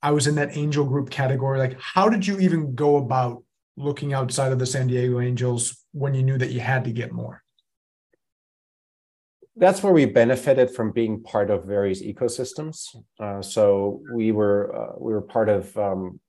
i 0.01 0.11
was 0.11 0.27
in 0.27 0.35
that 0.35 0.55
angel 0.57 0.85
group 0.85 1.09
category 1.09 1.59
like 1.59 1.79
how 1.79 2.09
did 2.09 2.25
you 2.25 2.39
even 2.39 2.75
go 2.75 2.97
about 2.97 3.43
looking 3.77 4.13
outside 4.13 4.51
of 4.51 4.59
the 4.59 4.65
San 4.65 4.87
Diego 4.87 5.19
Angels 5.19 5.83
when 5.91 6.13
you 6.13 6.23
knew 6.23 6.37
that 6.37 6.51
you 6.51 6.59
had 6.59 6.83
to 6.85 6.91
get 6.91 7.11
more? 7.11 7.42
That's 9.55 9.83
where 9.83 9.93
we 9.93 10.05
benefited 10.05 10.71
from 10.71 10.91
being 10.91 11.21
part 11.21 11.51
of 11.51 11.65
various 11.65 12.01
ecosystems. 12.01 12.87
Uh, 13.19 13.41
so 13.41 14.01
we 14.11 14.31
were 14.31 14.75
uh, 14.75 14.95
we 14.97 15.13
were 15.13 15.21
part 15.21 15.47
of 15.47 15.75
um, 15.77 16.19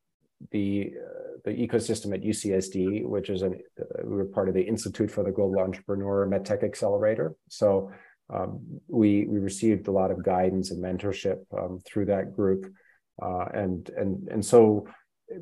the 0.51 0.93
uh, 0.95 1.39
the 1.45 1.51
ecosystem 1.53 2.15
at 2.15 2.23
UCSD, 2.23 3.05
which 3.07 3.31
is 3.31 3.43
an 3.43 3.59
uh, 3.81 3.85
we 4.05 4.17
were 4.17 4.27
part 4.27 4.49
of 4.49 4.55
the 4.55 4.63
Institute 4.63 5.11
for 5.11 5.25
the 5.25 5.33
Global 5.33 5.61
Entrepreneur 5.61 6.27
MedTech 6.27 6.63
Accelerator. 6.63 7.35
So 7.49 7.91
um, 8.33 8.61
we 8.89 9.25
we 9.27 9.39
received 9.39 9.89
a 9.89 9.93
lot 9.93 10.11
of 10.11 10.23
guidance 10.23 10.71
and 10.71 10.83
mentorship 10.83 11.45
um, 11.59 11.81
through 11.87 12.07
that 12.07 12.35
group, 12.35 12.71
uh, 13.23 13.47
and 13.55 13.89
and 13.97 14.29
and 14.29 14.45
so 14.45 14.87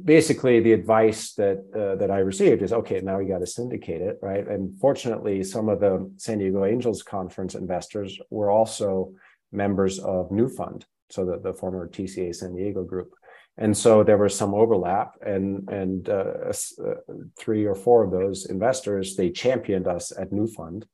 basically 0.05 0.61
the 0.61 0.73
advice 0.73 1.35
that 1.35 1.59
uh, 1.75 1.97
that 1.97 2.11
I 2.11 2.19
received 2.19 2.63
is 2.63 2.73
okay 2.73 3.01
now 3.01 3.19
you 3.19 3.29
got 3.29 3.39
to 3.39 3.47
syndicate 3.47 4.01
it 4.01 4.19
right? 4.23 4.47
And 4.47 4.79
fortunately 4.79 5.43
some 5.43 5.69
of 5.69 5.81
the 5.81 6.11
San 6.17 6.39
Diego 6.39 6.65
Angels 6.65 7.03
conference 7.03 7.55
investors 7.55 8.19
were 8.31 8.51
also 8.51 9.13
members 9.51 9.99
of 9.99 10.31
Nufund 10.31 10.85
so 11.13 11.27
the, 11.27 11.39
the 11.39 11.53
former 11.53 11.89
TCA 11.89 12.35
San 12.35 12.55
Diego 12.57 12.83
group. 12.83 13.13
And 13.59 13.77
so 13.77 14.03
there 14.03 14.17
was 14.17 14.35
some 14.35 14.55
overlap 14.55 15.15
and 15.21 15.69
and 15.69 16.09
uh, 16.09 16.51
uh, 16.51 16.95
three 17.39 17.67
or 17.67 17.75
four 17.75 18.03
of 18.03 18.11
those 18.11 18.47
investors 18.47 19.15
they 19.15 19.31
championed 19.31 19.87
us 19.87 20.11
at 20.19 20.31
Nufund. 20.31 20.85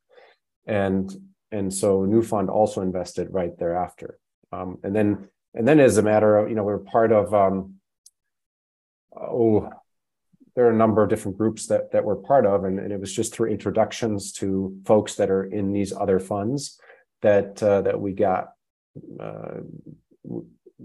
And 0.67 1.11
and 1.53 1.73
so 1.73 2.01
Nufund 2.01 2.49
also 2.49 2.81
invested 2.81 3.29
right 3.31 3.57
thereafter. 3.59 4.19
Um, 4.51 4.79
and 4.83 4.95
then 4.95 5.29
and 5.55 5.69
then 5.69 5.79
as 5.79 5.99
a 5.99 6.03
matter 6.03 6.37
of 6.37 6.49
you 6.49 6.57
know 6.57 6.65
we 6.65 6.73
we're 6.73 6.79
part 6.81 7.13
of 7.13 7.33
um, 7.33 7.75
oh, 9.17 9.71
there 10.55 10.67
are 10.67 10.73
a 10.73 10.77
number 10.77 11.05
of 11.05 11.09
different 11.09 11.39
groups 11.39 11.67
that 11.69 11.93
that 11.93 12.05
we're 12.05 12.17
part 12.17 12.45
of, 12.45 12.65
and, 12.65 12.81
and 12.81 12.93
it 12.93 13.01
was 13.01 13.13
just 13.13 13.33
through 13.33 13.51
introductions 13.51 14.33
to 14.33 14.77
folks 14.85 15.15
that 15.15 15.31
are 15.31 15.45
in 15.45 15.73
these 15.73 15.93
other 15.93 16.19
funds 16.19 16.81
that 17.23 17.63
uh, 17.63 17.83
that 17.83 18.01
we 18.01 18.13
got. 18.13 18.53
Uh, 19.21 19.61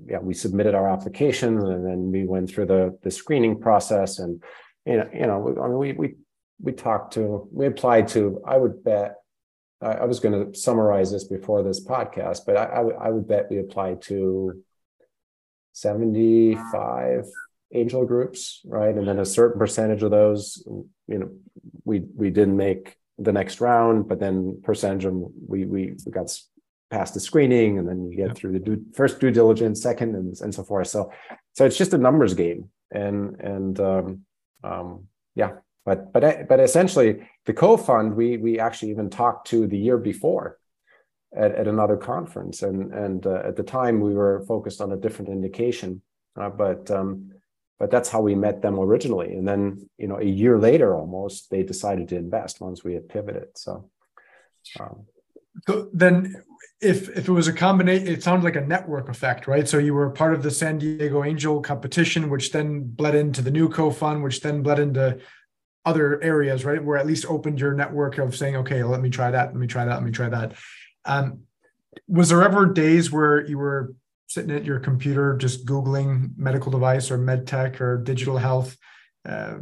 yeah, 0.05 0.19
we 0.19 0.33
submitted 0.33 0.75
our 0.75 0.89
applications, 0.89 1.63
and 1.63 1.85
then 1.85 2.11
we 2.11 2.25
went 2.25 2.49
through 2.49 2.67
the 2.67 2.97
the 3.01 3.11
screening 3.11 3.59
process, 3.59 4.19
and 4.19 4.43
you 4.85 4.97
know, 4.97 5.09
you 5.13 5.25
know, 5.25 5.55
I 5.59 5.67
mean, 5.67 5.77
we 5.77 5.91
we 5.93 6.15
we 6.61 6.71
talked 6.71 7.13
to, 7.13 7.47
we 7.51 7.65
applied 7.65 8.07
to. 8.09 8.41
I 8.45 8.57
would 8.57 8.83
bet. 8.83 9.15
I, 9.81 9.93
I 9.93 10.05
was 10.05 10.19
going 10.19 10.51
to 10.51 10.57
summarize 10.57 11.11
this 11.11 11.23
before 11.23 11.63
this 11.63 11.83
podcast, 11.83 12.41
but 12.45 12.57
I, 12.57 12.65
I 12.65 13.09
would 13.09 13.27
bet 13.27 13.49
we 13.49 13.59
applied 13.59 14.01
to 14.03 14.63
seventy 15.71 16.55
five 16.71 17.25
angel 17.73 18.05
groups, 18.05 18.61
right? 18.65 18.95
And 18.95 19.07
then 19.07 19.19
a 19.19 19.25
certain 19.25 19.59
percentage 19.59 20.03
of 20.03 20.11
those, 20.11 20.63
you 21.07 21.19
know, 21.19 21.29
we 21.85 22.01
we 22.15 22.29
didn't 22.29 22.57
make 22.57 22.97
the 23.17 23.33
next 23.33 23.61
round, 23.61 24.07
but 24.07 24.19
then 24.19 24.61
percentage 24.63 25.05
of 25.05 25.13
we 25.13 25.65
we, 25.65 25.93
we 26.05 26.11
got 26.11 26.35
past 26.89 27.13
the 27.13 27.19
screening, 27.19 27.79
and 27.79 27.87
then 27.87 28.09
you 28.09 28.15
get 28.15 28.37
through 28.37 28.53
the 28.53 28.59
due, 28.59 28.85
first 28.93 29.19
due 29.19 29.31
diligence, 29.31 29.81
second, 29.81 30.15
and 30.15 30.39
and 30.41 30.53
so 30.53 30.63
forth. 30.63 30.87
So 30.87 31.11
so 31.53 31.65
it's 31.65 31.77
just 31.77 31.93
a 31.93 31.97
numbers 31.97 32.33
game, 32.33 32.69
and 32.91 33.39
and 33.39 33.79
um, 33.79 34.21
um, 34.63 35.07
yeah, 35.35 35.53
but 35.85 36.13
but 36.13 36.47
but 36.47 36.59
essentially 36.59 37.27
the 37.45 37.53
co-fund 37.53 38.15
we 38.15 38.37
we 38.37 38.59
actually 38.59 38.91
even 38.91 39.09
talked 39.09 39.47
to 39.47 39.67
the 39.67 39.77
year 39.77 39.97
before 39.97 40.59
at, 41.35 41.53
at 41.55 41.67
another 41.67 41.97
conference, 41.97 42.61
and 42.61 42.93
and 42.93 43.27
uh, 43.27 43.41
at 43.45 43.55
the 43.55 43.63
time 43.63 43.99
we 43.99 44.13
were 44.13 44.43
focused 44.47 44.81
on 44.81 44.91
a 44.91 44.97
different 44.97 45.29
indication, 45.29 46.01
uh, 46.39 46.49
but 46.49 46.89
um, 46.91 47.32
but 47.79 47.91
that's 47.91 48.09
how 48.09 48.21
we 48.21 48.35
met 48.35 48.61
them 48.61 48.79
originally. 48.79 49.33
And 49.33 49.47
then 49.47 49.89
you 49.97 50.07
know 50.07 50.19
a 50.19 50.25
year 50.25 50.57
later 50.57 50.95
almost 50.95 51.49
they 51.49 51.63
decided 51.63 52.09
to 52.09 52.15
invest 52.15 52.61
once 52.61 52.83
we 52.83 52.93
had 52.93 53.09
pivoted. 53.09 53.49
So 53.55 53.89
um, 54.79 55.05
so 55.67 55.89
then 55.93 56.35
if 56.81 57.09
if 57.09 57.27
it 57.27 57.31
was 57.31 57.47
a 57.47 57.53
combination 57.53 58.07
it 58.07 58.23
sounds 58.23 58.43
like 58.43 58.55
a 58.55 58.61
network 58.61 59.09
effect 59.09 59.47
right? 59.47 59.67
So 59.67 59.77
you 59.77 59.93
were 59.93 60.09
part 60.09 60.33
of 60.33 60.43
the 60.43 60.51
san 60.51 60.77
diego 60.77 61.23
angel 61.23 61.61
competition 61.61 62.29
which 62.29 62.51
then 62.51 62.83
bled 62.83 63.15
into 63.15 63.41
the 63.41 63.51
new 63.51 63.69
co-fund 63.69 64.23
which 64.23 64.41
then 64.41 64.63
bled 64.63 64.79
into 64.79 65.19
other 65.85 66.21
areas 66.23 66.65
right? 66.65 66.83
Where 66.83 66.97
at 66.97 67.07
least 67.07 67.25
opened 67.25 67.59
your 67.59 67.73
network 67.73 68.17
of 68.17 68.35
saying 68.35 68.55
okay 68.57 68.83
let 68.83 69.01
me 69.01 69.09
try 69.09 69.31
that 69.31 69.47
let 69.47 69.55
me 69.55 69.67
try 69.67 69.85
that 69.85 69.95
let 69.95 70.03
me 70.03 70.11
try 70.11 70.29
that. 70.29 70.53
Um, 71.05 71.41
was 72.07 72.29
there 72.29 72.43
ever 72.43 72.65
days 72.65 73.11
where 73.11 73.45
you 73.45 73.57
were 73.57 73.93
sitting 74.33 74.51
at 74.51 74.65
your 74.65 74.79
computer 74.79 75.37
just 75.37 75.65
googling 75.65 76.31
medical 76.37 76.71
device 76.71 77.11
or 77.11 77.17
med 77.17 77.47
tech 77.47 77.79
or 77.79 77.97
digital 77.97 78.37
health 78.37 78.77
uh, 79.25 79.55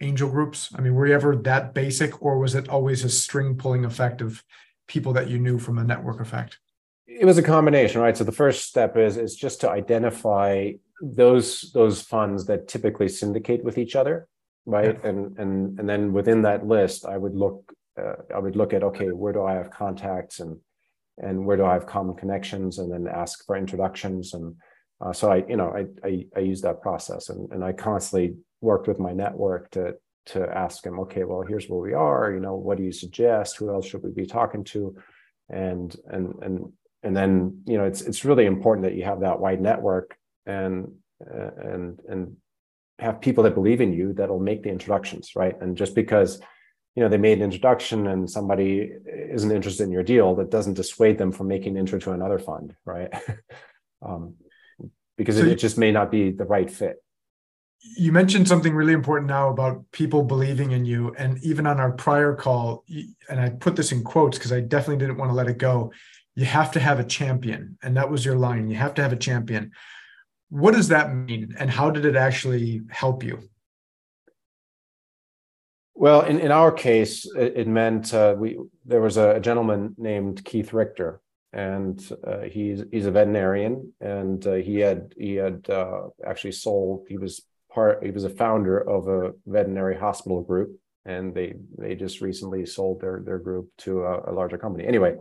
angel 0.00 0.28
groups? 0.28 0.70
I 0.74 0.80
mean 0.80 0.94
were 0.94 1.06
you 1.06 1.14
ever 1.14 1.36
that 1.36 1.74
basic 1.74 2.22
or 2.22 2.38
was 2.38 2.54
it 2.54 2.68
always 2.68 3.04
a 3.04 3.08
string 3.08 3.56
pulling 3.56 3.84
effect 3.84 4.20
of 4.20 4.42
people 4.88 5.12
that 5.14 5.28
you 5.28 5.38
knew 5.38 5.58
from 5.58 5.78
a 5.78 5.84
network 5.84 6.20
effect? 6.20 6.58
It 7.06 7.24
was 7.24 7.38
a 7.38 7.42
combination 7.42 8.00
right? 8.00 8.16
So 8.16 8.24
the 8.24 8.32
first 8.32 8.68
step 8.68 8.96
is 8.96 9.16
is 9.16 9.34
just 9.34 9.60
to 9.62 9.70
identify 9.70 10.72
those 11.02 11.72
those 11.72 12.00
funds 12.00 12.46
that 12.46 12.68
typically 12.68 13.08
syndicate 13.08 13.64
with 13.64 13.76
each 13.76 13.96
other 13.96 14.28
right? 14.66 14.98
Yeah. 15.02 15.10
and 15.10 15.38
and 15.38 15.78
and 15.80 15.88
then 15.88 16.12
within 16.12 16.42
that 16.42 16.66
list 16.66 17.04
i 17.04 17.18
would 17.18 17.34
look 17.34 17.72
uh, 18.00 18.14
i 18.34 18.38
would 18.38 18.56
look 18.56 18.72
at 18.72 18.82
okay 18.82 19.08
where 19.08 19.32
do 19.32 19.42
i 19.44 19.54
have 19.54 19.70
contacts 19.70 20.40
and 20.40 20.58
and 21.18 21.44
where 21.44 21.56
do 21.56 21.64
I 21.64 21.74
have 21.74 21.86
common 21.86 22.16
connections, 22.16 22.78
and 22.78 22.92
then 22.92 23.06
ask 23.06 23.44
for 23.46 23.56
introductions. 23.56 24.34
And 24.34 24.56
uh, 25.00 25.12
so 25.12 25.30
I, 25.30 25.44
you 25.48 25.56
know, 25.56 25.70
I, 25.70 26.06
I, 26.06 26.26
I 26.36 26.40
use 26.40 26.60
that 26.62 26.80
process, 26.80 27.28
and 27.28 27.50
and 27.52 27.64
I 27.64 27.72
constantly 27.72 28.36
worked 28.60 28.88
with 28.88 28.98
my 28.98 29.12
network 29.12 29.70
to 29.72 29.94
to 30.24 30.48
ask 30.48 30.84
them, 30.84 31.00
okay, 31.00 31.24
well, 31.24 31.42
here's 31.42 31.68
where 31.68 31.80
we 31.80 31.94
are. 31.94 32.32
You 32.32 32.40
know, 32.40 32.54
what 32.54 32.78
do 32.78 32.84
you 32.84 32.92
suggest? 32.92 33.56
Who 33.56 33.70
else 33.70 33.86
should 33.86 34.02
we 34.02 34.10
be 34.10 34.26
talking 34.26 34.64
to? 34.64 34.96
And 35.48 35.94
and 36.06 36.34
and 36.42 36.72
and 37.02 37.16
then 37.16 37.62
you 37.66 37.76
know, 37.76 37.84
it's 37.84 38.02
it's 38.02 38.24
really 38.24 38.46
important 38.46 38.84
that 38.84 38.94
you 38.94 39.04
have 39.04 39.20
that 39.20 39.40
wide 39.40 39.60
network 39.60 40.16
and 40.46 40.92
and 41.20 42.00
and 42.08 42.36
have 42.98 43.20
people 43.20 43.44
that 43.44 43.54
believe 43.54 43.80
in 43.80 43.92
you 43.92 44.12
that'll 44.12 44.38
make 44.38 44.62
the 44.62 44.70
introductions, 44.70 45.32
right? 45.34 45.60
And 45.60 45.76
just 45.76 45.94
because 45.94 46.40
you 46.94 47.02
know 47.02 47.08
they 47.08 47.18
made 47.18 47.38
an 47.38 47.44
introduction 47.44 48.06
and 48.06 48.30
somebody 48.30 48.90
isn't 49.06 49.50
interested 49.50 49.84
in 49.84 49.90
your 49.90 50.02
deal 50.02 50.34
that 50.34 50.50
doesn't 50.50 50.74
dissuade 50.74 51.18
them 51.18 51.32
from 51.32 51.48
making 51.48 51.72
an 51.72 51.78
intro 51.78 51.98
to 51.98 52.12
another 52.12 52.38
fund 52.38 52.74
right? 52.84 53.12
Um, 54.04 54.34
because 55.16 55.36
so 55.36 55.42
it, 55.42 55.52
it 55.52 55.58
just 55.60 55.78
may 55.78 55.92
not 55.92 56.10
be 56.10 56.32
the 56.32 56.44
right 56.44 56.68
fit. 56.68 56.96
You 57.96 58.12
mentioned 58.12 58.48
something 58.48 58.74
really 58.74 58.92
important 58.92 59.28
now 59.28 59.48
about 59.48 59.84
people 59.92 60.22
believing 60.22 60.72
in 60.72 60.84
you. 60.84 61.14
And 61.18 61.42
even 61.44 61.66
on 61.66 61.80
our 61.80 61.92
prior 61.92 62.34
call 62.34 62.84
and 63.28 63.40
i 63.40 63.50
put 63.50 63.76
this 63.76 63.92
in 63.92 64.02
quotes 64.02 64.38
because 64.38 64.52
i 64.52 64.60
definitely 64.60 64.98
didn't 64.98 65.18
want 65.18 65.30
to 65.30 65.34
let 65.34 65.48
it 65.48 65.58
go. 65.58 65.92
You 66.34 66.46
have 66.46 66.72
to 66.72 66.80
have 66.80 66.98
a 66.98 67.04
champion 67.04 67.78
and 67.82 67.96
that 67.96 68.10
was 68.10 68.24
your 68.24 68.36
line. 68.36 68.68
You 68.68 68.76
have 68.76 68.94
to 68.94 69.02
have 69.02 69.12
a 69.12 69.16
champion. 69.16 69.72
What 70.48 70.74
does 70.74 70.88
that 70.88 71.14
mean 71.14 71.54
and 71.58 71.70
how 71.70 71.90
did 71.90 72.04
it 72.04 72.16
actually 72.16 72.82
help 72.90 73.22
you 73.22 73.48
well, 75.94 76.22
in, 76.22 76.38
in 76.38 76.50
our 76.50 76.72
case, 76.72 77.26
it, 77.36 77.52
it 77.56 77.68
meant 77.68 78.14
uh, 78.14 78.34
we 78.36 78.58
there 78.84 79.00
was 79.00 79.16
a, 79.16 79.40
gentleman 79.40 79.94
named 79.98 80.44
Keith 80.44 80.72
Richter, 80.72 81.20
and 81.52 82.00
uh, 82.26 82.40
he's 82.40 82.84
he's 82.90 83.06
a 83.06 83.10
veterinarian, 83.10 83.92
and 84.00 84.46
uh, 84.46 84.54
he 84.54 84.78
had 84.78 85.14
he 85.18 85.34
had 85.34 85.68
uh, 85.68 86.08
actually 86.26 86.52
sold. 86.52 87.06
He 87.08 87.18
was 87.18 87.42
part. 87.70 88.02
He 88.04 88.10
was 88.10 88.24
a 88.24 88.30
founder 88.30 88.78
of 88.78 89.08
a 89.08 89.32
veterinary 89.46 89.96
hospital 89.96 90.42
group, 90.42 90.78
and 91.04 91.34
they 91.34 91.54
they 91.78 91.94
just 91.94 92.20
recently 92.20 92.64
sold 92.64 93.00
their 93.00 93.22
their 93.24 93.38
group 93.38 93.68
to 93.78 94.04
a, 94.04 94.30
a 94.30 94.32
larger 94.32 94.58
company. 94.58 94.86
Anyway, 94.86 95.16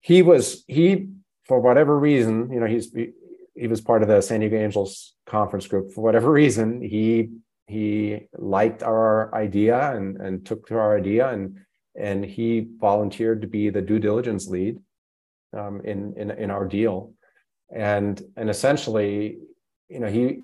he 0.00 0.22
was 0.22 0.64
he 0.66 1.08
for 1.44 1.60
whatever 1.60 1.98
reason, 1.98 2.50
you 2.50 2.60
know, 2.60 2.66
he's 2.66 2.90
he, 2.92 3.10
he 3.54 3.66
was 3.66 3.80
part 3.80 4.02
of 4.02 4.08
the 4.08 4.20
San 4.20 4.40
Diego 4.40 4.56
Angels 4.56 5.14
conference 5.26 5.66
group. 5.66 5.92
For 5.92 6.00
whatever 6.00 6.30
reason, 6.30 6.80
he 6.80 7.30
he 7.66 8.28
liked 8.36 8.82
our 8.82 9.34
idea 9.34 9.92
and, 9.96 10.20
and 10.20 10.44
took 10.44 10.66
to 10.68 10.76
our 10.76 10.96
idea 10.96 11.28
and 11.28 11.58
and 11.96 12.24
he 12.24 12.66
volunteered 12.78 13.40
to 13.42 13.46
be 13.46 13.70
the 13.70 13.80
due 13.80 14.00
diligence 14.00 14.48
lead 14.48 14.78
um, 15.56 15.80
in, 15.84 16.12
in 16.16 16.30
in 16.30 16.50
our 16.50 16.66
deal. 16.66 17.14
And 17.74 18.20
and 18.36 18.50
essentially 18.50 19.38
you 19.88 20.00
know 20.00 20.08
he 20.08 20.40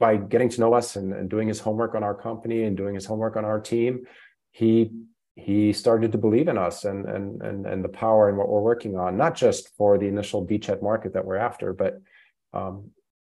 by 0.00 0.16
getting 0.16 0.48
to 0.48 0.60
know 0.60 0.74
us 0.74 0.96
and, 0.96 1.12
and 1.12 1.30
doing 1.30 1.48
his 1.48 1.60
homework 1.60 1.94
on 1.94 2.02
our 2.02 2.14
company 2.14 2.64
and 2.64 2.76
doing 2.76 2.94
his 2.94 3.06
homework 3.06 3.36
on 3.36 3.44
our 3.44 3.60
team 3.60 4.04
he 4.50 4.90
he 5.36 5.72
started 5.72 6.12
to 6.12 6.18
believe 6.18 6.48
in 6.48 6.58
us 6.58 6.84
and 6.84 7.06
and 7.06 7.42
and, 7.42 7.66
and 7.66 7.84
the 7.84 7.88
power 7.88 8.28
and 8.28 8.36
what 8.38 8.48
we're 8.48 8.60
working 8.60 8.96
on 8.96 9.16
not 9.16 9.34
just 9.34 9.68
for 9.76 9.98
the 9.98 10.06
initial 10.06 10.46
beachhead 10.46 10.82
market 10.82 11.12
that 11.12 11.24
we're 11.24 11.36
after 11.36 11.72
but 11.72 12.00
um, 12.52 12.90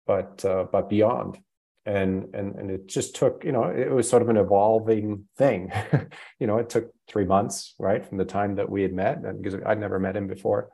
but 0.08 0.44
uh, 0.46 0.66
but 0.72 0.90
beyond 0.90 1.38
and 1.86 2.34
and 2.34 2.56
and 2.56 2.70
it 2.70 2.88
just 2.88 3.16
took 3.16 3.44
you 3.44 3.52
know 3.52 3.64
it 3.64 3.90
was 3.90 4.10
sort 4.10 4.22
of 4.22 4.30
an 4.30 4.38
evolving 4.38 5.26
thing 5.38 5.72
you 6.40 6.48
know 6.48 6.58
it 6.58 6.70
took 6.70 6.92
three 7.08 7.26
months 7.26 7.74
right 7.80 8.06
from 8.06 8.18
the 8.18 8.26
time 8.26 8.56
that 8.56 8.70
we 8.70 8.82
had 8.82 8.94
met 8.94 9.22
because 9.42 9.60
i'd 9.66 9.80
never 9.80 10.00
met 10.00 10.16
him 10.16 10.28
before 10.28 10.70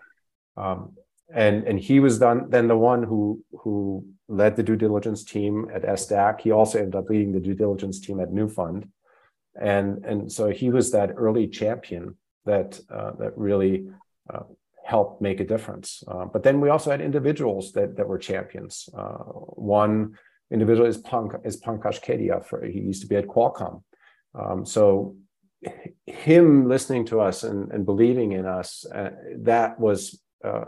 um, 0.57 0.93
and 1.33 1.63
and 1.65 1.79
he 1.79 1.99
was 1.99 2.19
done 2.19 2.49
then 2.49 2.67
the 2.67 2.77
one 2.77 3.03
who 3.03 3.43
who 3.59 4.05
led 4.27 4.55
the 4.55 4.63
due 4.63 4.75
diligence 4.75 5.23
team 5.23 5.67
at 5.71 5.83
SDAC. 5.83 6.41
He 6.41 6.51
also 6.51 6.79
ended 6.79 6.95
up 6.95 7.09
leading 7.09 7.31
the 7.31 7.39
due 7.39 7.53
diligence 7.53 7.99
team 7.99 8.19
at 8.19 8.31
Nufund 8.31 8.89
and 9.59 10.03
and 10.05 10.31
so 10.31 10.49
he 10.49 10.69
was 10.69 10.91
that 10.91 11.11
early 11.15 11.47
champion 11.47 12.17
that 12.45 12.79
uh, 12.89 13.11
that 13.19 13.37
really 13.37 13.87
uh, 14.33 14.43
helped 14.83 15.21
make 15.21 15.39
a 15.39 15.45
difference. 15.45 16.03
Uh, 16.07 16.25
but 16.25 16.43
then 16.43 16.61
we 16.61 16.69
also 16.69 16.91
had 16.91 17.01
individuals 17.01 17.71
that 17.73 17.95
that 17.95 18.07
were 18.07 18.17
champions. 18.17 18.89
Uh, 18.95 19.17
one 19.77 20.17
individual 20.51 20.87
is 20.87 20.97
Pank 20.97 21.33
is 21.43 21.61
Pankaj 21.61 22.03
Kedia. 22.03 22.45
For, 22.45 22.65
he 22.65 22.79
used 22.79 23.01
to 23.01 23.07
be 23.07 23.15
at 23.15 23.27
Qualcomm. 23.27 23.83
Um, 24.37 24.65
so 24.65 25.15
him 26.05 26.67
listening 26.67 27.05
to 27.05 27.21
us 27.21 27.43
and, 27.43 27.71
and 27.71 27.85
believing 27.85 28.33
in 28.33 28.45
us, 28.45 28.85
uh, 28.93 29.09
that 29.37 29.79
was 29.79 30.21
uh, 30.43 30.65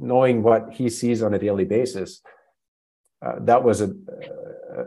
knowing 0.00 0.42
what 0.42 0.72
he 0.72 0.88
sees 0.88 1.22
on 1.22 1.34
a 1.34 1.38
daily 1.38 1.64
basis. 1.64 2.22
Uh, 3.24 3.34
that 3.40 3.62
was 3.62 3.80
a, 3.80 3.84
uh, 3.84 4.84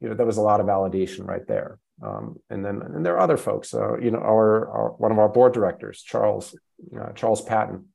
you 0.00 0.08
know, 0.08 0.14
that 0.14 0.26
was 0.26 0.36
a 0.36 0.42
lot 0.42 0.60
of 0.60 0.66
validation 0.66 1.26
right 1.26 1.46
there. 1.46 1.78
Um, 2.02 2.36
and 2.50 2.64
then, 2.64 2.82
and 2.82 3.04
there 3.04 3.14
are 3.14 3.20
other 3.20 3.36
folks. 3.36 3.74
Uh, 3.74 3.98
you 3.98 4.10
know, 4.10 4.18
our, 4.18 4.68
our, 4.70 4.88
one 4.98 5.12
of 5.12 5.18
our 5.18 5.28
board 5.28 5.52
directors, 5.52 6.02
Charles 6.02 6.56
uh, 6.98 7.12
Charles 7.12 7.42
Patton, 7.42 7.86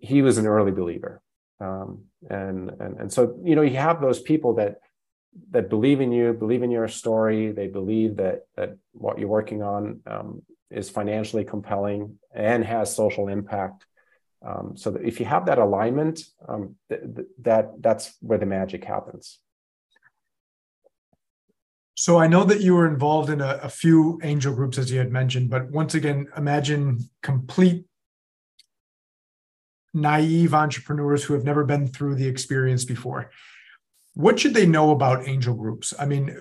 he 0.00 0.22
was 0.22 0.38
an 0.38 0.46
early 0.46 0.72
believer. 0.72 1.22
Um, 1.60 2.04
and 2.30 2.70
and 2.80 3.00
and 3.00 3.12
so 3.12 3.38
you 3.42 3.56
know, 3.56 3.62
you 3.62 3.76
have 3.76 4.00
those 4.00 4.20
people 4.20 4.54
that 4.54 4.80
that 5.50 5.68
believe 5.68 6.00
in 6.00 6.12
you, 6.12 6.32
believe 6.32 6.62
in 6.62 6.70
your 6.70 6.88
story. 6.88 7.52
They 7.52 7.66
believe 7.66 8.16
that 8.16 8.46
that 8.56 8.76
what 8.92 9.18
you're 9.18 9.28
working 9.28 9.62
on 9.62 10.00
um, 10.06 10.42
is 10.70 10.90
financially 10.90 11.44
compelling 11.44 12.18
and 12.34 12.64
has 12.64 12.94
social 12.94 13.28
impact. 13.28 13.84
Um, 14.46 14.76
so 14.76 14.96
if 15.02 15.18
you 15.18 15.26
have 15.26 15.46
that 15.46 15.58
alignment, 15.58 16.22
um, 16.48 16.76
th- 16.88 17.02
th- 17.16 17.28
that 17.42 17.82
that's 17.82 18.16
where 18.20 18.38
the 18.38 18.46
magic 18.46 18.84
happens. 18.84 19.38
So 21.96 22.16
I 22.16 22.28
know 22.28 22.44
that 22.44 22.60
you 22.60 22.76
were 22.76 22.86
involved 22.86 23.28
in 23.28 23.40
a, 23.40 23.58
a 23.64 23.68
few 23.68 24.20
angel 24.22 24.54
groups, 24.54 24.78
as 24.78 24.92
you 24.92 24.98
had 24.98 25.10
mentioned, 25.10 25.50
but 25.50 25.68
once 25.72 25.94
again, 25.94 26.28
imagine 26.36 27.10
complete 27.24 27.87
naive 29.94 30.54
entrepreneurs 30.54 31.24
who 31.24 31.34
have 31.34 31.44
never 31.44 31.64
been 31.64 31.86
through 31.86 32.14
the 32.14 32.26
experience 32.26 32.84
before 32.84 33.30
what 34.18 34.40
should 34.40 34.52
they 34.52 34.66
know 34.66 34.90
about 34.90 35.28
angel 35.28 35.54
groups? 35.54 35.94
I 35.96 36.04
mean, 36.04 36.34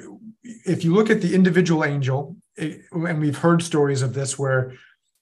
if 0.44 0.84
you 0.84 0.96
look 0.96 1.12
at 1.12 1.22
the 1.22 1.36
individual 1.36 1.86
angel, 1.86 2.36
it, 2.56 2.82
and 2.92 3.20
we've 3.20 3.38
heard 3.38 3.62
stories 3.62 4.02
of 4.02 4.16
this 4.16 4.38
where 4.38 4.74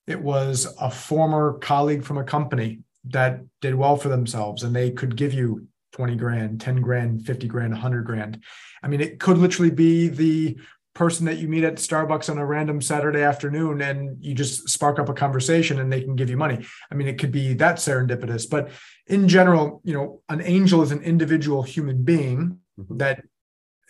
it 0.08 0.22
was 0.22 0.74
a 0.80 0.90
former 0.90 1.60
colleague 1.60 2.06
from 2.06 2.18
a 2.18 2.24
company 2.24 2.80
that 3.10 3.42
did 3.60 3.76
well 3.76 3.98
for 3.98 4.08
themselves 4.08 4.64
and 4.64 4.74
they 4.74 4.90
could 4.90 5.18
give 5.18 5.34
you 5.34 5.68
20 5.92 6.16
grand, 6.16 6.62
10 6.62 6.78
grand, 6.78 7.26
50 7.26 7.46
grand, 7.50 7.74
100 7.74 8.06
grand. 8.06 8.42
I 8.82 8.88
mean, 8.88 9.02
it 9.02 9.20
could 9.20 9.38
literally 9.38 9.72
be 9.72 10.08
the 10.08 10.58
person 10.96 11.26
that 11.26 11.38
you 11.38 11.48
meet 11.48 11.66
at 11.66 11.76
Starbucks 11.76 12.30
on 12.30 12.38
a 12.38 12.46
random 12.46 12.82
Saturday 12.82 13.22
afternoon 13.22 13.82
and 13.82 14.24
you 14.24 14.34
just 14.34 14.70
spark 14.70 14.98
up 14.98 15.10
a 15.10 15.14
conversation 15.14 15.80
and 15.80 15.92
they 15.92 16.02
can 16.02 16.16
give 16.16 16.30
you 16.30 16.38
money. 16.38 16.66
I 16.90 16.96
mean, 16.96 17.10
it 17.10 17.20
could 17.20 17.34
be 17.34 17.54
that 17.56 17.76
serendipitous, 17.76 18.50
but 18.50 18.72
in 19.06 19.28
general, 19.28 19.82
you 19.84 19.94
know, 19.94 20.22
an 20.30 20.42
angel 20.42 20.82
is 20.82 20.92
an 20.92 21.04
individual 21.04 21.64
human 21.64 22.04
being 22.04 22.60
mm-hmm. 22.80 22.98
that 22.98 23.24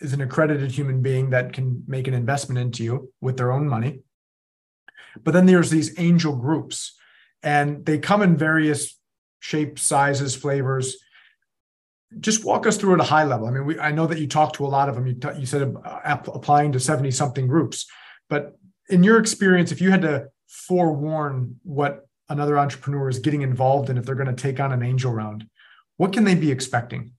is 0.00 0.12
an 0.12 0.20
accredited 0.20 0.72
human 0.72 1.00
being 1.00 1.30
that 1.30 1.52
can 1.52 1.84
make 1.86 2.08
an 2.08 2.14
investment 2.14 2.58
into 2.58 2.82
you 2.82 3.12
with 3.20 3.36
their 3.36 3.52
own 3.52 3.68
money. 3.68 4.00
But 5.22 5.32
then 5.32 5.46
there's 5.46 5.70
these 5.70 5.98
angel 5.98 6.34
groups 6.34 6.98
and 7.42 7.86
they 7.86 7.98
come 7.98 8.20
in 8.20 8.36
various 8.36 8.98
shapes, 9.38 9.82
sizes, 9.82 10.34
flavors 10.34 10.96
just 12.20 12.44
walk 12.44 12.66
us 12.66 12.76
through 12.76 12.94
at 12.94 13.00
a 13.00 13.04
high 13.04 13.24
level. 13.24 13.46
I 13.46 13.50
mean, 13.50 13.66
we, 13.66 13.78
I 13.78 13.90
know 13.90 14.06
that 14.06 14.18
you 14.18 14.26
talked 14.26 14.56
to 14.56 14.66
a 14.66 14.68
lot 14.68 14.88
of 14.88 14.94
them. 14.94 15.06
You, 15.06 15.14
t- 15.14 15.38
you 15.38 15.46
said 15.46 15.74
uh, 15.84 16.16
applying 16.26 16.72
to 16.72 16.80
70 16.80 17.10
something 17.10 17.46
groups, 17.46 17.86
but 18.28 18.56
in 18.88 19.02
your 19.02 19.18
experience, 19.18 19.72
if 19.72 19.80
you 19.80 19.90
had 19.90 20.02
to 20.02 20.28
forewarn 20.46 21.58
what 21.62 22.06
another 22.28 22.58
entrepreneur 22.58 23.08
is 23.08 23.18
getting 23.18 23.42
involved 23.42 23.90
in 23.90 23.98
if 23.98 24.04
they're 24.04 24.14
going 24.14 24.34
to 24.34 24.42
take 24.42 24.60
on 24.60 24.72
an 24.72 24.82
angel 24.82 25.12
round, 25.12 25.46
what 25.96 26.12
can 26.12 26.24
they 26.24 26.34
be 26.34 26.50
expecting? 26.50 27.12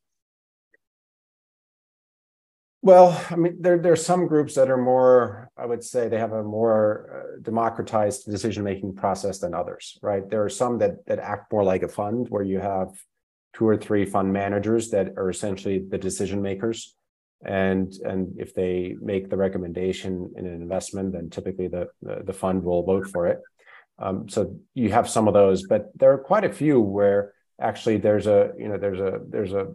Well, 2.82 3.22
I 3.30 3.36
mean, 3.36 3.58
there, 3.60 3.78
there 3.78 3.92
are 3.92 3.98
some 3.98 4.28
groups 4.28 4.56
that 4.56 4.70
are 4.70 4.78
more, 4.78 5.50
I 5.58 5.66
would 5.66 5.84
say 5.84 6.08
they 6.08 6.20
have 6.20 6.32
a 6.32 6.44
more 6.44 7.10
uh, 7.12 7.42
democratized 7.42 8.26
decision 8.26 8.64
making 8.64 8.96
process 8.96 9.40
than 9.40 9.54
others, 9.54 9.98
right? 10.02 10.30
There 10.30 10.44
are 10.44 10.50
some 10.50 10.78
that, 10.78 11.06
that 11.08 11.20
act 11.20 11.52
more 11.52 11.64
like 11.64 11.84
a 11.84 11.90
fund 11.90 12.28
where 12.30 12.44
you 12.44 12.60
have 12.60 12.90
two 13.58 13.68
or 13.68 13.78
three 13.78 14.06
fund 14.06 14.32
managers 14.32 14.90
that 14.90 15.08
are 15.18 15.30
essentially 15.30 15.80
the 15.80 15.98
decision 15.98 16.42
makers. 16.42 16.96
And, 17.44 17.92
and 18.04 18.40
if 18.40 18.54
they 18.54 18.96
make 19.02 19.30
the 19.30 19.38
recommendation 19.38 20.32
in 20.38 20.46
an 20.46 20.54
investment, 20.54 21.14
then 21.14 21.30
typically 21.30 21.68
the, 21.68 21.88
the, 22.02 22.24
the 22.24 22.34
fund 22.34 22.64
will 22.64 22.84
vote 22.84 23.08
for 23.08 23.28
it. 23.28 23.40
Um, 24.00 24.30
so 24.30 24.56
you 24.76 24.92
have 24.92 25.10
some 25.10 25.28
of 25.28 25.34
those, 25.34 25.66
but 25.68 25.90
there 25.96 26.12
are 26.14 26.18
quite 26.20 26.44
a 26.44 26.54
few 26.54 26.80
where 26.80 27.34
actually 27.60 27.98
there's 27.98 28.28
a, 28.28 28.52
you 28.58 28.68
know, 28.68 28.78
there's 28.78 29.00
a, 29.00 29.20
there's 29.28 29.54
a, 29.54 29.74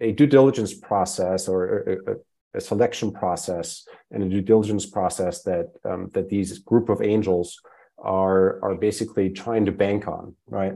a 0.00 0.12
due 0.12 0.26
diligence 0.26 0.74
process 0.74 1.48
or 1.48 2.00
a, 2.06 2.58
a 2.58 2.60
selection 2.60 3.12
process 3.12 3.86
and 4.10 4.22
a 4.22 4.28
due 4.28 4.42
diligence 4.42 4.86
process 4.86 5.42
that 5.42 5.66
um, 5.84 6.10
that 6.14 6.28
these 6.28 6.58
group 6.58 6.88
of 6.88 7.00
angels 7.02 7.60
are 7.98 8.62
are 8.64 8.74
basically 8.74 9.30
trying 9.30 9.66
to 9.66 9.72
bank 9.72 10.08
on, 10.08 10.34
right? 10.48 10.72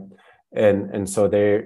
And 0.53 0.91
and 0.95 1.09
so 1.09 1.27
they 1.27 1.63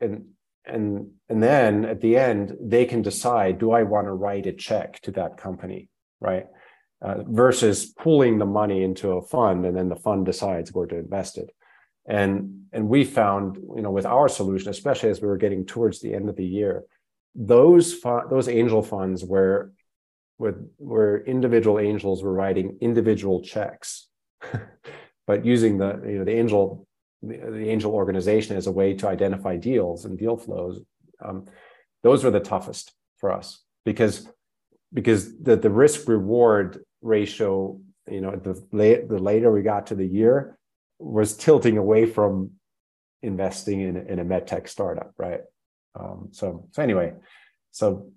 and 0.00 0.26
and 0.64 1.10
and 1.28 1.42
then 1.42 1.84
at 1.84 2.00
the 2.00 2.16
end 2.16 2.56
they 2.60 2.84
can 2.84 3.02
decide 3.02 3.58
do 3.58 3.70
i 3.70 3.82
want 3.82 4.06
to 4.06 4.12
write 4.12 4.46
a 4.46 4.52
check 4.52 5.00
to 5.00 5.10
that 5.12 5.36
company 5.36 5.88
right? 6.20 6.46
Uh, 7.02 7.16
versus 7.28 7.86
pooling 7.86 8.38
the 8.38 8.46
money 8.46 8.82
into 8.82 9.12
a 9.12 9.22
fund 9.22 9.66
and 9.66 9.76
then 9.76 9.88
the 9.88 9.96
fund 9.96 10.24
decides 10.24 10.72
where 10.72 10.86
to 10.86 10.96
invest 10.96 11.36
it. 11.36 11.50
And 12.08 12.66
and 12.72 12.88
we 12.88 13.04
found 13.04 13.56
you 13.56 13.82
know 13.82 13.90
with 13.90 14.06
our 14.06 14.28
solution 14.28 14.70
especially 14.70 15.10
as 15.10 15.20
we 15.20 15.28
were 15.28 15.36
getting 15.36 15.66
towards 15.66 16.00
the 16.00 16.14
end 16.14 16.28
of 16.28 16.36
the 16.36 16.46
year 16.46 16.84
those 17.34 17.94
fu- 17.94 18.28
those 18.30 18.48
angel 18.48 18.82
funds 18.82 19.24
where 19.24 19.72
with 20.38 20.54
where 20.76 21.24
individual 21.24 21.80
angels 21.80 22.22
were 22.22 22.32
writing 22.32 22.78
individual 22.80 23.42
checks 23.42 24.08
but 25.26 25.44
using 25.44 25.78
the 25.78 26.00
you 26.06 26.18
know 26.18 26.24
the 26.24 26.36
angel 26.36 26.86
the, 27.28 27.68
angel 27.68 27.92
organization 27.92 28.56
as 28.56 28.66
a 28.66 28.72
way 28.72 28.94
to 28.94 29.08
identify 29.08 29.56
deals 29.56 30.04
and 30.04 30.18
deal 30.18 30.36
flows 30.36 30.80
um, 31.24 31.46
those 32.02 32.24
were 32.24 32.30
the 32.30 32.40
toughest 32.40 32.92
for 33.18 33.32
us 33.32 33.62
because 33.84 34.28
because 34.92 35.36
the, 35.38 35.56
the 35.56 35.70
risk 35.70 36.08
reward 36.08 36.84
ratio 37.02 37.78
you 38.10 38.20
know 38.20 38.36
the, 38.36 38.62
late, 38.72 39.08
the 39.08 39.18
later 39.18 39.50
we 39.50 39.62
got 39.62 39.88
to 39.88 39.94
the 39.94 40.06
year 40.06 40.58
was 40.98 41.36
tilting 41.36 41.76
away 41.76 42.06
from 42.06 42.52
investing 43.22 43.80
in, 43.80 43.96
in 43.96 44.18
a 44.18 44.24
medtech 44.24 44.68
startup 44.68 45.12
right? 45.18 45.40
Um, 45.98 46.28
so 46.32 46.68
so 46.72 46.82
anyway 46.82 47.14
so 47.70 48.10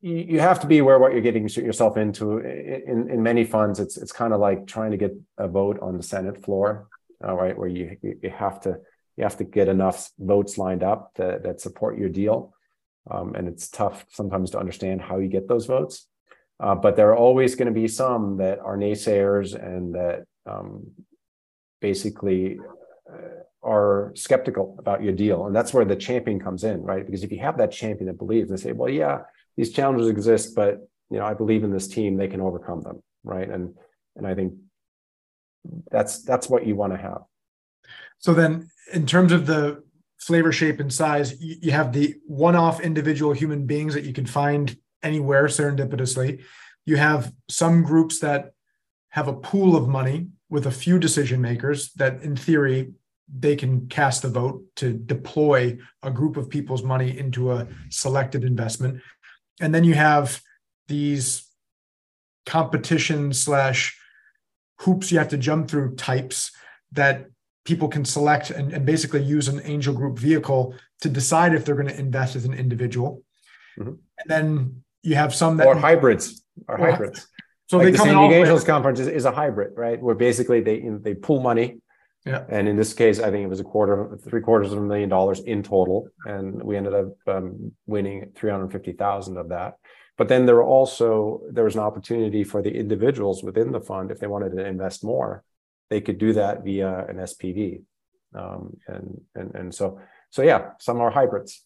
you, 0.00 0.16
you 0.16 0.40
have 0.40 0.60
to 0.60 0.66
be 0.66 0.78
aware 0.78 0.98
what 0.98 1.12
you're 1.12 1.20
getting 1.20 1.48
yourself 1.48 1.96
into. 1.96 2.38
In, 2.38 3.10
in 3.10 3.22
many 3.22 3.44
funds 3.44 3.80
it's 3.80 3.96
it's 3.96 4.12
kind 4.12 4.32
of 4.32 4.40
like 4.40 4.66
trying 4.66 4.90
to 4.90 4.96
get 4.96 5.12
a 5.38 5.48
vote 5.48 5.78
on 5.80 5.96
the 5.96 6.02
senate 6.02 6.44
floor 6.44 6.88
all 7.26 7.36
right, 7.36 7.56
where 7.56 7.68
you 7.68 7.96
you 8.02 8.30
have 8.30 8.60
to 8.62 8.78
you 9.16 9.24
have 9.24 9.36
to 9.38 9.44
get 9.44 9.68
enough 9.68 10.10
votes 10.18 10.58
lined 10.58 10.82
up 10.82 11.12
that, 11.16 11.42
that 11.42 11.60
support 11.60 11.98
your 11.98 12.08
deal, 12.08 12.54
um, 13.10 13.34
and 13.34 13.48
it's 13.48 13.68
tough 13.68 14.06
sometimes 14.10 14.50
to 14.50 14.58
understand 14.58 15.00
how 15.00 15.18
you 15.18 15.28
get 15.28 15.48
those 15.48 15.66
votes. 15.66 16.06
Uh, 16.60 16.74
but 16.74 16.96
there 16.96 17.10
are 17.10 17.16
always 17.16 17.54
going 17.54 17.66
to 17.66 17.80
be 17.80 17.88
some 17.88 18.36
that 18.38 18.58
are 18.58 18.76
naysayers 18.76 19.54
and 19.54 19.94
that 19.94 20.24
um, 20.46 20.88
basically 21.80 22.58
uh, 23.12 23.42
are 23.62 24.12
skeptical 24.14 24.76
about 24.78 25.02
your 25.02 25.12
deal, 25.12 25.46
and 25.46 25.54
that's 25.54 25.74
where 25.74 25.84
the 25.84 25.96
champion 25.96 26.38
comes 26.38 26.62
in, 26.62 26.82
right? 26.82 27.04
Because 27.04 27.24
if 27.24 27.32
you 27.32 27.40
have 27.40 27.58
that 27.58 27.72
champion 27.72 28.06
that 28.06 28.18
believes 28.18 28.50
and 28.50 28.58
say, 28.58 28.72
"Well, 28.72 28.90
yeah, 28.90 29.22
these 29.56 29.72
challenges 29.72 30.08
exist, 30.08 30.54
but 30.54 30.78
you 31.10 31.18
know, 31.18 31.24
I 31.24 31.34
believe 31.34 31.64
in 31.64 31.72
this 31.72 31.88
team; 31.88 32.16
they 32.16 32.28
can 32.28 32.40
overcome 32.40 32.82
them," 32.82 33.02
right? 33.24 33.48
And 33.48 33.74
and 34.16 34.26
I 34.26 34.34
think 34.34 34.54
that's 35.90 36.22
that's 36.22 36.48
what 36.48 36.66
you 36.66 36.76
want 36.76 36.92
to 36.92 36.98
have. 36.98 37.22
So 38.18 38.34
then 38.34 38.70
in 38.92 39.06
terms 39.06 39.32
of 39.32 39.46
the 39.46 39.82
flavor 40.18 40.52
shape 40.52 40.80
and 40.80 40.92
size 40.92 41.40
you 41.40 41.70
have 41.70 41.92
the 41.92 42.16
one-off 42.26 42.80
individual 42.80 43.32
human 43.32 43.66
beings 43.66 43.94
that 43.94 44.04
you 44.04 44.12
can 44.12 44.26
find 44.26 44.76
anywhere 45.02 45.44
serendipitously. 45.44 46.42
You 46.86 46.96
have 46.96 47.32
some 47.48 47.82
groups 47.82 48.18
that 48.20 48.52
have 49.10 49.28
a 49.28 49.32
pool 49.32 49.76
of 49.76 49.88
money 49.88 50.28
with 50.50 50.66
a 50.66 50.70
few 50.70 50.98
decision 50.98 51.40
makers 51.40 51.92
that 51.94 52.22
in 52.22 52.34
theory 52.36 52.92
they 53.32 53.56
can 53.56 53.86
cast 53.88 54.22
the 54.22 54.28
vote 54.28 54.64
to 54.76 54.92
deploy 54.92 55.76
a 56.02 56.10
group 56.10 56.36
of 56.36 56.48
people's 56.48 56.82
money 56.82 57.18
into 57.18 57.52
a 57.52 57.68
selected 57.90 58.42
investment. 58.42 59.00
And 59.60 59.74
then 59.74 59.84
you 59.84 59.94
have 59.94 60.40
these 60.88 61.46
competition 62.46 63.32
slash 63.34 63.98
hoops 64.80 65.10
you 65.10 65.18
have 65.18 65.28
to 65.28 65.38
jump 65.38 65.68
through 65.68 65.94
types 65.96 66.52
that 66.92 67.26
people 67.64 67.88
can 67.88 68.04
select 68.04 68.50
and, 68.50 68.72
and 68.72 68.86
basically 68.86 69.22
use 69.22 69.48
an 69.48 69.60
angel 69.64 69.92
group 69.92 70.18
vehicle 70.18 70.74
to 71.00 71.08
decide 71.08 71.54
if 71.54 71.64
they're 71.64 71.74
going 71.74 71.88
to 71.88 71.98
invest 71.98 72.34
as 72.34 72.44
an 72.44 72.54
individual. 72.54 73.22
Mm-hmm. 73.78 73.90
And 73.90 74.26
then 74.26 74.82
you 75.02 75.14
have 75.16 75.34
some 75.34 75.56
that 75.58 75.66
or 75.66 75.76
hybrids 75.76 76.42
or 76.66 76.78
hybrids. 76.78 77.28
So 77.68 77.76
like 77.76 77.92
the 77.92 77.98
San 77.98 78.16
Diego 78.16 78.34
Angels 78.34 78.64
conference 78.64 78.98
is, 78.98 79.08
is, 79.08 79.24
a 79.26 79.30
hybrid, 79.30 79.72
right? 79.76 80.00
Where 80.00 80.14
basically 80.14 80.62
they 80.62 80.76
you 80.76 80.92
know, 80.92 80.98
they 80.98 81.14
pool 81.14 81.40
money. 81.40 81.80
Yeah. 82.24 82.44
And 82.48 82.66
in 82.66 82.76
this 82.76 82.94
case, 82.94 83.20
I 83.20 83.30
think 83.30 83.44
it 83.44 83.48
was 83.48 83.60
a 83.60 83.64
quarter, 83.64 84.18
three 84.28 84.40
quarters 84.40 84.72
of 84.72 84.78
a 84.78 84.82
million 84.82 85.08
dollars 85.08 85.40
in 85.40 85.62
total, 85.62 86.08
and 86.24 86.62
we 86.62 86.76
ended 86.76 86.94
up 86.94 87.14
um, 87.26 87.72
winning 87.86 88.32
three 88.34 88.50
hundred 88.50 88.72
fifty 88.72 88.92
thousand 88.92 89.36
of 89.36 89.50
that. 89.50 89.74
But 90.18 90.28
then 90.28 90.46
there 90.46 90.56
were 90.56 90.64
also 90.64 91.40
there 91.50 91.64
was 91.64 91.76
an 91.76 91.80
opportunity 91.80 92.42
for 92.44 92.60
the 92.60 92.74
individuals 92.74 93.42
within 93.42 93.70
the 93.70 93.80
fund 93.80 94.10
if 94.10 94.18
they 94.18 94.26
wanted 94.26 94.50
to 94.56 94.66
invest 94.66 95.04
more, 95.04 95.44
they 95.90 96.00
could 96.00 96.18
do 96.18 96.32
that 96.34 96.64
via 96.64 97.06
an 97.06 97.16
SPV, 97.16 97.82
um, 98.34 98.76
and 98.88 99.20
and 99.36 99.54
and 99.54 99.74
so 99.74 100.00
so 100.30 100.42
yeah, 100.42 100.72
some 100.80 101.00
are 101.00 101.10
hybrids. 101.10 101.64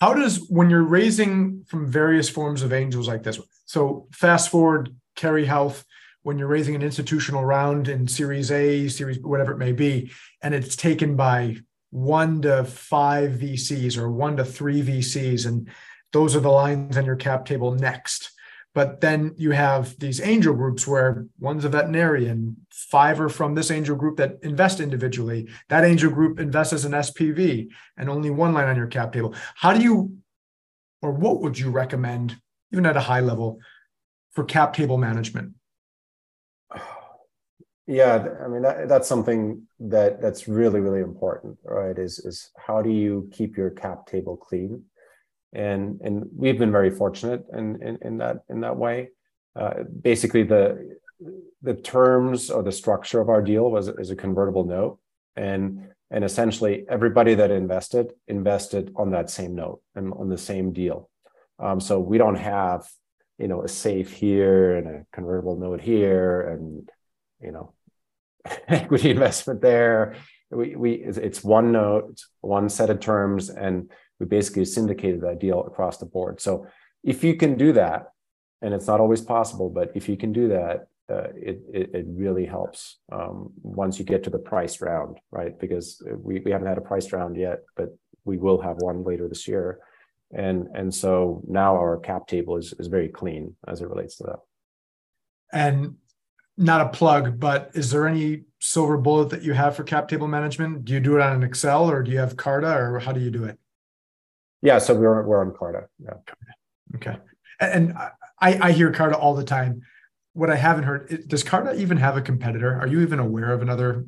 How 0.00 0.14
does 0.14 0.46
when 0.48 0.70
you're 0.70 0.82
raising 0.82 1.64
from 1.68 1.86
various 1.86 2.30
forms 2.30 2.62
of 2.62 2.72
angels 2.72 3.08
like 3.08 3.24
this? 3.24 3.38
So 3.66 4.06
fast 4.12 4.48
forward, 4.48 4.94
CARI 5.16 5.44
Health, 5.44 5.84
when 6.22 6.38
you're 6.38 6.48
raising 6.48 6.76
an 6.76 6.82
institutional 6.82 7.44
round 7.44 7.88
in 7.88 8.06
Series 8.06 8.50
A, 8.52 8.88
Series 8.88 9.18
whatever 9.18 9.52
it 9.52 9.58
may 9.58 9.72
be, 9.72 10.12
and 10.40 10.54
it's 10.54 10.76
taken 10.76 11.16
by 11.16 11.56
one 11.90 12.42
to 12.42 12.64
five 12.64 13.32
VCs 13.32 13.98
or 13.98 14.08
one 14.08 14.36
to 14.36 14.44
three 14.44 14.82
VCs, 14.82 15.46
and 15.46 15.68
those 16.12 16.34
are 16.34 16.40
the 16.40 16.50
lines 16.50 16.96
on 16.96 17.04
your 17.04 17.16
cap 17.16 17.46
table 17.46 17.72
next. 17.72 18.32
But 18.72 19.00
then 19.00 19.34
you 19.36 19.50
have 19.50 19.98
these 19.98 20.20
angel 20.20 20.54
groups 20.54 20.86
where 20.86 21.26
one's 21.40 21.64
a 21.64 21.68
veterinarian, 21.68 22.56
five 22.70 23.20
are 23.20 23.28
from 23.28 23.54
this 23.54 23.70
angel 23.70 23.96
group 23.96 24.16
that 24.18 24.38
invest 24.42 24.78
individually. 24.78 25.48
That 25.68 25.84
angel 25.84 26.10
group 26.10 26.38
invests 26.38 26.72
as 26.72 26.84
an 26.84 26.92
SPV 26.92 27.68
and 27.96 28.08
only 28.08 28.30
one 28.30 28.54
line 28.54 28.68
on 28.68 28.76
your 28.76 28.86
cap 28.86 29.12
table. 29.12 29.34
How 29.56 29.72
do 29.72 29.82
you, 29.82 30.18
or 31.02 31.10
what 31.10 31.40
would 31.40 31.58
you 31.58 31.70
recommend, 31.70 32.36
even 32.72 32.86
at 32.86 32.96
a 32.96 33.00
high 33.00 33.20
level, 33.20 33.58
for 34.32 34.44
cap 34.44 34.72
table 34.72 34.98
management? 34.98 35.54
Yeah, 37.86 38.24
I 38.44 38.46
mean 38.46 38.62
that, 38.62 38.88
that's 38.88 39.08
something 39.08 39.66
that 39.80 40.22
that's 40.22 40.46
really 40.46 40.78
really 40.78 41.00
important, 41.00 41.58
right? 41.64 41.98
Is 41.98 42.20
is 42.20 42.50
how 42.56 42.82
do 42.82 42.90
you 42.90 43.28
keep 43.32 43.56
your 43.56 43.70
cap 43.70 44.06
table 44.06 44.36
clean? 44.36 44.84
And 45.52 46.00
and 46.02 46.28
we've 46.34 46.58
been 46.58 46.72
very 46.72 46.90
fortunate 46.90 47.44
in 47.52 47.82
in, 47.82 47.98
in 48.02 48.18
that 48.18 48.44
in 48.48 48.60
that 48.60 48.76
way. 48.76 49.08
Uh, 49.56 49.82
basically, 50.02 50.42
the 50.42 50.98
the 51.62 51.74
terms 51.74 52.50
or 52.50 52.62
the 52.62 52.72
structure 52.72 53.20
of 53.20 53.28
our 53.28 53.42
deal 53.42 53.70
was 53.70 53.88
is 53.88 54.10
a 54.10 54.16
convertible 54.16 54.64
note, 54.64 54.98
and 55.36 55.88
and 56.10 56.24
essentially 56.24 56.84
everybody 56.88 57.34
that 57.34 57.50
invested 57.50 58.12
invested 58.28 58.92
on 58.96 59.10
that 59.10 59.30
same 59.30 59.54
note 59.54 59.80
and 59.94 60.12
on 60.14 60.28
the 60.28 60.38
same 60.38 60.72
deal. 60.72 61.10
Um, 61.58 61.80
so 61.80 62.00
we 62.00 62.18
don't 62.18 62.36
have 62.36 62.88
you 63.38 63.48
know 63.48 63.62
a 63.62 63.68
safe 63.68 64.12
here 64.12 64.76
and 64.76 64.86
a 64.86 65.06
convertible 65.12 65.56
note 65.56 65.80
here 65.80 66.42
and 66.42 66.88
you 67.40 67.52
know 67.52 67.72
equity 68.68 69.10
investment 69.10 69.60
there. 69.60 70.14
We 70.50 70.76
we 70.76 70.92
it's 70.92 71.44
one 71.44 71.72
note, 71.72 72.20
one 72.40 72.68
set 72.68 72.90
of 72.90 73.00
terms, 73.00 73.50
and 73.50 73.90
we 74.20 74.26
basically 74.26 74.64
syndicated 74.66 75.22
that 75.22 75.40
deal 75.40 75.64
across 75.64 75.96
the 75.96 76.06
board. 76.06 76.40
So 76.40 76.66
if 77.02 77.24
you 77.24 77.34
can 77.34 77.56
do 77.56 77.72
that, 77.72 78.12
and 78.62 78.74
it's 78.74 78.86
not 78.86 79.00
always 79.00 79.22
possible, 79.22 79.70
but 79.70 79.90
if 79.94 80.08
you 80.08 80.16
can 80.18 80.32
do 80.32 80.48
that, 80.48 80.88
uh, 81.10 81.28
it, 81.34 81.60
it, 81.72 81.90
it 81.94 82.06
really 82.08 82.46
helps 82.46 82.98
um, 83.10 83.50
once 83.62 83.98
you 83.98 84.04
get 84.04 84.22
to 84.24 84.30
the 84.30 84.38
price 84.38 84.80
round, 84.80 85.18
right? 85.32 85.58
Because 85.58 86.00
we, 86.16 86.40
we 86.40 86.52
haven't 86.52 86.68
had 86.68 86.78
a 86.78 86.82
price 86.82 87.12
round 87.12 87.36
yet, 87.36 87.60
but 87.74 87.88
we 88.24 88.36
will 88.36 88.60
have 88.60 88.76
one 88.76 89.02
later 89.02 89.26
this 89.26 89.48
year, 89.48 89.80
and 90.32 90.68
and 90.74 90.94
so 90.94 91.42
now 91.48 91.74
our 91.74 91.98
cap 91.98 92.28
table 92.28 92.58
is 92.58 92.74
is 92.74 92.86
very 92.86 93.08
clean 93.08 93.56
as 93.66 93.80
it 93.80 93.88
relates 93.88 94.18
to 94.18 94.24
that. 94.24 94.38
And 95.52 95.96
not 96.56 96.82
a 96.82 96.88
plug, 96.90 97.40
but 97.40 97.70
is 97.74 97.90
there 97.90 98.06
any 98.06 98.42
silver 98.60 98.98
bullet 98.98 99.30
that 99.30 99.42
you 99.42 99.54
have 99.54 99.74
for 99.74 99.82
cap 99.82 100.06
table 100.06 100.28
management? 100.28 100.84
Do 100.84 100.92
you 100.92 101.00
do 101.00 101.16
it 101.16 101.22
on 101.22 101.32
an 101.32 101.42
Excel 101.42 101.90
or 101.90 102.02
do 102.02 102.10
you 102.10 102.18
have 102.18 102.36
Carta 102.36 102.76
or 102.76 102.98
how 102.98 103.12
do 103.12 103.20
you 103.20 103.30
do 103.30 103.44
it? 103.44 103.58
Yeah, 104.62 104.78
so 104.78 104.94
we're 104.94 105.22
we're 105.22 105.40
on 105.40 105.54
Carta. 105.54 105.88
Yeah. 105.98 106.14
Okay. 106.96 107.16
And 107.58 107.94
I 108.40 108.68
I 108.68 108.72
hear 108.72 108.92
Carta 108.92 109.16
all 109.16 109.34
the 109.34 109.44
time. 109.44 109.82
What 110.32 110.50
I 110.50 110.56
haven't 110.56 110.84
heard 110.84 111.28
does 111.28 111.42
Carta 111.42 111.74
even 111.74 111.96
have 111.96 112.16
a 112.16 112.22
competitor? 112.22 112.78
Are 112.78 112.86
you 112.86 113.00
even 113.00 113.18
aware 113.18 113.52
of 113.52 113.62
another? 113.62 114.06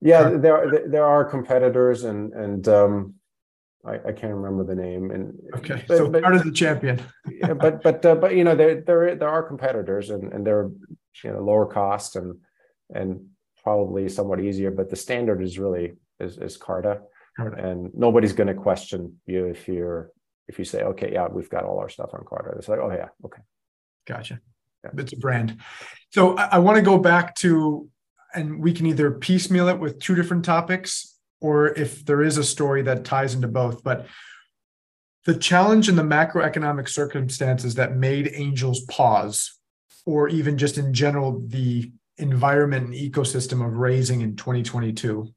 Yeah, 0.00 0.30
there 0.30 0.56
are 0.56 0.88
there 0.88 1.04
are 1.04 1.24
competitors, 1.24 2.04
and 2.04 2.32
and 2.32 2.68
um, 2.68 3.14
I, 3.84 3.94
I 3.94 4.12
can't 4.12 4.34
remember 4.34 4.64
the 4.64 4.80
name. 4.80 5.10
And 5.10 5.38
okay, 5.56 5.84
but, 5.88 5.98
so 5.98 6.08
but, 6.08 6.22
Carta's 6.22 6.44
the 6.44 6.52
champion. 6.52 7.02
yeah, 7.28 7.54
but 7.54 7.82
but 7.82 8.04
uh, 8.06 8.14
but 8.14 8.36
you 8.36 8.44
know 8.44 8.54
there 8.54 8.80
there 8.80 9.16
there 9.16 9.28
are 9.28 9.42
competitors, 9.42 10.10
and 10.10 10.32
and 10.32 10.46
they're 10.46 10.70
you 11.24 11.32
know 11.32 11.40
lower 11.40 11.66
cost 11.66 12.14
and 12.14 12.38
and 12.94 13.26
probably 13.64 14.08
somewhat 14.08 14.40
easier. 14.40 14.70
But 14.70 14.88
the 14.88 14.96
standard 14.96 15.42
is 15.42 15.58
really 15.58 15.94
is 16.20 16.38
is 16.38 16.56
Carta 16.56 17.00
and 17.38 17.94
nobody's 17.94 18.32
going 18.32 18.48
to 18.48 18.54
question 18.54 19.16
you 19.26 19.46
if 19.46 19.68
you're 19.68 20.10
if 20.48 20.58
you 20.58 20.64
say 20.64 20.82
okay 20.82 21.12
yeah 21.12 21.28
we've 21.28 21.50
got 21.50 21.64
all 21.64 21.78
our 21.78 21.88
stuff 21.88 22.10
on 22.12 22.24
carta 22.28 22.56
it's 22.58 22.68
like 22.68 22.80
oh 22.80 22.90
yeah 22.90 23.08
okay. 23.24 23.42
Gotcha. 24.06 24.40
Yeah. 24.84 24.90
it's 24.96 25.12
a 25.12 25.16
brand. 25.16 25.58
So 26.10 26.36
i, 26.36 26.48
I 26.52 26.58
want 26.58 26.76
to 26.76 26.82
go 26.82 26.98
back 26.98 27.34
to 27.36 27.88
and 28.34 28.60
we 28.60 28.72
can 28.72 28.86
either 28.86 29.10
piecemeal 29.10 29.68
it 29.68 29.78
with 29.78 30.00
two 30.00 30.14
different 30.14 30.44
topics 30.44 31.16
or 31.40 31.68
if 31.68 32.04
there 32.04 32.22
is 32.22 32.36
a 32.36 32.44
story 32.44 32.82
that 32.82 33.04
ties 33.04 33.34
into 33.34 33.48
both 33.48 33.82
but 33.82 34.06
the 35.24 35.36
challenge 35.36 35.88
in 35.88 35.96
the 35.96 36.02
macroeconomic 36.02 36.88
circumstances 36.88 37.74
that 37.74 37.96
made 37.96 38.30
angels 38.34 38.80
pause 38.82 39.58
or 40.06 40.28
even 40.28 40.56
just 40.56 40.78
in 40.78 40.94
general 40.94 41.42
the 41.46 41.92
environment 42.16 42.86
and 42.86 42.94
ecosystem 42.94 43.64
of 43.64 43.74
raising 43.74 44.22
in 44.22 44.36
2022 44.36 45.32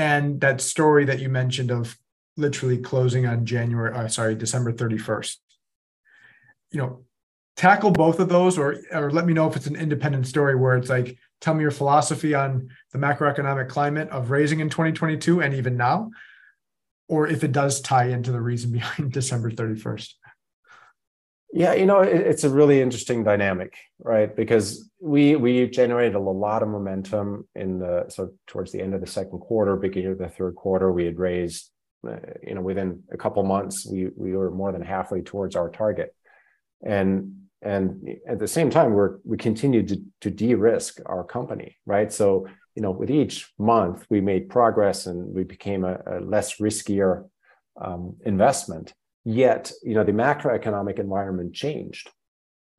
and 0.00 0.40
that 0.40 0.62
story 0.62 1.04
that 1.04 1.18
you 1.18 1.28
mentioned 1.28 1.70
of 1.70 1.98
literally 2.38 2.78
closing 2.78 3.26
on 3.26 3.44
January, 3.44 3.92
uh, 3.94 4.08
sorry, 4.08 4.34
December 4.34 4.72
31st. 4.72 5.36
You 6.72 6.78
know, 6.78 7.04
tackle 7.54 7.90
both 7.90 8.18
of 8.18 8.30
those 8.30 8.56
or 8.56 8.78
or 8.92 9.10
let 9.10 9.26
me 9.26 9.34
know 9.34 9.46
if 9.46 9.56
it's 9.56 9.66
an 9.66 9.76
independent 9.76 10.26
story 10.26 10.56
where 10.56 10.74
it's 10.78 10.88
like 10.88 11.18
tell 11.42 11.52
me 11.52 11.60
your 11.60 11.70
philosophy 11.70 12.34
on 12.34 12.70
the 12.92 12.98
macroeconomic 12.98 13.68
climate 13.68 14.08
of 14.08 14.30
raising 14.30 14.60
in 14.60 14.70
2022 14.70 15.42
and 15.42 15.52
even 15.52 15.76
now 15.76 16.10
or 17.06 17.26
if 17.26 17.44
it 17.44 17.52
does 17.52 17.82
tie 17.82 18.04
into 18.04 18.32
the 18.32 18.40
reason 18.40 18.70
behind 18.70 19.12
December 19.20 19.50
31st. 19.50 20.14
Yeah, 21.52 21.74
you 21.74 21.84
know, 21.86 22.00
it, 22.00 22.14
it's 22.14 22.44
a 22.44 22.50
really 22.50 22.80
interesting 22.80 23.24
dynamic, 23.24 23.74
right? 23.98 24.34
Because 24.34 24.88
we 25.00 25.34
we 25.34 25.68
generated 25.68 26.14
a 26.14 26.20
lot 26.20 26.62
of 26.62 26.68
momentum 26.68 27.48
in 27.54 27.80
the 27.80 28.04
so 28.08 28.30
towards 28.46 28.70
the 28.70 28.80
end 28.80 28.94
of 28.94 29.00
the 29.00 29.06
second 29.06 29.40
quarter, 29.40 29.74
beginning 29.76 30.12
of 30.12 30.18
the 30.18 30.28
third 30.28 30.54
quarter, 30.54 30.92
we 30.92 31.04
had 31.04 31.18
raised, 31.18 31.70
uh, 32.08 32.16
you 32.46 32.54
know, 32.54 32.60
within 32.60 33.02
a 33.12 33.16
couple 33.16 33.42
months, 33.42 33.84
we 33.90 34.08
we 34.16 34.36
were 34.36 34.50
more 34.50 34.70
than 34.70 34.82
halfway 34.82 35.22
towards 35.22 35.56
our 35.56 35.70
target, 35.70 36.14
and 36.84 37.34
and 37.62 38.08
at 38.28 38.38
the 38.38 38.48
same 38.48 38.70
time, 38.70 38.92
we're 38.92 39.18
we 39.24 39.36
continued 39.36 39.88
to 39.88 40.02
to 40.20 40.30
de-risk 40.30 41.00
our 41.06 41.24
company, 41.24 41.76
right? 41.84 42.12
So 42.12 42.46
you 42.76 42.82
know, 42.82 42.92
with 42.92 43.10
each 43.10 43.52
month, 43.58 44.06
we 44.08 44.20
made 44.20 44.48
progress 44.48 45.06
and 45.06 45.34
we 45.34 45.42
became 45.42 45.84
a, 45.84 45.98
a 46.06 46.20
less 46.20 46.58
riskier 46.58 47.28
um, 47.80 48.16
investment 48.24 48.94
Yet, 49.24 49.72
you 49.82 49.94
know, 49.94 50.04
the 50.04 50.12
macroeconomic 50.12 50.98
environment 50.98 51.54
changed. 51.54 52.10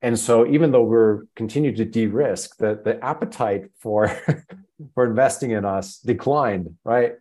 And 0.01 0.17
so 0.17 0.47
even 0.47 0.71
though 0.71 0.83
we're 0.83 1.25
continued 1.35 1.77
to 1.77 1.85
de-risk, 1.85 2.57
the, 2.57 2.81
the 2.83 3.03
appetite 3.03 3.65
for 3.79 4.07
for 4.95 5.05
investing 5.05 5.51
in 5.51 5.63
us 5.63 5.99
declined, 5.99 6.75
right? 6.83 7.13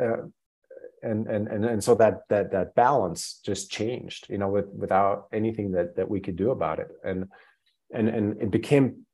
Uh, 0.00 0.28
and, 1.02 1.26
and 1.26 1.48
and 1.48 1.64
and 1.64 1.84
so 1.84 1.94
that 1.96 2.20
that 2.28 2.52
that 2.52 2.74
balance 2.74 3.40
just 3.44 3.70
changed, 3.70 4.28
you 4.30 4.38
know, 4.38 4.48
with 4.48 4.66
without 4.68 5.26
anything 5.32 5.72
that 5.72 5.96
that 5.96 6.08
we 6.08 6.20
could 6.20 6.36
do 6.36 6.52
about 6.52 6.78
it. 6.78 6.88
And 7.04 7.28
and 7.92 8.08
and 8.08 8.40
it 8.40 8.50
became 8.50 9.04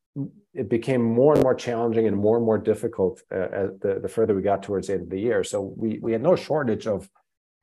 it 0.55 0.69
became 0.69 1.03
more 1.03 1.35
and 1.35 1.43
more 1.43 1.55
challenging 1.55 2.07
and 2.07 2.17
more 2.17 2.37
and 2.37 2.45
more 2.45 2.59
difficult 2.59 3.23
uh, 3.33 3.69
the, 3.81 4.01
the 4.03 4.09
further 4.09 4.35
we 4.35 4.43
got 4.43 4.63
towards 4.63 4.89
the 4.89 4.95
end 4.95 5.03
of 5.03 5.11
the 5.11 5.21
year. 5.21 5.43
So 5.43 5.75
we 5.77 5.99
we 6.01 6.13
had 6.13 6.23
no 6.23 6.37
shortage 6.37 6.87
of 6.87 7.09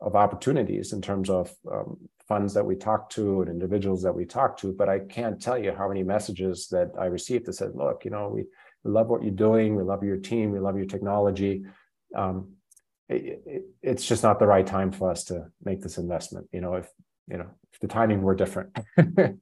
of 0.01 0.15
opportunities 0.15 0.93
in 0.93 1.01
terms 1.01 1.29
of 1.29 1.53
um, 1.71 1.97
funds 2.27 2.53
that 2.53 2.65
we 2.65 2.75
talk 2.75 3.09
to 3.11 3.41
and 3.41 3.49
individuals 3.49 4.03
that 4.03 4.13
we 4.13 4.25
talk 4.25 4.57
to. 4.57 4.73
But 4.73 4.89
I 4.89 4.99
can't 4.99 5.41
tell 5.41 5.57
you 5.57 5.73
how 5.73 5.87
many 5.87 6.03
messages 6.03 6.67
that 6.69 6.91
I 6.99 7.05
received 7.05 7.45
that 7.45 7.53
said, 7.53 7.75
"Look, 7.75 8.05
you 8.05 8.11
know, 8.11 8.29
we, 8.29 8.45
we 8.83 8.91
love 8.91 9.07
what 9.07 9.23
you're 9.23 9.31
doing. 9.31 9.75
We 9.75 9.83
love 9.83 10.03
your 10.03 10.17
team. 10.17 10.51
We 10.51 10.59
love 10.59 10.77
your 10.77 10.87
technology. 10.87 11.65
Um, 12.15 12.53
it, 13.07 13.41
it, 13.45 13.65
it's 13.83 14.05
just 14.05 14.23
not 14.23 14.39
the 14.39 14.47
right 14.47 14.65
time 14.65 14.91
for 14.91 15.11
us 15.11 15.25
to 15.25 15.47
make 15.63 15.81
this 15.81 15.97
investment. 15.97 16.47
You 16.51 16.61
know, 16.61 16.75
if 16.75 16.89
you 17.27 17.37
know 17.37 17.47
if 17.73 17.79
the 17.79 17.87
timing 17.87 18.21
were 18.21 18.35
different 18.35 18.75
and 18.97 19.39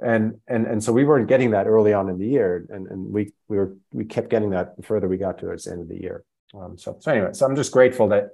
and 0.00 0.66
and 0.66 0.82
so 0.82 0.92
we 0.92 1.04
weren't 1.04 1.28
getting 1.28 1.50
that 1.52 1.66
early 1.66 1.92
on 1.92 2.08
in 2.08 2.18
the 2.18 2.26
year 2.26 2.66
and 2.70 2.86
and 2.88 3.12
we 3.12 3.32
we 3.48 3.56
were 3.56 3.76
we 3.92 4.04
kept 4.04 4.30
getting 4.30 4.50
that 4.50 4.76
the 4.76 4.82
further 4.82 5.08
we 5.08 5.16
got 5.16 5.38
towards 5.38 5.64
the 5.64 5.72
end 5.72 5.80
of 5.80 5.88
the 5.88 6.00
year 6.00 6.24
um, 6.54 6.76
so 6.76 6.96
so 7.00 7.10
anyway 7.10 7.30
so 7.32 7.46
i'm 7.46 7.56
just 7.56 7.72
grateful 7.72 8.08
that 8.08 8.30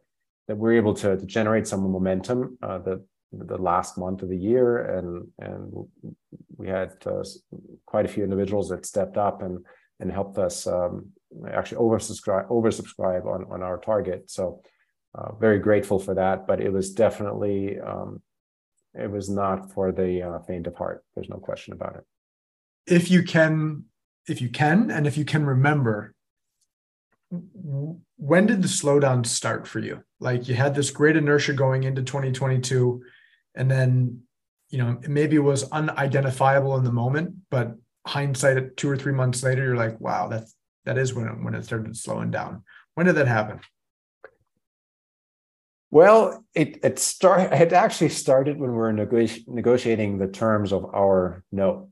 that 0.48 0.56
we're 0.56 0.74
able 0.74 0.94
to, 0.94 1.16
to 1.16 1.26
generate 1.26 1.66
some 1.66 1.80
momentum 1.80 2.58
uh, 2.62 2.78
the 2.78 3.04
the 3.32 3.58
last 3.58 3.98
month 3.98 4.22
of 4.22 4.28
the 4.28 4.36
year 4.36 4.96
and 4.96 5.26
and 5.40 5.72
we 6.56 6.68
had 6.68 6.92
uh, 7.06 7.22
quite 7.84 8.04
a 8.04 8.08
few 8.08 8.22
individuals 8.24 8.68
that 8.68 8.86
stepped 8.86 9.16
up 9.16 9.42
and 9.42 9.64
and 10.00 10.10
helped 10.12 10.38
us 10.38 10.66
um, 10.66 11.08
actually 11.50 11.78
oversubscribe 11.78 12.48
oversubscribe 12.48 13.26
on 13.26 13.44
on 13.50 13.62
our 13.62 13.78
target 13.78 14.30
so 14.30 14.62
uh, 15.16 15.34
very 15.34 15.58
grateful 15.58 15.98
for 15.98 16.14
that 16.14 16.46
but 16.46 16.60
it 16.60 16.72
was 16.72 16.92
definitely 16.92 17.78
um, 17.80 18.22
it 18.98 19.10
was 19.10 19.28
not 19.28 19.72
for 19.72 19.92
the 19.92 20.22
uh, 20.22 20.38
faint 20.40 20.66
of 20.66 20.76
heart. 20.76 21.04
There's 21.14 21.28
no 21.28 21.36
question 21.36 21.72
about 21.72 21.96
it. 21.96 22.04
If 22.86 23.10
you 23.10 23.22
can, 23.22 23.84
if 24.26 24.40
you 24.40 24.48
can, 24.48 24.90
and 24.90 25.06
if 25.06 25.16
you 25.18 25.24
can 25.24 25.44
remember, 25.44 26.14
when 28.16 28.46
did 28.46 28.62
the 28.62 28.68
slowdown 28.68 29.26
start 29.26 29.66
for 29.66 29.78
you? 29.78 30.02
Like 30.20 30.48
you 30.48 30.54
had 30.54 30.74
this 30.74 30.90
great 30.90 31.16
inertia 31.16 31.52
going 31.52 31.84
into 31.84 32.02
2022, 32.02 33.02
and 33.54 33.70
then 33.70 34.22
you 34.70 34.78
know 34.78 34.98
maybe 35.06 35.36
it 35.36 35.40
was 35.40 35.70
unidentifiable 35.70 36.76
in 36.76 36.84
the 36.84 36.92
moment, 36.92 37.34
but 37.50 37.74
hindsight 38.06 38.56
at 38.56 38.76
two 38.76 38.88
or 38.88 38.96
three 38.96 39.12
months 39.12 39.42
later, 39.42 39.64
you're 39.64 39.76
like, 39.76 40.00
wow, 40.00 40.28
that's 40.28 40.54
that 40.84 40.98
is 40.98 41.12
when 41.12 41.26
it, 41.26 41.42
when 41.42 41.54
it 41.54 41.64
started 41.64 41.96
slowing 41.96 42.30
down. 42.30 42.62
When 42.94 43.06
did 43.06 43.16
that 43.16 43.28
happen? 43.28 43.60
Well, 45.90 46.44
it 46.54 46.80
it 46.84 46.98
start 46.98 47.52
it 47.52 47.72
actually 47.72 48.10
started 48.10 48.58
when 48.58 48.70
we 48.70 48.76
were 48.76 48.92
negoti- 48.92 49.46
negotiating 49.46 50.18
the 50.18 50.28
terms 50.28 50.72
of 50.72 50.84
our 50.94 51.44
note, 51.52 51.88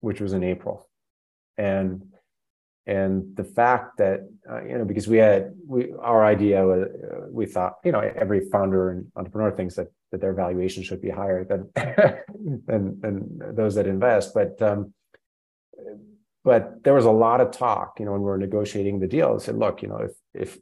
which 0.00 0.20
was 0.20 0.32
in 0.32 0.44
April, 0.44 0.88
and 1.56 2.02
and 2.86 3.34
the 3.36 3.44
fact 3.44 3.98
that 3.98 4.20
uh, 4.48 4.62
you 4.62 4.78
know 4.78 4.84
because 4.84 5.08
we 5.08 5.18
had 5.18 5.54
we 5.66 5.92
our 6.00 6.24
idea 6.24 6.64
was 6.64 6.86
uh, 6.86 7.26
we 7.30 7.46
thought 7.46 7.74
you 7.84 7.92
know 7.92 8.00
every 8.00 8.48
founder 8.50 8.90
and 8.90 9.06
entrepreneur 9.16 9.50
thinks 9.50 9.74
that 9.74 9.88
that 10.12 10.20
their 10.20 10.34
valuation 10.34 10.82
should 10.82 11.02
be 11.02 11.10
higher 11.10 11.44
than 11.44 11.68
than 12.66 13.00
than 13.00 13.54
those 13.54 13.74
that 13.74 13.86
invest, 13.86 14.32
but 14.34 14.60
um, 14.62 14.94
but 16.44 16.84
there 16.84 16.94
was 16.94 17.06
a 17.06 17.10
lot 17.10 17.40
of 17.40 17.50
talk 17.50 17.96
you 17.98 18.04
know 18.04 18.12
when 18.12 18.20
we 18.20 18.26
were 18.26 18.38
negotiating 18.38 19.00
the 19.00 19.08
deal. 19.08 19.34
I 19.34 19.42
said, 19.42 19.58
look, 19.58 19.82
you 19.82 19.88
know 19.88 19.98
if 19.98 20.12
if 20.32 20.58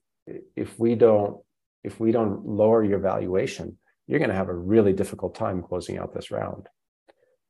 if 0.57 0.79
we 0.79 0.95
don't 0.95 1.39
if 1.83 2.01
we 2.01 2.11
don't 2.11 2.47
lower 2.47 2.83
your 2.83 2.99
valuation, 2.99 3.79
you're 4.07 4.19
going 4.19 4.31
to 4.31 4.37
have 4.37 4.49
a 4.49 4.55
really 4.55 4.95
difficult 4.95 5.35
time 5.35 5.63
closing 5.63 5.99
out 5.99 6.15
this 6.15 6.31
round. 6.31 6.69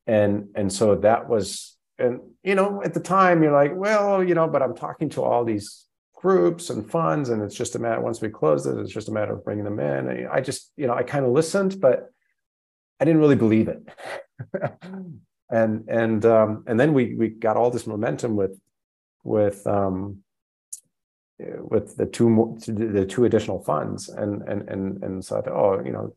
And 0.06 0.48
and 0.54 0.72
so 0.72 0.96
that 0.96 1.28
was 1.28 1.73
and 1.98 2.20
you 2.42 2.54
know 2.54 2.82
at 2.82 2.94
the 2.94 3.00
time 3.00 3.42
you're 3.42 3.52
like 3.52 3.72
well 3.74 4.22
you 4.22 4.34
know 4.34 4.48
but 4.48 4.62
I'm 4.62 4.74
talking 4.74 5.08
to 5.10 5.22
all 5.22 5.44
these 5.44 5.86
groups 6.14 6.70
and 6.70 6.90
funds 6.90 7.28
and 7.28 7.42
it's 7.42 7.54
just 7.54 7.74
a 7.74 7.78
matter 7.78 8.00
once 8.00 8.20
we 8.20 8.28
close 8.28 8.66
it 8.66 8.78
it's 8.78 8.92
just 8.92 9.08
a 9.08 9.12
matter 9.12 9.34
of 9.34 9.44
bringing 9.44 9.64
them 9.64 9.78
in. 9.78 10.26
I 10.26 10.40
just 10.40 10.72
you 10.76 10.86
know 10.86 10.94
I 10.94 11.02
kind 11.02 11.24
of 11.24 11.32
listened 11.32 11.80
but 11.80 12.10
I 13.00 13.04
didn't 13.04 13.20
really 13.20 13.36
believe 13.36 13.68
it. 13.68 13.86
and 15.50 15.84
and 15.88 16.24
um, 16.24 16.64
and 16.66 16.78
then 16.78 16.94
we 16.94 17.14
we 17.14 17.28
got 17.28 17.56
all 17.56 17.70
this 17.70 17.86
momentum 17.86 18.36
with 18.36 18.58
with 19.22 19.66
um, 19.66 20.18
with 21.38 21.96
the 21.96 22.06
two 22.06 22.30
more, 22.30 22.56
the 22.66 23.06
two 23.06 23.24
additional 23.24 23.62
funds 23.62 24.08
and 24.08 24.42
and 24.42 24.68
and 24.68 25.02
and 25.02 25.24
so 25.24 25.38
I 25.38 25.42
thought, 25.42 25.52
oh 25.52 25.82
you 25.84 25.92
know 25.92 26.14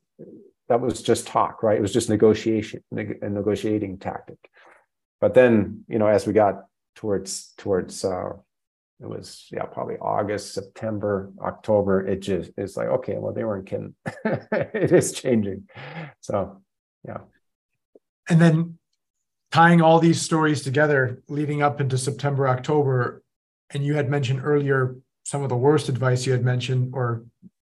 that 0.69 0.81
was 0.81 1.01
just 1.01 1.27
talk 1.27 1.63
right 1.63 1.77
it 1.77 1.81
was 1.81 1.93
just 1.93 2.09
negotiation 2.09 2.83
a 2.91 3.29
negotiating 3.29 3.97
tactic 3.97 4.37
but 5.21 5.33
then 5.33 5.83
you 5.87 5.99
know 5.99 6.07
as 6.07 6.25
we 6.27 6.33
got 6.33 6.65
towards 6.95 7.53
towards 7.57 8.03
uh 8.03 8.31
it 8.99 9.07
was 9.07 9.47
yeah 9.51 9.63
probably 9.63 9.97
august 9.97 10.53
september 10.53 11.31
october 11.41 12.05
it 12.05 12.19
just 12.21 12.51
it's 12.57 12.75
like 12.75 12.87
okay 12.87 13.15
well 13.17 13.33
they 13.33 13.43
weren't 13.43 13.67
kidding. 13.67 13.93
It 14.51 14.91
is 14.91 15.11
changing. 15.11 15.67
So 16.21 16.61
yeah. 17.07 17.19
And 18.29 18.41
then 18.41 18.77
tying 19.51 19.81
all 19.81 19.99
these 19.99 20.21
stories 20.21 20.63
together 20.63 21.21
leading 21.29 21.61
up 21.61 21.79
into 21.79 21.97
september 21.97 22.47
october 22.47 23.23
and 23.69 23.85
you 23.85 23.95
had 23.95 24.09
mentioned 24.09 24.41
earlier 24.43 24.95
some 25.23 25.43
of 25.43 25.49
the 25.49 25.57
worst 25.57 25.89
advice 25.89 26.25
you 26.25 26.31
had 26.31 26.43
mentioned 26.43 26.91
or 26.93 27.25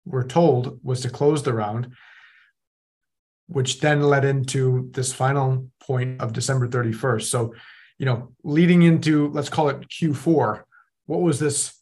were 0.05 0.25
told 0.25 0.81
was 0.83 1.01
to 1.03 1.11
close 1.11 1.43
the 1.43 1.53
round, 1.53 1.93
which 3.53 3.81
then 3.81 4.03
led 4.03 4.25
into 4.25 4.91
this 4.93 5.13
final 5.13 5.69
point 5.81 6.21
of 6.21 6.33
December 6.33 6.69
31st. 6.69 7.23
So, 7.23 7.55
you 7.99 8.07
know, 8.07 8.33
leading 8.43 8.83
into, 8.83 9.29
let's 9.29 9.49
call 9.49 9.69
it 9.69 9.89
Q4, 9.89 10.63
what 11.07 11.21
was 11.21 11.39
this 11.39 11.75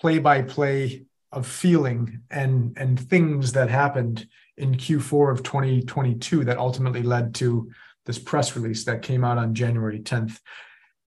play 0.00 0.18
by 0.18 0.42
play 0.42 1.06
of 1.32 1.46
feeling 1.46 2.22
and, 2.30 2.76
and 2.76 2.98
things 2.98 3.52
that 3.52 3.70
happened 3.70 4.26
in 4.56 4.74
Q4 4.74 5.32
of 5.32 5.42
2022 5.42 6.44
that 6.44 6.58
ultimately 6.58 7.02
led 7.02 7.34
to 7.36 7.70
this 8.04 8.18
press 8.18 8.56
release 8.56 8.84
that 8.84 9.02
came 9.02 9.24
out 9.24 9.38
on 9.38 9.54
January 9.54 10.00
10th, 10.00 10.38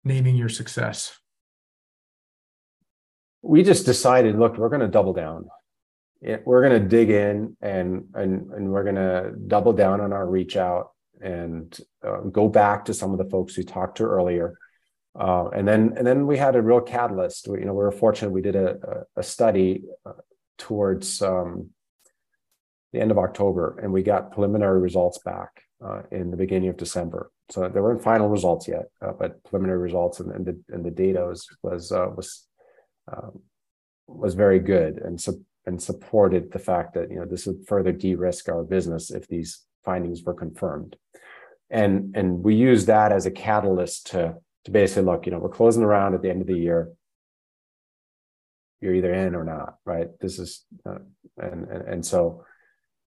naming 0.03 0.35
your 0.35 0.49
success? 0.49 1.17
we 3.41 3.63
just 3.63 3.85
decided, 3.85 4.37
look, 4.37 4.57
we're 4.57 4.69
going 4.69 4.81
to 4.81 4.87
double 4.87 5.13
down. 5.13 5.49
We're 6.21 6.67
going 6.67 6.81
to 6.81 6.87
dig 6.87 7.09
in 7.09 7.57
and 7.61 8.05
and 8.13 8.51
and 8.51 8.69
we're 8.69 8.83
going 8.83 8.95
to 8.95 9.33
double 9.47 9.73
down 9.73 10.01
on 10.01 10.13
our 10.13 10.27
reach 10.27 10.55
out 10.55 10.91
and 11.19 11.77
uh, 12.05 12.21
go 12.21 12.47
back 12.47 12.85
to 12.85 12.93
some 12.93 13.11
of 13.11 13.17
the 13.17 13.29
folks 13.29 13.57
we 13.57 13.63
talked 13.63 13.97
to 13.97 14.03
earlier. 14.03 14.57
Uh, 15.19 15.49
and 15.49 15.67
then 15.67 15.93
and 15.97 16.05
then 16.05 16.27
we 16.27 16.37
had 16.37 16.55
a 16.55 16.61
real 16.61 16.79
catalyst. 16.79 17.47
We, 17.47 17.59
you 17.59 17.65
know, 17.65 17.73
we 17.73 17.83
were 17.83 17.91
fortunate. 17.91 18.31
We 18.31 18.41
did 18.41 18.55
a 18.55 19.05
a, 19.15 19.23
study 19.23 19.83
uh, 20.05 20.13
towards 20.57 21.21
um, 21.21 21.71
the 22.93 23.01
end 23.01 23.11
of 23.11 23.17
October, 23.17 23.77
and 23.81 23.91
we 23.91 24.03
got 24.03 24.31
preliminary 24.31 24.79
results 24.79 25.17
back 25.17 25.63
uh, 25.83 26.03
in 26.11 26.31
the 26.31 26.37
beginning 26.37 26.69
of 26.69 26.77
December. 26.77 27.31
So 27.49 27.67
there 27.67 27.83
weren't 27.83 28.03
final 28.03 28.29
results 28.29 28.67
yet, 28.69 28.85
uh, 29.01 29.11
but 29.11 29.43
preliminary 29.43 29.79
results 29.79 30.21
and, 30.21 30.31
and 30.31 30.45
the 30.45 30.61
and 30.69 30.85
the 30.85 30.91
data 30.91 31.25
was 31.25 31.47
was 31.61 31.91
uh, 31.91 32.07
was 32.15 32.47
was 34.07 34.33
very 34.33 34.59
good 34.59 34.97
and 34.97 35.19
su- 35.19 35.45
and 35.65 35.81
supported 35.81 36.51
the 36.51 36.59
fact 36.59 36.93
that 36.93 37.09
you 37.09 37.17
know 37.17 37.25
this 37.25 37.45
would 37.45 37.67
further 37.67 37.91
de-risk 37.91 38.49
our 38.49 38.63
business 38.63 39.11
if 39.11 39.27
these 39.27 39.63
findings 39.83 40.23
were 40.23 40.33
confirmed. 40.33 40.95
And 41.69 42.15
and 42.15 42.43
we 42.43 42.55
use 42.55 42.85
that 42.85 43.11
as 43.11 43.25
a 43.25 43.31
catalyst 43.31 44.07
to 44.07 44.35
to 44.65 44.71
basically 44.71 45.03
look 45.03 45.25
you 45.25 45.31
know 45.31 45.39
we're 45.39 45.49
closing 45.49 45.83
around 45.83 46.13
at 46.13 46.21
the 46.21 46.29
end 46.29 46.41
of 46.41 46.47
the 46.47 46.57
year. 46.57 46.91
You're 48.79 48.95
either 48.95 49.13
in 49.13 49.35
or 49.35 49.43
not 49.43 49.75
right? 49.85 50.07
This 50.19 50.39
is 50.39 50.65
uh, 50.85 50.99
and, 51.37 51.67
and 51.69 51.87
and 51.87 52.05
so 52.05 52.45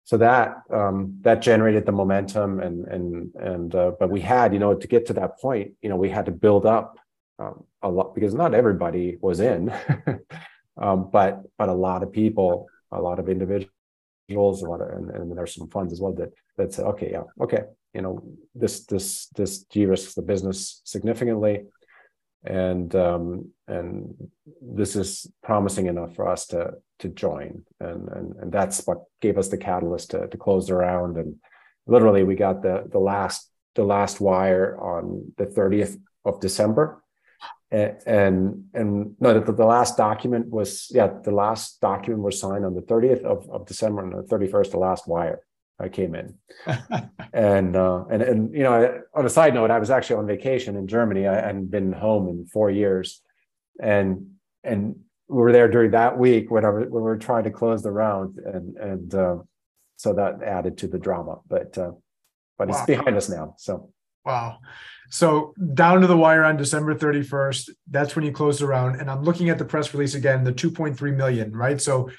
so 0.04 0.18
that 0.18 0.62
um, 0.70 1.18
that 1.22 1.40
generated 1.40 1.86
the 1.86 1.92
momentum 1.92 2.60
and 2.60 2.86
and 2.86 3.34
and 3.34 3.74
uh, 3.74 3.92
but 3.98 4.10
we 4.10 4.20
had 4.20 4.52
you 4.52 4.58
know 4.58 4.74
to 4.74 4.86
get 4.86 5.06
to 5.06 5.14
that 5.14 5.38
point 5.40 5.72
you 5.82 5.88
know 5.88 5.96
we 5.96 6.10
had 6.10 6.26
to 6.26 6.32
build 6.32 6.66
up 6.66 6.98
um, 7.38 7.64
a 7.82 7.88
lot 7.88 8.14
because 8.14 8.34
not 8.34 8.54
everybody 8.54 9.18
was 9.20 9.40
in, 9.40 9.72
um, 10.76 11.10
but 11.12 11.42
but 11.58 11.68
a 11.68 11.74
lot 11.74 12.02
of 12.02 12.12
people, 12.12 12.68
a 12.90 13.00
lot 13.00 13.18
of 13.18 13.28
individuals, 13.28 14.62
a 14.62 14.66
lot 14.66 14.80
of 14.80 14.88
and, 14.88 15.10
and 15.10 15.36
there's 15.36 15.54
some 15.54 15.68
funds 15.68 15.92
as 15.92 16.00
well 16.00 16.12
that 16.14 16.32
that 16.56 16.72
said, 16.72 16.86
okay, 16.86 17.10
yeah, 17.12 17.22
okay, 17.40 17.62
you 17.92 18.02
know, 18.02 18.22
this 18.54 18.84
this 18.86 19.28
this 19.36 19.58
de-risks 19.64 20.14
the 20.14 20.22
business 20.22 20.80
significantly, 20.84 21.64
and 22.44 22.94
um, 22.96 23.50
and 23.68 24.14
this 24.60 24.96
is 24.96 25.26
promising 25.42 25.86
enough 25.86 26.14
for 26.16 26.28
us 26.28 26.46
to 26.48 26.72
to 27.00 27.08
join, 27.08 27.62
and 27.80 28.08
and 28.08 28.36
and 28.36 28.52
that's 28.52 28.86
what 28.86 29.04
gave 29.20 29.38
us 29.38 29.48
the 29.48 29.58
catalyst 29.58 30.10
to 30.10 30.26
to 30.28 30.36
close 30.36 30.66
the 30.66 30.74
round, 30.74 31.16
and 31.16 31.36
literally 31.86 32.24
we 32.24 32.34
got 32.34 32.62
the 32.62 32.84
the 32.90 32.98
last 32.98 33.50
the 33.74 33.84
last 33.84 34.20
wire 34.20 34.78
on 34.80 35.32
the 35.36 35.46
30th 35.46 35.98
of 36.24 36.40
December 36.40 37.02
and 37.74 38.64
and 38.74 39.16
no 39.20 39.38
the, 39.40 39.52
the 39.52 39.64
last 39.64 39.96
document 39.96 40.48
was 40.48 40.90
yeah 40.90 41.08
the 41.24 41.30
last 41.30 41.80
document 41.80 42.22
was 42.22 42.38
signed 42.38 42.64
on 42.64 42.74
the 42.74 42.82
30th 42.82 43.22
of, 43.22 43.48
of 43.50 43.66
december 43.66 44.02
and 44.02 44.12
the 44.12 44.22
31st 44.34 44.70
the 44.70 44.78
last 44.78 45.08
wire 45.08 45.40
i 45.80 45.88
came 45.88 46.14
in. 46.14 46.34
And 47.32 47.74
uh 47.74 48.04
and 48.12 48.22
and 48.22 48.54
you 48.54 48.62
know 48.62 49.02
on 49.12 49.26
a 49.26 49.28
side 49.28 49.54
note 49.54 49.72
i 49.72 49.80
was 49.80 49.90
actually 49.90 50.16
on 50.16 50.26
vacation 50.26 50.76
in 50.76 50.86
germany. 50.86 51.26
I 51.26 51.34
hadn't 51.34 51.70
been 51.70 51.92
home 51.92 52.28
in 52.28 52.46
four 52.46 52.70
years. 52.70 53.20
And 53.82 54.08
and 54.62 54.80
we 55.28 55.38
were 55.38 55.52
there 55.52 55.68
during 55.68 55.90
that 55.90 56.16
week 56.16 56.50
when, 56.50 56.64
I, 56.64 56.70
when 56.70 56.90
we 56.90 57.00
were 57.00 57.18
trying 57.18 57.44
to 57.44 57.50
close 57.50 57.82
the 57.82 57.90
round 57.90 58.38
and 58.38 58.76
and 58.76 59.14
uh, 59.14 59.36
so 59.96 60.12
that 60.14 60.42
added 60.42 60.78
to 60.78 60.86
the 60.86 60.98
drama 60.98 61.40
but 61.48 61.76
uh 61.76 61.92
but 62.58 62.68
wow. 62.68 62.74
it's 62.74 62.86
behind 62.86 63.16
us 63.16 63.28
now 63.28 63.54
so 63.58 63.90
wow 64.24 64.58
so 65.10 65.54
down 65.74 66.00
to 66.00 66.08
the 66.08 66.16
wire 66.16 66.42
on 66.42 66.56
December 66.56 66.92
31st, 66.92 67.70
that's 67.88 68.16
when 68.16 68.24
you 68.24 68.32
closed 68.32 68.62
around. 68.62 69.00
And 69.00 69.08
I'm 69.08 69.22
looking 69.22 69.48
at 69.48 69.58
the 69.58 69.64
press 69.64 69.94
release 69.94 70.16
again, 70.16 70.42
the 70.42 70.52
2.3 70.52 71.14
million, 71.14 71.52
right? 71.52 71.80
So, 71.80 72.10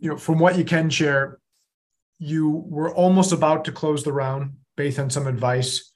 you 0.00 0.10
know, 0.10 0.16
from 0.16 0.40
what 0.40 0.58
you 0.58 0.64
can 0.64 0.90
share, 0.90 1.38
you 2.18 2.64
were 2.68 2.92
almost 2.94 3.32
about 3.32 3.64
to 3.66 3.72
close 3.72 4.02
the 4.02 4.12
round 4.12 4.54
based 4.76 4.98
on 4.98 5.10
some 5.10 5.28
advice 5.28 5.92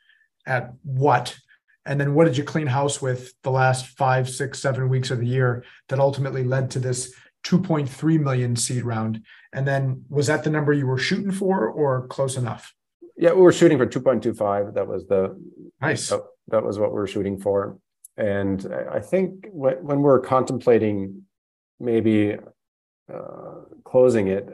at 0.46 0.72
what 0.82 1.36
and 1.84 2.00
then 2.00 2.14
what 2.14 2.24
did 2.24 2.36
you 2.36 2.42
clean 2.42 2.66
house 2.66 3.00
with 3.00 3.32
the 3.42 3.50
last 3.50 3.86
five 3.96 4.28
six 4.28 4.58
seven 4.58 4.88
weeks 4.88 5.10
of 5.10 5.20
the 5.20 5.26
year 5.26 5.64
that 5.88 6.00
ultimately 6.00 6.42
led 6.42 6.70
to 6.72 6.80
this 6.80 7.14
2.3 7.44 8.20
million 8.20 8.56
seed 8.56 8.84
round 8.84 9.22
and 9.52 9.66
then 9.66 10.04
was 10.08 10.26
that 10.26 10.42
the 10.42 10.50
number 10.50 10.72
you 10.72 10.86
were 10.86 10.98
shooting 10.98 11.30
for 11.30 11.68
or 11.68 12.08
close 12.08 12.36
enough 12.36 12.74
yeah 13.16 13.32
we 13.32 13.40
were 13.40 13.52
shooting 13.52 13.78
for 13.78 13.86
2.25 13.86 14.74
that 14.74 14.86
was 14.86 15.06
the 15.06 15.38
nice. 15.80 16.08
that, 16.08 16.20
that 16.48 16.62
was 16.62 16.78
what 16.78 16.90
we 16.90 16.96
were 16.96 17.06
shooting 17.06 17.38
for. 17.38 17.78
And 18.16 18.66
i 18.90 19.00
think 19.00 19.48
when, 19.52 19.76
when 19.84 20.00
we're 20.00 20.20
contemplating 20.20 21.22
maybe 21.78 22.36
uh, 23.12 23.54
closing 23.84 24.28
it 24.28 24.48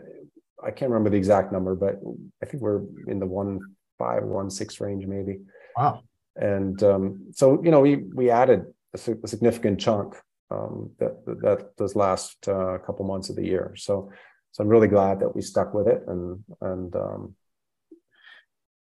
i 0.63 0.71
can't 0.71 0.91
remember 0.91 1.11
the 1.11 1.17
exact 1.17 1.53
number 1.53 1.75
but 1.75 2.01
i 2.43 2.47
think 2.47 2.63
we're 2.63 2.83
in 3.07 3.19
the 3.19 3.27
one 3.27 3.61
five 4.03 4.25
one 4.25 4.51
six 4.51 4.81
range 4.81 5.07
maybe. 5.07 5.39
Wow. 5.77 6.03
And 6.37 6.83
um, 6.83 7.05
so 7.33 7.63
you 7.63 7.71
know 7.71 7.81
we 7.81 7.97
we 8.21 8.31
added 8.31 8.61
a, 8.95 8.99
a 9.23 9.29
significant 9.29 9.79
chunk 9.79 10.17
um, 10.51 10.91
that 10.99 11.15
that 11.45 11.77
those 11.79 11.95
last 11.95 12.37
uh, 12.49 12.79
couple 12.85 13.05
months 13.07 13.29
of 13.31 13.37
the 13.37 13.47
year. 13.47 13.75
So 13.77 14.11
so 14.53 14.63
I'm 14.63 14.69
really 14.69 14.89
glad 14.89 15.21
that 15.21 15.35
we 15.37 15.43
stuck 15.43 15.73
with 15.75 15.87
it 15.87 16.03
and 16.07 16.43
and 16.61 16.97
um, 16.97 17.35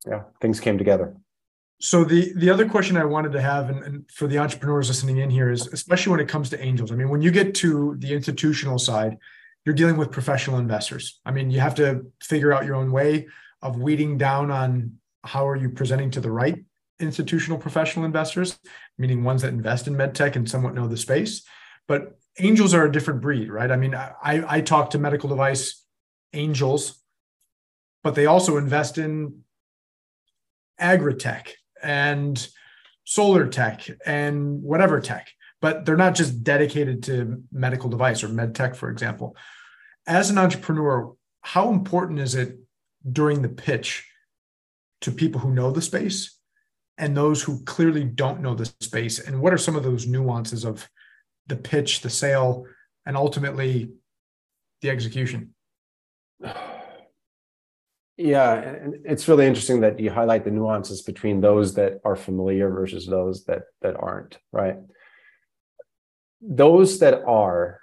yeah, 0.06 0.22
things 0.40 0.60
came 0.60 0.78
together. 0.78 1.16
So 1.78 2.04
the 2.04 2.32
the 2.36 2.48
other 2.48 2.68
question 2.68 2.96
I 2.96 3.04
wanted 3.04 3.32
to 3.32 3.40
have, 3.40 3.68
and, 3.68 3.82
and, 3.84 4.10
for 4.10 4.26
the 4.26 4.38
entrepreneurs 4.38 4.88
listening 4.88 5.18
in 5.18 5.28
here, 5.28 5.50
is 5.50 5.66
especially 5.66 6.12
when 6.12 6.20
it 6.20 6.28
comes 6.28 6.48
to 6.50 6.62
angels. 6.62 6.90
I 6.90 6.94
mean, 6.94 7.10
when 7.10 7.20
you 7.20 7.30
get 7.30 7.54
to 7.56 7.96
the 7.98 8.14
institutional 8.14 8.78
side, 8.78 9.18
you're 9.64 9.74
dealing 9.74 9.96
with 9.96 10.10
professional 10.10 10.58
investors. 10.58 11.20
I 11.26 11.32
mean, 11.32 11.50
you 11.50 11.60
have 11.60 11.74
to 11.74 12.06
figure 12.22 12.54
out 12.54 12.64
your 12.64 12.76
own 12.76 12.92
way 12.92 13.26
of 13.60 13.78
weeding 13.78 14.16
down 14.16 14.50
on 14.50 14.98
how 15.24 15.46
are 15.46 15.56
you 15.56 15.68
presenting 15.70 16.10
to 16.12 16.20
the 16.20 16.30
right 16.30 16.64
institutional 16.98 17.58
professional 17.58 18.06
investors, 18.06 18.58
meaning 18.96 19.22
ones 19.22 19.42
that 19.42 19.48
invest 19.48 19.86
in 19.86 19.94
medtech 19.94 20.36
and 20.36 20.48
somewhat 20.48 20.74
know 20.74 20.88
the 20.88 20.96
space. 20.96 21.42
But 21.86 22.18
angels 22.38 22.74
are 22.74 22.84
a 22.84 22.92
different 22.92 23.20
breed, 23.20 23.50
right? 23.50 23.70
I 23.70 23.76
mean, 23.76 23.94
I, 23.94 24.14
I 24.22 24.60
talk 24.60 24.90
to 24.90 24.98
medical 24.98 25.28
device 25.28 25.84
angels, 26.32 27.02
but 28.02 28.14
they 28.14 28.26
also 28.26 28.56
invest 28.56 28.98
in 28.98 29.42
agri-tech 30.78 31.54
and 31.82 32.48
solar 33.04 33.46
tech 33.46 33.88
and 34.04 34.62
whatever 34.62 35.00
tech, 35.00 35.28
but 35.60 35.84
they're 35.84 35.96
not 35.96 36.14
just 36.14 36.42
dedicated 36.42 37.02
to 37.04 37.42
medical 37.52 37.88
device 37.88 38.22
or 38.22 38.28
med 38.28 38.54
tech, 38.54 38.74
for 38.74 38.90
example. 38.90 39.36
As 40.06 40.30
an 40.30 40.38
entrepreneur, 40.38 41.14
how 41.40 41.70
important 41.70 42.18
is 42.18 42.34
it 42.34 42.58
during 43.10 43.42
the 43.42 43.48
pitch 43.48 44.06
to 45.02 45.12
people 45.12 45.40
who 45.40 45.52
know 45.52 45.70
the 45.70 45.82
space 45.82 46.38
and 46.98 47.16
those 47.16 47.42
who 47.42 47.62
clearly 47.64 48.04
don't 48.04 48.40
know 48.40 48.54
the 48.54 48.66
space? 48.80 49.18
And 49.18 49.40
what 49.40 49.52
are 49.52 49.58
some 49.58 49.76
of 49.76 49.84
those 49.84 50.06
nuances 50.06 50.64
of 50.64 50.88
the 51.46 51.56
pitch, 51.56 52.00
the 52.00 52.10
sale, 52.10 52.66
and 53.04 53.16
ultimately 53.16 53.92
the 54.82 54.90
execution? 54.90 55.54
Yeah, 58.16 58.54
and 58.54 58.94
it's 59.04 59.28
really 59.28 59.46
interesting 59.46 59.80
that 59.80 60.00
you 60.00 60.10
highlight 60.10 60.44
the 60.44 60.50
nuances 60.50 61.02
between 61.02 61.40
those 61.42 61.74
that 61.74 62.00
are 62.02 62.16
familiar 62.16 62.70
versus 62.70 63.06
those 63.06 63.44
that 63.44 63.64
that 63.82 63.94
aren't, 63.96 64.38
right? 64.52 64.76
Those 66.40 66.98
that 67.00 67.22
are, 67.24 67.80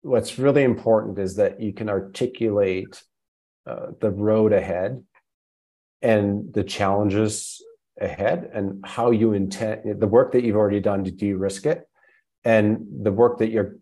what's 0.00 0.38
really 0.38 0.62
important 0.62 1.18
is 1.18 1.36
that 1.36 1.60
you 1.60 1.74
can 1.74 1.90
articulate 1.90 3.02
uh, 3.66 3.88
the 4.00 4.10
road 4.10 4.52
ahead 4.54 5.02
and 6.00 6.54
the 6.54 6.64
challenges 6.64 7.62
ahead 8.00 8.50
and 8.54 8.82
how 8.84 9.10
you 9.10 9.32
intend 9.32 10.00
the 10.00 10.06
work 10.06 10.32
that 10.32 10.42
you've 10.42 10.56
already 10.56 10.80
done 10.80 11.04
to 11.04 11.10
de-risk 11.10 11.66
it 11.66 11.86
and 12.44 12.78
the 13.02 13.12
work 13.12 13.38
that 13.38 13.50
you're 13.50 13.76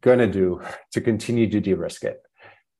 going 0.00 0.18
to 0.18 0.26
do 0.26 0.60
to 0.92 1.00
continue 1.00 1.48
to 1.48 1.60
de-risk 1.60 2.04
it 2.04 2.20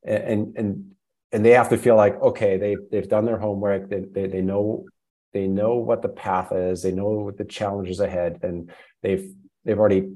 and 0.04 0.56
and 0.56 0.92
and 1.32 1.44
they 1.44 1.50
have 1.50 1.68
to 1.68 1.76
feel 1.76 1.96
like 1.96 2.20
okay 2.22 2.56
they 2.56 2.76
they've 2.90 3.08
done 3.08 3.24
their 3.24 3.38
homework. 3.38 3.88
They, 3.88 4.00
they 4.00 4.26
they 4.26 4.40
know 4.40 4.86
they 5.32 5.46
know 5.46 5.76
what 5.76 6.02
the 6.02 6.08
path 6.08 6.52
is. 6.52 6.82
They 6.82 6.92
know 6.92 7.08
what 7.10 7.36
the 7.36 7.44
challenges 7.44 8.00
ahead. 8.00 8.40
And 8.42 8.70
they've 9.02 9.30
they've 9.64 9.78
already 9.78 10.10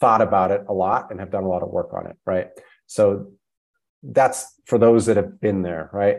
thought 0.00 0.22
about 0.22 0.50
it 0.50 0.64
a 0.68 0.72
lot 0.72 1.10
and 1.10 1.20
have 1.20 1.30
done 1.30 1.44
a 1.44 1.48
lot 1.48 1.62
of 1.62 1.70
work 1.70 1.92
on 1.92 2.06
it 2.06 2.16
right? 2.26 2.48
So 2.86 3.32
that's 4.02 4.60
for 4.66 4.78
those 4.78 5.06
that 5.06 5.16
have 5.16 5.40
been 5.40 5.62
there 5.62 5.90
right? 5.92 6.18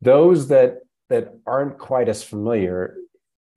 Those 0.00 0.48
that 0.48 0.78
that 1.08 1.34
aren't 1.46 1.78
quite 1.78 2.08
as 2.08 2.22
familiar 2.22 2.96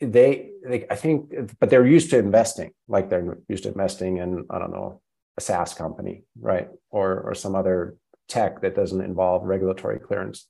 they, 0.02 0.50
they 0.68 0.86
i 0.90 0.96
think 0.96 1.34
but 1.58 1.70
they're 1.70 1.88
used 1.88 2.10
to 2.10 2.18
investing 2.20 2.72
like 2.90 3.10
they're 3.10 3.38
used 3.48 3.64
to 3.64 3.70
investing 3.70 4.18
in 4.18 4.46
i 4.50 4.60
don't 4.60 4.72
know 4.72 5.02
a 5.38 5.42
saas 5.42 5.74
company 5.74 6.24
right? 6.40 6.70
Or 6.90 7.20
or 7.22 7.36
some 7.36 7.56
other 7.56 7.96
tech 8.28 8.62
that 8.62 8.76
doesn't 8.76 9.02
involve 9.02 9.44
regulatory 9.44 10.00
clearance 10.00 10.48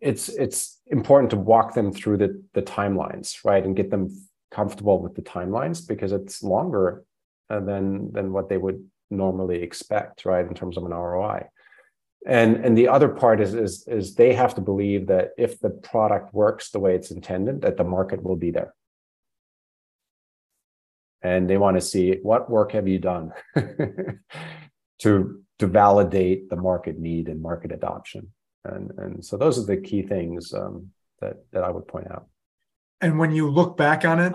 it's 0.00 0.28
it's 0.28 0.80
important 0.88 1.30
to 1.30 1.36
walk 1.36 1.74
them 1.74 1.92
through 1.92 2.16
the 2.16 2.42
the 2.54 2.62
timelines 2.62 3.44
right 3.44 3.64
and 3.64 3.76
get 3.76 3.90
them 3.90 4.08
comfortable 4.50 5.00
with 5.00 5.14
the 5.14 5.22
timelines 5.22 5.86
because 5.86 6.12
it's 6.12 6.42
longer 6.42 7.04
uh, 7.50 7.60
than 7.60 8.12
than 8.12 8.32
what 8.32 8.48
they 8.48 8.58
would 8.58 8.84
normally 9.10 9.62
expect 9.62 10.24
right 10.24 10.46
in 10.46 10.54
terms 10.54 10.76
of 10.76 10.84
an 10.84 10.92
roi 10.92 11.42
and 12.26 12.64
and 12.64 12.78
the 12.78 12.88
other 12.88 13.08
part 13.08 13.40
is 13.40 13.54
is 13.54 13.86
is 13.88 14.14
they 14.14 14.32
have 14.34 14.54
to 14.54 14.60
believe 14.60 15.08
that 15.08 15.30
if 15.36 15.58
the 15.58 15.70
product 15.70 16.32
works 16.32 16.70
the 16.70 16.78
way 16.78 16.94
it's 16.94 17.10
intended 17.10 17.62
that 17.62 17.76
the 17.76 17.84
market 17.84 18.22
will 18.22 18.36
be 18.36 18.50
there. 18.50 18.74
And 21.24 21.48
they 21.48 21.56
want 21.56 21.76
to 21.76 21.80
see 21.80 22.18
what 22.22 22.50
work 22.50 22.72
have 22.72 22.88
you 22.88 22.98
done 22.98 23.32
to 25.00 25.42
to 25.62 25.68
validate 25.68 26.50
the 26.50 26.56
market 26.56 26.98
need 26.98 27.28
and 27.28 27.40
market 27.40 27.70
adoption. 27.70 28.26
And 28.64 28.90
and 28.98 29.24
so 29.24 29.36
those 29.36 29.60
are 29.60 29.64
the 29.64 29.76
key 29.76 30.02
things 30.02 30.52
um, 30.52 30.88
that 31.20 31.36
that 31.52 31.62
i 31.62 31.70
would 31.70 31.86
point 31.86 32.10
out. 32.10 32.26
And 33.00 33.16
when 33.16 33.30
you 33.30 33.48
look 33.48 33.76
back 33.76 34.04
on 34.04 34.18
it 34.18 34.34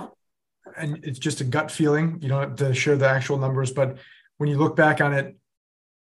and 0.77 1.03
it's 1.03 1.19
just 1.19 1.41
a 1.41 1.43
gut 1.43 1.69
feeling 1.69 2.19
you 2.21 2.29
don't 2.29 2.41
have 2.41 2.55
to 2.55 2.73
share 2.73 2.97
the 2.97 3.09
actual 3.09 3.37
numbers 3.37 3.71
but 3.71 3.97
when 4.37 4.49
you 4.49 4.57
look 4.57 4.75
back 4.75 4.99
on 5.01 5.13
it 5.13 5.37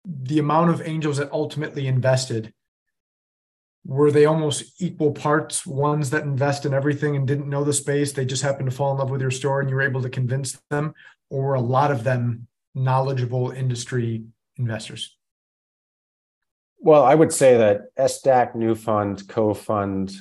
the 0.04 0.38
amount 0.38 0.70
of 0.70 0.86
angels 0.86 1.18
that 1.18 1.30
ultimately 1.32 1.86
invested 1.86 2.52
were 3.86 4.10
they 4.10 4.24
almost 4.24 4.80
equal 4.80 5.12
parts 5.12 5.66
ones 5.66 6.10
that 6.10 6.24
invest 6.24 6.64
in 6.66 6.72
everything 6.72 7.16
and 7.16 7.28
didn't 7.28 7.50
know 7.50 7.64
the 7.64 7.72
space? 7.74 8.12
They 8.12 8.24
just 8.24 8.42
happened 8.42 8.70
to 8.70 8.74
fall 8.74 8.92
in 8.92 8.98
love 8.98 9.10
with 9.10 9.20
your 9.20 9.30
store 9.30 9.60
and 9.60 9.68
you 9.68 9.76
were 9.76 9.82
able 9.82 10.00
to 10.00 10.08
convince 10.08 10.58
them? 10.70 10.94
Or 11.28 11.52
a 11.52 11.60
lot 11.60 11.90
of 11.90 12.02
them 12.02 12.46
knowledgeable 12.74 13.50
industry 13.50 14.24
investors 14.58 15.16
well 16.80 17.04
i 17.04 17.14
would 17.14 17.32
say 17.32 17.56
that 17.56 17.94
SDAC, 17.98 18.54
Nufund 18.54 19.24
cofund 19.24 20.14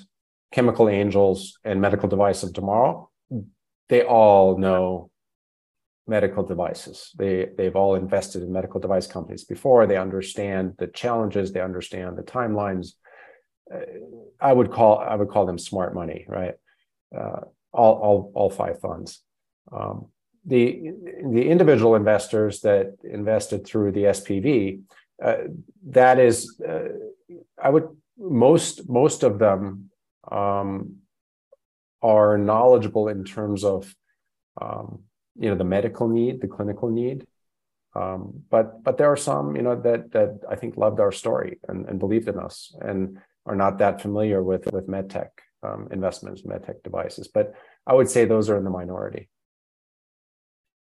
chemical 0.52 0.90
angels 0.90 1.60
and 1.64 1.82
medical 1.82 2.10
device 2.10 2.44
of 2.44 2.54
tomorrow 2.54 3.10
they 3.90 4.04
all 4.04 4.58
know 4.58 5.12
medical 6.08 6.44
devices. 6.44 7.12
They 7.18 7.50
they've 7.58 7.76
all 7.76 7.96
invested 7.96 8.44
in 8.44 8.52
medical 8.52 8.80
device 8.80 9.08
companies 9.08 9.44
before. 9.44 9.88
They 9.88 9.98
understand 9.98 10.76
the 10.78 10.88
challenges. 10.88 11.52
They 11.52 11.62
understand 11.62 12.18
the 12.18 12.24
timelines. 12.24 12.94
Uh, 13.74 13.80
I 14.40 14.52
would 14.52 14.72
call 14.72 15.00
I 15.00 15.16
would 15.16 15.30
call 15.30 15.46
them 15.46 15.60
smart 15.60 15.96
money, 15.96 16.26
right? 16.28 16.56
Uh, 17.16 17.42
all 17.72 17.96
all 17.96 18.32
all 18.36 18.50
five 18.50 18.80
funds. 18.80 19.22
Um, 19.72 20.08
the 20.46 20.92
the 21.32 21.50
individual 21.50 21.96
investors 21.96 22.62
that 22.62 22.98
invested 23.04 23.66
through 23.66 23.92
the 23.94 24.04
SPV, 24.04 24.82
uh, 25.24 25.36
that 25.88 26.20
is, 26.20 26.60
uh, 26.68 26.90
I 27.62 27.70
would 27.70 27.88
most 28.18 28.90
most 28.90 29.24
of 29.24 29.40
them 29.40 29.90
um, 30.30 30.98
are 32.02 32.38
knowledgeable 32.38 33.08
in 33.08 33.24
terms 33.24 33.64
of 33.64 33.96
um, 34.62 35.04
you 35.38 35.50
know 35.50 35.56
the 35.56 35.64
medical 35.64 36.08
need, 36.08 36.42
the 36.42 36.48
clinical 36.48 36.90
need. 36.90 37.26
Um, 37.96 38.44
but 38.50 38.84
but 38.84 38.98
there 38.98 39.12
are 39.12 39.18
some 39.18 39.56
you 39.56 39.62
know 39.62 39.80
that 39.82 40.12
that 40.12 40.42
I 40.50 40.56
think 40.56 40.78
loved 40.78 41.00
our 41.00 41.12
story 41.12 41.60
and, 41.68 41.88
and 41.88 42.00
believed 42.00 42.28
in 42.28 42.38
us 42.38 42.76
and 42.82 43.20
are 43.46 43.56
not 43.56 43.78
that 43.78 44.02
familiar 44.02 44.44
with 44.44 44.72
with 44.74 44.88
medtech 44.88 45.30
um, 45.64 45.88
investments, 45.92 46.42
medtech 46.42 46.84
devices. 46.84 47.28
But 47.28 47.54
I 47.88 47.94
would 47.94 48.10
say 48.10 48.26
those 48.26 48.50
are 48.50 48.58
in 48.58 48.64
the 48.64 48.70
minority. 48.70 49.30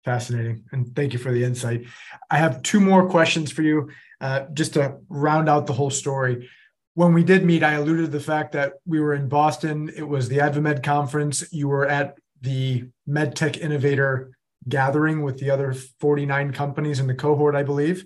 Fascinating, 0.03 0.65
and 0.71 0.93
thank 0.95 1.13
you 1.13 1.19
for 1.19 1.31
the 1.31 1.43
insight. 1.43 1.85
I 2.29 2.37
have 2.37 2.61
two 2.61 2.81
more 2.81 3.09
questions 3.09 3.51
for 3.51 3.61
you, 3.61 3.89
uh, 4.19 4.47
just 4.53 4.73
to 4.73 4.97
round 5.07 5.47
out 5.47 5.65
the 5.65 5.73
whole 5.73 5.89
story. 5.89 6.49
When 6.95 7.13
we 7.13 7.23
did 7.23 7.45
meet, 7.45 7.63
I 7.63 7.73
alluded 7.73 8.05
to 8.05 8.11
the 8.11 8.19
fact 8.19 8.51
that 8.51 8.73
we 8.85 8.99
were 8.99 9.13
in 9.13 9.29
Boston. 9.29 9.89
It 9.95 10.07
was 10.07 10.27
the 10.27 10.39
AdvaMed 10.39 10.83
conference. 10.83 11.51
You 11.53 11.69
were 11.69 11.87
at 11.87 12.17
the 12.41 12.89
MedTech 13.07 13.57
Innovator 13.57 14.31
gathering 14.67 15.23
with 15.23 15.39
the 15.39 15.49
other 15.49 15.73
49 15.73 16.51
companies 16.51 16.99
in 16.99 17.07
the 17.07 17.15
cohort, 17.15 17.55
I 17.55 17.63
believe. 17.63 18.05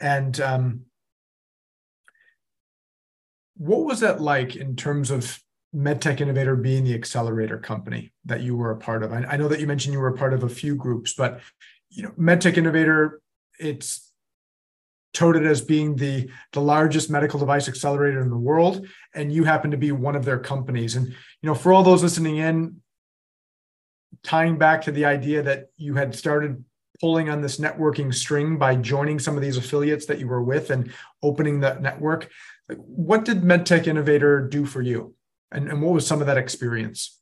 And 0.00 0.40
um, 0.40 0.80
what 3.56 3.84
was 3.84 4.00
that 4.00 4.20
like 4.20 4.56
in 4.56 4.76
terms 4.76 5.10
of 5.10 5.38
MedTech 5.74 6.20
Innovator 6.20 6.56
being 6.56 6.84
the 6.84 6.94
accelerator 6.94 7.58
company 7.58 8.12
that 8.24 8.42
you 8.42 8.56
were 8.56 8.70
a 8.70 8.76
part 8.76 9.02
of? 9.02 9.12
I, 9.12 9.24
I 9.24 9.36
know 9.36 9.48
that 9.48 9.60
you 9.60 9.66
mentioned 9.66 9.92
you 9.92 10.00
were 10.00 10.08
a 10.08 10.16
part 10.16 10.32
of 10.32 10.44
a 10.44 10.48
few 10.48 10.74
groups, 10.74 11.14
but 11.14 11.40
you 11.90 12.02
know, 12.02 12.10
MedTech 12.10 12.56
Innovator, 12.56 13.20
it's 13.58 14.12
touted 15.14 15.46
as 15.46 15.62
being 15.62 15.96
the 15.96 16.28
the 16.52 16.60
largest 16.60 17.08
medical 17.08 17.38
device 17.38 17.68
accelerator 17.68 18.20
in 18.20 18.28
the 18.28 18.36
world 18.36 18.86
and 19.14 19.32
you 19.32 19.44
happen 19.44 19.70
to 19.70 19.76
be 19.76 19.92
one 19.92 20.16
of 20.16 20.24
their 20.24 20.38
companies 20.38 20.96
and 20.96 21.06
you 21.06 21.14
know 21.44 21.54
for 21.54 21.72
all 21.72 21.84
those 21.84 22.02
listening 22.02 22.36
in 22.36 22.76
tying 24.22 24.58
back 24.58 24.82
to 24.82 24.92
the 24.92 25.04
idea 25.04 25.40
that 25.40 25.68
you 25.76 25.94
had 25.94 26.14
started 26.14 26.62
pulling 27.00 27.30
on 27.30 27.40
this 27.40 27.58
networking 27.58 28.12
string 28.12 28.58
by 28.58 28.74
joining 28.74 29.18
some 29.18 29.36
of 29.36 29.42
these 29.42 29.56
affiliates 29.56 30.06
that 30.06 30.18
you 30.18 30.26
were 30.26 30.42
with 30.42 30.70
and 30.70 30.92
opening 31.22 31.60
that 31.60 31.80
network 31.80 32.28
what 32.76 33.24
did 33.24 33.42
medtech 33.42 33.86
innovator 33.86 34.40
do 34.40 34.66
for 34.66 34.82
you 34.82 35.14
and, 35.54 35.68
and 35.68 35.80
what 35.80 35.94
was 35.94 36.06
some 36.06 36.20
of 36.20 36.26
that 36.26 36.36
experience 36.36 37.20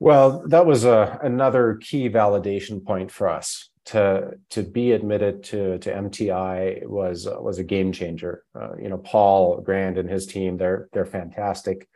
well 0.00 0.46
that 0.48 0.66
was 0.66 0.84
a, 0.84 1.18
another 1.22 1.78
key 1.80 2.08
validation 2.08 2.84
point 2.84 3.10
for 3.10 3.28
us 3.28 3.70
to 3.88 4.32
to 4.50 4.62
be 4.62 4.92
admitted 4.92 5.42
to 5.42 5.78
to 5.78 5.90
MTI 5.90 6.86
was 6.86 7.26
was 7.26 7.58
a 7.58 7.64
game 7.64 7.90
changer. 7.90 8.44
Uh, 8.54 8.76
you 8.76 8.90
know, 8.90 8.98
Paul 8.98 9.62
Grand 9.62 9.96
and 9.96 10.10
his 10.10 10.26
team 10.26 10.58
they're 10.58 10.90
they're 10.92 11.06
fantastic. 11.06 11.88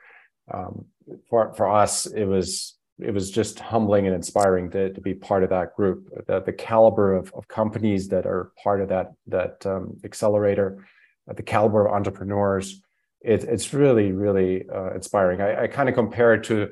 Um, 0.52 0.86
for 1.28 1.52
for 1.52 1.68
us, 1.68 2.06
it 2.06 2.24
was 2.24 2.78
it 2.98 3.12
was 3.12 3.30
just 3.30 3.58
humbling 3.58 4.06
and 4.06 4.14
inspiring 4.14 4.70
to, 4.70 4.90
to 4.92 5.00
be 5.02 5.12
part 5.12 5.42
of 5.42 5.50
that 5.50 5.76
group. 5.76 6.08
The, 6.26 6.40
the 6.40 6.52
caliber 6.52 7.14
of, 7.14 7.30
of 7.34 7.46
companies 7.46 8.08
that 8.08 8.24
are 8.24 8.52
part 8.62 8.80
of 8.80 8.88
that 8.88 9.12
that 9.26 9.66
um, 9.66 9.98
accelerator, 10.02 10.86
uh, 11.28 11.34
the 11.34 11.42
caliber 11.42 11.86
of 11.86 11.92
entrepreneurs, 11.92 12.80
it, 13.24 13.44
it's 13.44 13.72
really 13.72 14.12
really 14.12 14.68
uh, 14.68 14.94
inspiring. 14.94 15.40
I, 15.40 15.64
I 15.64 15.66
kind 15.66 15.88
of 15.88 15.94
compare 15.94 16.34
it 16.34 16.44
to 16.44 16.70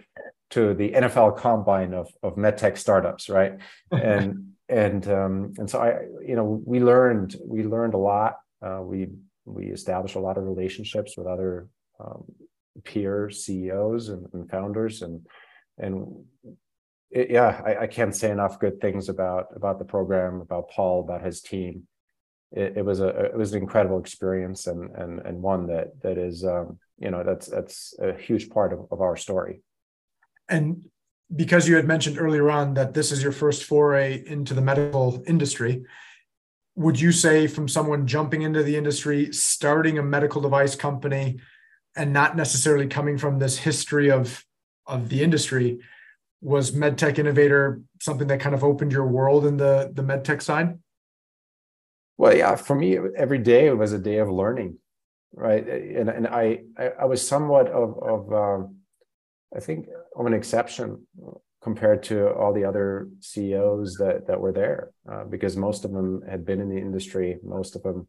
to 0.51 0.75
the 0.75 0.91
NFL 0.93 1.37
combine 1.37 1.95
of 1.95 2.09
of 2.23 2.37
medtech 2.37 2.77
startups, 2.77 3.29
right? 3.29 3.59
And 3.91 4.55
and 4.69 5.07
um, 5.09 5.53
and 5.59 5.69
so 5.69 5.81
I, 5.81 6.01
you 6.27 6.37
know, 6.37 6.63
we 6.65 6.81
learned 6.81 7.37
we 7.45 7.65
learned 7.65 7.95
a 7.95 7.99
lot. 7.99 8.37
Uh, 8.63 8.81
we 8.83 9.09
we 9.45 9.67
established 9.67 10.17
a 10.17 10.21
lot 10.21 10.39
of 10.39 10.45
relationships 10.45 11.17
with 11.17 11.27
other 11.27 11.69
um, 11.99 12.25
peer 12.85 13.31
CEOs 13.31 14.09
and, 14.09 14.27
and, 14.33 14.49
founders, 14.49 15.03
and 15.03 15.27
and 15.79 16.25
it, 17.11 17.31
yeah, 17.31 17.61
I, 17.65 17.77
I, 17.83 17.87
can't 17.89 18.15
say 18.15 18.31
enough 18.31 18.61
good 18.61 18.81
things 18.81 19.09
about 19.09 19.49
about 19.57 19.79
the 19.79 19.85
program, 19.85 20.41
about 20.41 20.71
Paul, 20.71 21.01
about 21.01 21.25
his 21.25 21.41
team. 21.41 21.87
It, 22.53 22.79
it 22.79 22.85
was 22.85 23.01
a 23.01 23.09
it 23.09 23.37
was 23.37 23.53
an 23.53 23.63
incredible 23.63 24.01
experience, 24.01 24.67
and 24.67 24.91
and 24.97 25.21
and 25.21 25.43
one 25.43 25.67
that 25.69 26.01
that 26.03 26.19
is 26.19 26.45
um, 26.45 26.79
you 26.99 27.11
know 27.11 27.23
that's 27.23 27.47
that's 27.47 27.95
a 28.01 28.13
huge 28.13 28.51
part 28.51 28.73
of, 28.73 28.87
of 28.91 29.01
our 29.01 29.17
story. 29.17 29.63
And 30.49 30.85
because 31.35 31.69
you 31.69 31.77
had 31.77 31.87
mentioned 31.87 32.19
earlier 32.19 32.51
on 32.51 32.75
that 32.75 32.93
this 32.93 33.13
is 33.13 33.23
your 33.23 33.33
first 33.33 33.63
foray 33.65 34.23
into 34.27 34.53
the 34.53 34.61
medical 34.61 35.23
industry, 35.29 35.85
would 36.75 37.01
you 37.01 37.13
say 37.13 37.47
from 37.47 37.69
someone 37.69 38.07
jumping 38.07 38.43
into 38.43 38.63
the 38.63 38.77
industry, 38.77 39.33
starting 39.33 39.99
a 39.99 40.03
medical 40.03 40.41
device 40.41 40.75
company, 40.75 41.39
and 41.97 42.13
not 42.13 42.37
necessarily 42.37 42.89
coming 42.89 43.17
from 43.17 43.39
this 43.39 43.59
history 43.59 44.11
of 44.11 44.45
of 44.87 45.09
the 45.09 45.23
industry, 45.23 45.79
was 46.41 46.73
MedTech 46.73 47.19
Innovator 47.19 47.81
something 48.01 48.27
that 48.29 48.41
kind 48.41 48.55
of 48.55 48.65
opened 48.65 48.93
your 48.93 49.07
world 49.07 49.47
in 49.47 49.57
the 49.57 49.91
the 49.95 50.03
MedTech 50.03 50.43
side? 50.43 50.79
Well, 52.21 52.37
yeah, 52.37 52.55
for 52.55 52.77
me, 52.77 52.99
every 53.17 53.39
day 53.39 53.71
was 53.71 53.95
a 53.95 53.99
day 53.99 54.19
of 54.19 54.29
learning, 54.29 54.77
right? 55.33 55.67
And 55.67 56.11
and 56.11 56.27
I 56.29 56.59
I, 56.77 57.07
was 57.07 57.27
somewhat 57.27 57.69
of 57.69 57.99
of 58.03 58.31
um, 58.31 58.77
I 59.57 59.61
think 59.61 59.87
of 60.15 60.27
an 60.27 60.35
exception 60.35 61.07
compared 61.63 62.03
to 62.11 62.29
all 62.35 62.53
the 62.53 62.67
other 62.67 63.09
CEOs 63.21 63.97
that 64.01 64.27
that 64.27 64.39
were 64.39 64.53
there, 64.53 64.91
uh, 65.11 65.25
because 65.25 65.57
most 65.57 65.87
of 65.87 65.93
them 65.93 66.21
had 66.29 66.45
been 66.45 66.61
in 66.61 66.69
the 66.69 66.77
industry. 66.77 67.39
Most 67.43 67.75
of 67.75 67.83
them 67.85 68.07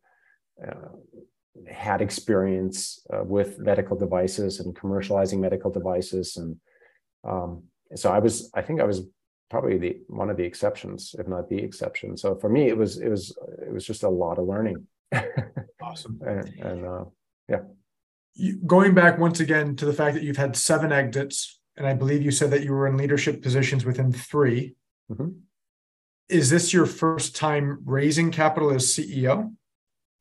uh, 0.61 0.91
had 1.71 2.01
experience 2.01 3.07
uh, 3.13 3.23
with 3.23 3.59
medical 3.59 3.97
devices 3.97 4.59
and 4.59 4.75
commercializing 4.75 5.39
medical 5.39 5.71
devices, 5.71 6.35
and 6.35 6.57
um, 7.23 7.63
so 7.95 8.11
I 8.11 8.19
was. 8.19 8.51
I 8.53 8.61
think 8.61 8.81
I 8.81 8.89
was 8.91 9.07
probably 9.51 9.77
the 9.77 9.97
one 10.07 10.31
of 10.31 10.37
the 10.37 10.43
exceptions, 10.43 11.15
if 11.19 11.27
not 11.27 11.47
the 11.47 11.59
exception. 11.59 12.17
So 12.17 12.35
for 12.35 12.49
me, 12.49 12.69
it 12.69 12.77
was 12.77 12.97
it 12.97 13.09
was 13.09 13.37
it 13.61 13.71
was 13.71 13.85
just 13.85 14.01
a 14.01 14.09
lot 14.09 14.39
of 14.39 14.47
learning. 14.47 14.87
awesome. 15.83 16.19
and, 16.25 16.47
and 16.59 16.85
uh, 16.85 17.03
yeah 17.47 17.59
going 18.65 18.93
back 18.93 19.17
once 19.17 19.39
again 19.39 19.75
to 19.75 19.85
the 19.85 19.93
fact 19.93 20.15
that 20.15 20.23
you've 20.23 20.37
had 20.37 20.55
seven 20.55 20.91
exits, 20.91 21.59
and 21.77 21.85
I 21.85 21.93
believe 21.93 22.21
you 22.21 22.31
said 22.31 22.51
that 22.51 22.63
you 22.63 22.71
were 22.71 22.87
in 22.87 22.97
leadership 22.97 23.41
positions 23.41 23.85
within 23.85 24.11
3 24.11 24.75
mm-hmm. 25.11 25.29
Is 26.29 26.49
this 26.49 26.71
your 26.71 26.85
first 26.85 27.35
time 27.35 27.79
raising 27.83 28.31
capital 28.31 28.71
as 28.71 28.87
CEO? 28.87 29.53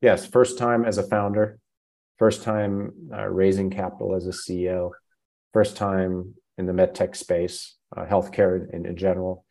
Yes, 0.01 0.25
first 0.25 0.57
time 0.57 0.83
as 0.83 0.97
a 0.97 1.03
founder, 1.03 1.57
first 2.19 2.43
time 2.43 2.91
uh, 3.13 3.27
raising 3.29 3.69
capital 3.69 4.13
as 4.13 4.27
a 4.27 4.31
CEO, 4.31 4.91
first 5.53 5.77
time 5.77 6.33
in 6.61 6.67
the 6.67 6.73
medtech 6.73 7.15
space, 7.15 7.75
uh, 7.97 8.05
healthcare 8.05 8.71
in, 8.71 8.85
in 8.85 8.95
general. 8.95 9.43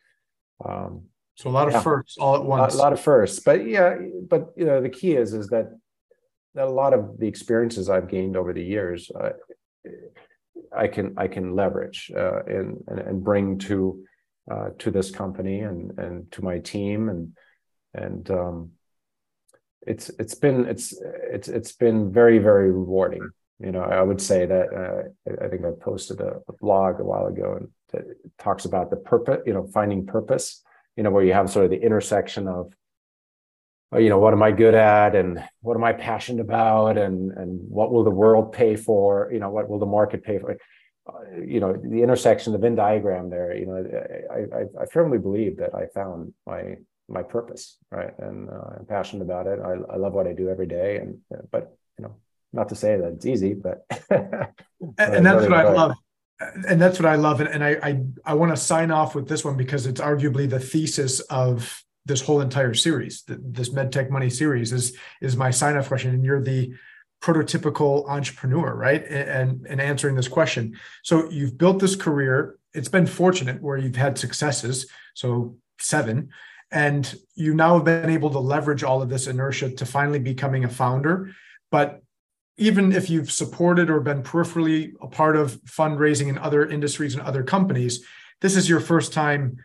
Um, 0.63 1.03
so 1.35 1.49
a 1.49 1.51
lot 1.51 1.67
of 1.67 1.73
yeah, 1.73 1.81
firsts 1.81 2.17
all 2.17 2.35
at 2.35 2.43
once. 2.43 2.73
A 2.73 2.77
lot 2.77 2.93
of 2.93 2.99
firsts, 2.99 3.39
but 3.39 3.67
yeah, 3.67 3.95
but 4.27 4.53
you 4.55 4.65
know 4.65 4.81
the 4.81 4.89
key 4.89 5.13
is 5.15 5.33
is 5.33 5.47
that 5.47 5.67
that 6.55 6.67
a 6.67 6.71
lot 6.83 6.93
of 6.93 7.17
the 7.19 7.27
experiences 7.27 7.89
I've 7.89 8.09
gained 8.09 8.35
over 8.35 8.53
the 8.53 8.63
years, 8.63 9.09
uh, 9.11 9.31
I 10.75 10.87
can 10.87 11.13
I 11.17 11.27
can 11.27 11.55
leverage 11.55 12.11
uh, 12.15 12.43
and, 12.43 12.83
and, 12.87 12.99
and 12.99 13.23
bring 13.23 13.57
to 13.59 14.03
uh, 14.51 14.69
to 14.79 14.91
this 14.91 15.11
company 15.11 15.61
and 15.61 15.97
and 15.99 16.31
to 16.33 16.43
my 16.43 16.59
team 16.59 17.09
and 17.09 17.35
and 17.93 18.29
um, 18.31 18.71
it's 19.87 20.09
it's 20.19 20.35
been 20.35 20.65
it's 20.65 20.93
it's 21.31 21.47
it's 21.47 21.73
been 21.73 22.11
very 22.11 22.39
very 22.39 22.71
rewarding. 22.71 23.29
You 23.63 23.71
know, 23.71 23.81
I 23.81 24.01
would 24.01 24.21
say 24.21 24.45
that 24.45 24.67
uh, 24.73 25.33
I 25.43 25.47
think 25.47 25.65
I 25.65 25.71
posted 25.79 26.19
a, 26.19 26.41
a 26.47 26.53
blog 26.59 26.99
a 26.99 27.03
while 27.03 27.27
ago 27.27 27.57
and 27.59 27.67
that 27.91 28.03
talks 28.37 28.65
about 28.65 28.89
the 28.89 28.95
purpose. 28.95 29.41
You 29.45 29.53
know, 29.53 29.67
finding 29.67 30.05
purpose. 30.05 30.63
You 30.97 31.03
know, 31.03 31.11
where 31.11 31.23
you 31.23 31.33
have 31.33 31.49
sort 31.49 31.65
of 31.65 31.71
the 31.71 31.81
intersection 31.81 32.47
of 32.47 32.73
uh, 33.93 33.99
you 33.99 34.09
know 34.09 34.19
what 34.19 34.33
am 34.33 34.41
i 34.41 34.51
good 34.51 34.73
at 34.73 35.15
and 35.15 35.43
what 35.61 35.75
am 35.75 35.83
i 35.83 35.91
passionate 35.91 36.41
about 36.41 36.97
and 36.97 37.31
and 37.33 37.59
what 37.69 37.91
will 37.91 38.03
the 38.03 38.09
world 38.09 38.53
pay 38.53 38.75
for 38.75 39.29
you 39.33 39.39
know 39.39 39.49
what 39.49 39.69
will 39.69 39.79
the 39.79 39.85
market 39.85 40.23
pay 40.23 40.39
for 40.39 40.57
you 41.45 41.59
know 41.59 41.73
the 41.73 42.01
intersection 42.01 42.53
the 42.53 42.59
venn 42.59 42.75
diagram 42.75 43.29
there 43.29 43.53
you 43.55 43.65
know 43.65 43.83
I, 44.31 44.59
I, 44.59 44.83
I 44.83 44.85
firmly 44.85 45.17
believe 45.17 45.57
that 45.57 45.75
i 45.75 45.87
found 45.87 46.33
my 46.45 46.77
my 47.09 47.23
purpose 47.23 47.77
right 47.91 48.17
and 48.19 48.49
uh, 48.49 48.77
i'm 48.79 48.85
passionate 48.85 49.23
about 49.23 49.47
it 49.47 49.59
I, 49.59 49.93
I 49.93 49.97
love 49.97 50.13
what 50.13 50.27
i 50.27 50.33
do 50.33 50.47
every 50.47 50.67
day 50.67 50.97
and 50.97 51.17
but 51.51 51.75
you 51.97 52.03
know 52.05 52.15
not 52.53 52.69
to 52.69 52.75
say 52.75 52.97
that 52.97 53.13
it's 53.13 53.25
easy 53.25 53.53
but 53.53 53.85
and, 54.09 55.25
that's 55.25 55.43
what 55.43 55.53
i 55.53 55.71
love 55.71 55.93
and 56.67 56.81
that's 56.81 56.99
what 56.99 57.05
i 57.05 57.15
love 57.15 57.39
and, 57.39 57.49
and 57.49 57.63
i 57.63 57.77
i, 57.83 58.01
I 58.25 58.33
want 58.33 58.51
to 58.51 58.57
sign 58.57 58.91
off 58.91 59.15
with 59.15 59.27
this 59.27 59.45
one 59.45 59.57
because 59.57 59.85
it's 59.85 60.01
arguably 60.01 60.49
the 60.49 60.59
thesis 60.59 61.19
of 61.21 61.83
this 62.05 62.21
whole 62.21 62.41
entire 62.41 62.73
series, 62.73 63.23
this 63.27 63.69
MedTech 63.69 64.09
Money 64.09 64.29
series 64.29 64.73
is 64.73 64.97
is 65.21 65.37
my 65.37 65.51
sign 65.51 65.77
off 65.77 65.87
question, 65.87 66.13
and 66.13 66.25
you're 66.25 66.41
the 66.41 66.73
prototypical 67.21 68.07
entrepreneur, 68.09 68.73
right? 68.73 69.05
And 69.05 69.65
and 69.69 69.79
answering 69.79 70.15
this 70.15 70.27
question. 70.27 70.79
So 71.03 71.29
you've 71.29 71.57
built 71.57 71.79
this 71.79 71.95
career. 71.95 72.57
It's 72.73 72.89
been 72.89 73.05
fortunate 73.05 73.61
where 73.61 73.77
you've 73.77 73.95
had 73.95 74.17
successes. 74.17 74.87
So 75.13 75.57
seven, 75.79 76.29
and 76.71 77.13
you 77.35 77.53
now 77.53 77.75
have 77.75 77.85
been 77.85 78.09
able 78.09 78.31
to 78.31 78.39
leverage 78.39 78.83
all 78.83 79.01
of 79.01 79.09
this 79.09 79.27
inertia 79.27 79.71
to 79.71 79.85
finally 79.85 80.19
becoming 80.19 80.63
a 80.63 80.69
founder. 80.69 81.31
But 81.69 82.01
even 82.57 82.91
if 82.91 83.09
you've 83.09 83.31
supported 83.31 83.89
or 83.89 83.99
been 83.99 84.23
peripherally 84.23 84.93
a 85.01 85.07
part 85.07 85.35
of 85.35 85.61
fundraising 85.63 86.27
in 86.27 86.37
other 86.37 86.67
industries 86.67 87.15
and 87.15 87.23
other 87.23 87.43
companies, 87.43 88.05
this 88.41 88.55
is 88.55 88.69
your 88.69 88.79
first 88.79 89.13
time 89.13 89.57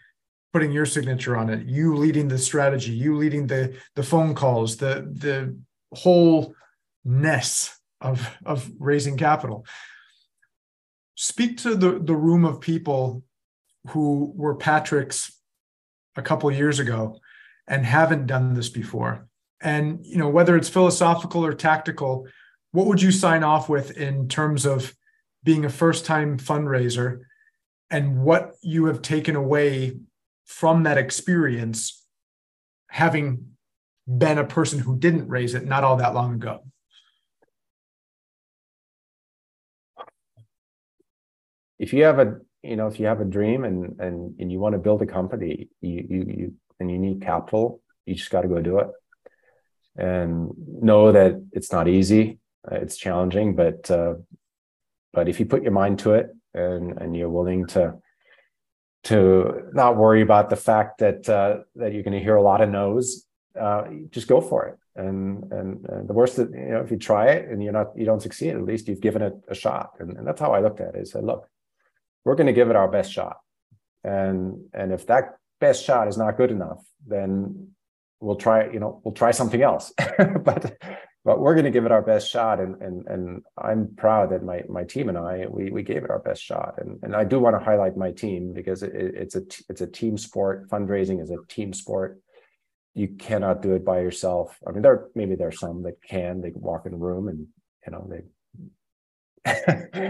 putting 0.53 0.73
your 0.73 0.87
signature 0.87 1.37
on 1.37 1.51
it. 1.51 1.67
You 1.67 1.97
leading 1.97 2.29
the 2.29 2.39
strategy 2.39 2.93
you 2.93 3.17
leading 3.17 3.47
the 3.47 3.77
the 3.95 4.03
phone 4.03 4.35
calls 4.35 4.77
the 4.79 5.07
the 5.13 5.57
whole 5.93 6.55
ness 7.05 7.79
of 8.01 8.27
of 8.45 8.71
raising 8.79 9.17
capital. 9.17 9.67
Speak 11.15 11.59
to 11.59 11.75
the 11.75 11.99
the 11.99 12.15
room 12.15 12.45
of 12.45 12.61
people 12.61 13.23
who 13.89 14.33
were 14.35 14.57
patrik's 14.57 15.33
a 16.17 16.23
couple 16.23 16.51
years 16.51 16.79
ago 16.79 17.19
and 17.69 17.85
haven't 17.85 18.27
done 18.27 18.55
this 18.55 18.71
before. 18.71 19.29
And 19.61 20.05
you 20.05 20.17
know 20.17 20.29
whether 20.29 20.57
it's 20.57 20.69
philosophical 20.69 21.45
or 21.45 21.53
tactical 21.53 22.27
what 22.77 22.87
would 22.87 23.01
you 23.01 23.11
sign 23.11 23.43
off 23.43 23.71
with 23.71 23.97
in 23.97 24.29
terms 24.29 24.67
of 24.67 24.95
being 25.43 25.65
a 25.65 25.71
first 25.71 26.05
time 26.05 26.37
fundraiser 26.37 27.21
and 27.91 28.23
what 28.23 28.53
you 28.63 28.85
have 28.85 29.01
taken 29.01 29.35
away 29.35 29.97
from 30.45 30.83
that 30.83 30.99
experience, 30.99 32.05
having 32.89 33.53
been 34.07 34.37
a 34.37 34.45
person 34.45 34.79
who 34.79 34.99
didn't 34.99 35.27
raise 35.27 35.55
it 35.55 35.65
not 35.65 35.85
all 35.85 35.97
that 35.97 36.15
long 36.15 36.35
ago? 36.35 36.61
if 41.79 41.93
you 41.93 42.05
have 42.05 42.19
a 42.19 42.39
you 42.63 42.77
know 42.77 42.87
if 42.87 42.99
you 42.99 43.07
have 43.07 43.21
a 43.21 43.25
dream 43.25 43.65
and 43.65 44.01
and 44.01 44.35
and 44.39 44.51
you 44.53 44.59
want 44.59 44.75
to 44.75 44.79
build 44.79 45.01
a 45.01 45.07
company, 45.07 45.69
you 45.81 46.07
you 46.11 46.21
you 46.39 46.55
and 46.79 46.91
you 46.91 46.99
need 46.99 47.23
capital, 47.23 47.81
you 48.05 48.15
just 48.15 48.31
got 48.31 48.43
to 48.43 48.49
go 48.49 48.61
do 48.61 48.79
it, 48.81 48.89
and 49.97 50.51
know 50.83 51.13
that 51.13 51.43
it's 51.53 51.73
not 51.73 51.89
easy, 51.89 52.39
it's 52.71 52.97
challenging, 52.97 53.55
but 53.55 53.91
uh, 53.91 54.15
but 55.13 55.29
if 55.29 55.41
you 55.41 55.47
put 55.47 55.63
your 55.63 55.73
mind 55.73 55.99
to 56.01 56.15
it 56.15 56.35
and 56.55 56.99
and 56.99 57.17
you're 57.17 57.31
willing 57.31 57.67
to 57.69 57.95
to 59.05 59.71
not 59.73 59.97
worry 59.97 60.21
about 60.21 60.51
the 60.51 60.57
fact 60.57 60.99
that 60.99 61.29
uh, 61.29 61.59
that 61.77 61.93
you're 61.93 62.03
going 62.03 62.19
to 62.19 62.23
hear 62.23 62.37
a 62.37 62.43
lot 62.43 62.61
of 62.61 62.69
no's, 62.69 63.25
uh, 63.59 63.85
just 64.11 64.27
go 64.27 64.41
for 64.41 64.67
it. 64.67 64.79
And, 64.97 65.53
and, 65.53 65.87
and 65.89 66.09
the 66.09 66.13
worst 66.13 66.37
that 66.37 66.51
you 66.51 66.71
know, 66.71 66.81
if 66.81 66.91
you 66.91 66.97
try 66.97 67.29
it 67.29 67.49
and 67.49 67.63
you're 67.63 67.73
not 67.73 67.97
you 67.97 68.05
don't 68.05 68.23
succeed, 68.23 68.55
at 68.55 68.65
least 68.65 68.89
you've 68.89 69.01
given 69.01 69.23
it 69.23 69.35
a 69.49 69.55
shot. 69.55 69.93
And, 70.01 70.17
and 70.17 70.27
that's 70.27 70.41
how 70.41 70.53
I 70.53 70.61
looked 70.61 70.81
at 70.81 70.95
it. 70.95 71.01
I 71.01 71.05
said, 71.05 71.25
look, 71.25 71.49
we're 72.25 72.35
going 72.35 72.49
to 72.49 72.53
give 72.53 72.71
it 72.71 72.77
our 72.77 72.89
best 72.89 73.13
shot, 73.13 73.39
and 74.03 74.65
and 74.75 74.93
if 74.93 75.07
that 75.07 75.37
best 75.61 75.85
shot 75.85 76.09
is 76.09 76.19
not 76.19 76.37
good 76.37 76.51
enough, 76.51 76.85
then 77.07 77.69
we'll 78.21 78.37
try 78.37 78.69
you 78.69 78.81
know 78.81 79.01
we'll 79.05 79.15
try 79.15 79.31
something 79.31 79.63
else. 79.63 79.93
but 80.41 80.77
but 81.27 81.41
we're 81.41 81.55
going 81.55 81.65
to 81.65 81.73
give 81.73 81.85
it 81.85 81.91
our 81.91 82.03
best 82.03 82.31
shot 82.31 82.61
and 82.61 82.81
and 82.81 83.05
and 83.09 83.43
I'm 83.59 83.93
proud 83.97 84.31
that 84.31 84.45
my 84.45 84.63
my 84.69 84.85
team 84.85 85.09
and 85.09 85.19
I 85.19 85.47
we 85.51 85.73
we 85.73 85.83
gave 85.83 86.05
it 86.05 86.11
our 86.11 86.21
best 86.21 86.41
shot. 86.41 86.75
And 86.79 87.01
and 87.03 87.17
I 87.17 87.25
do 87.25 87.41
want 87.41 87.59
to 87.59 87.65
highlight 87.65 87.97
my 87.97 88.13
team 88.13 88.53
because 88.53 88.85
it, 88.85 88.93
it's 88.95 89.35
a 89.35 89.43
it's 89.69 89.81
a 89.81 89.89
team 89.89 90.17
sport. 90.17 90.71
Fundraising 90.71 91.21
is 91.21 91.31
a 91.31 91.39
team 91.49 91.73
sport. 91.73 92.21
You 92.95 93.09
cannot 93.09 93.61
do 93.61 93.73
it 93.75 93.85
by 93.85 94.01
yourself. 94.03 94.57
I 94.67 94.71
mean 94.71 94.83
there 94.83 95.09
maybe 95.17 95.35
there's 95.35 95.59
some 95.59 95.83
that 95.83 96.01
can. 96.01 96.41
They 96.41 96.53
can 96.53 96.63
walk 96.63 96.87
in 96.87 96.95
a 96.95 96.97
room 96.97 97.27
and 97.27 97.49
you 97.85 97.93
know 97.93 98.09
they 98.09 98.23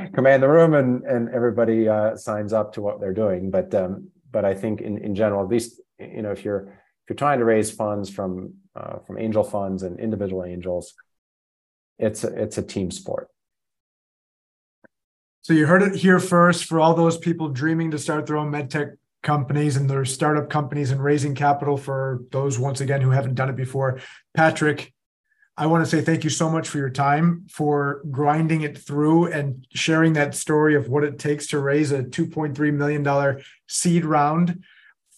command 0.15 0.43
the 0.43 0.51
room 0.51 0.75
and 0.75 1.03
and 1.05 1.31
everybody 1.31 1.89
uh, 1.89 2.15
signs 2.17 2.53
up 2.53 2.75
to 2.75 2.83
what 2.83 3.01
they're 3.01 3.15
doing. 3.15 3.51
But 3.51 3.75
um 3.75 4.11
but 4.31 4.45
I 4.45 4.53
think 4.53 4.83
in 4.83 4.99
in 4.99 5.15
general 5.15 5.43
at 5.43 5.49
least 5.49 5.81
you 5.99 6.21
know 6.21 6.33
if 6.33 6.45
you're 6.45 6.65
if 6.69 7.09
you're 7.09 7.17
trying 7.17 7.39
to 7.39 7.47
raise 7.47 7.71
funds 7.71 8.11
from 8.11 8.53
uh, 8.79 8.99
from 9.07 9.19
angel 9.19 9.45
funds 9.45 9.83
and 9.83 9.99
individual 9.99 10.45
angels 10.45 10.93
it's 11.99 12.25
a, 12.25 12.29
it's 12.43 12.59
a 12.59 12.63
team 12.63 12.91
sport. 12.91 13.29
So 15.43 15.53
you 15.53 15.67
heard 15.67 15.83
it 15.83 15.95
here 15.95 16.19
first 16.19 16.65
for 16.65 16.81
all 16.81 16.95
those 16.95 17.17
people 17.17 17.49
dreaming 17.49 17.93
to 17.93 17.99
start 17.99 18.27
their 18.27 18.37
own 18.37 18.51
medtech 18.51 18.97
companies 19.23 19.77
and 19.77 19.89
their 19.89 20.05
startup 20.05 20.51
companies 20.51 20.91
and 20.91 21.03
raising 21.03 21.35
capital 21.35 21.77
for 21.77 22.23
those 22.31 22.59
once 22.59 22.81
again 22.81 23.01
who 23.01 23.11
haven't 23.11 23.35
done 23.35 23.49
it 23.49 23.57
before. 23.57 24.01
Patrik, 24.37 24.93
I 25.57 25.67
want 25.67 25.85
to 25.85 25.91
say 25.91 26.03
thank 26.03 26.23
you 26.23 26.31
so 26.31 26.51
much 26.51 26.69
for 26.69 26.79
your 26.79 26.91
time, 26.91 27.47
for 27.49 28.03
grinding 28.11 28.63
it 28.63 28.77
through 28.77 29.33
and 29.33 29.67
sharing 29.73 30.13
that 30.15 30.35
story 30.35 30.75
of 30.75 30.89
what 30.89 31.03
it 31.03 31.19
takes 31.19 31.47
to 31.49 31.61
raise 31.61 31.93
a 31.93 32.03
$2.3 32.03 32.75
million 32.75 33.43
seed 33.67 34.05
round 34.05 34.65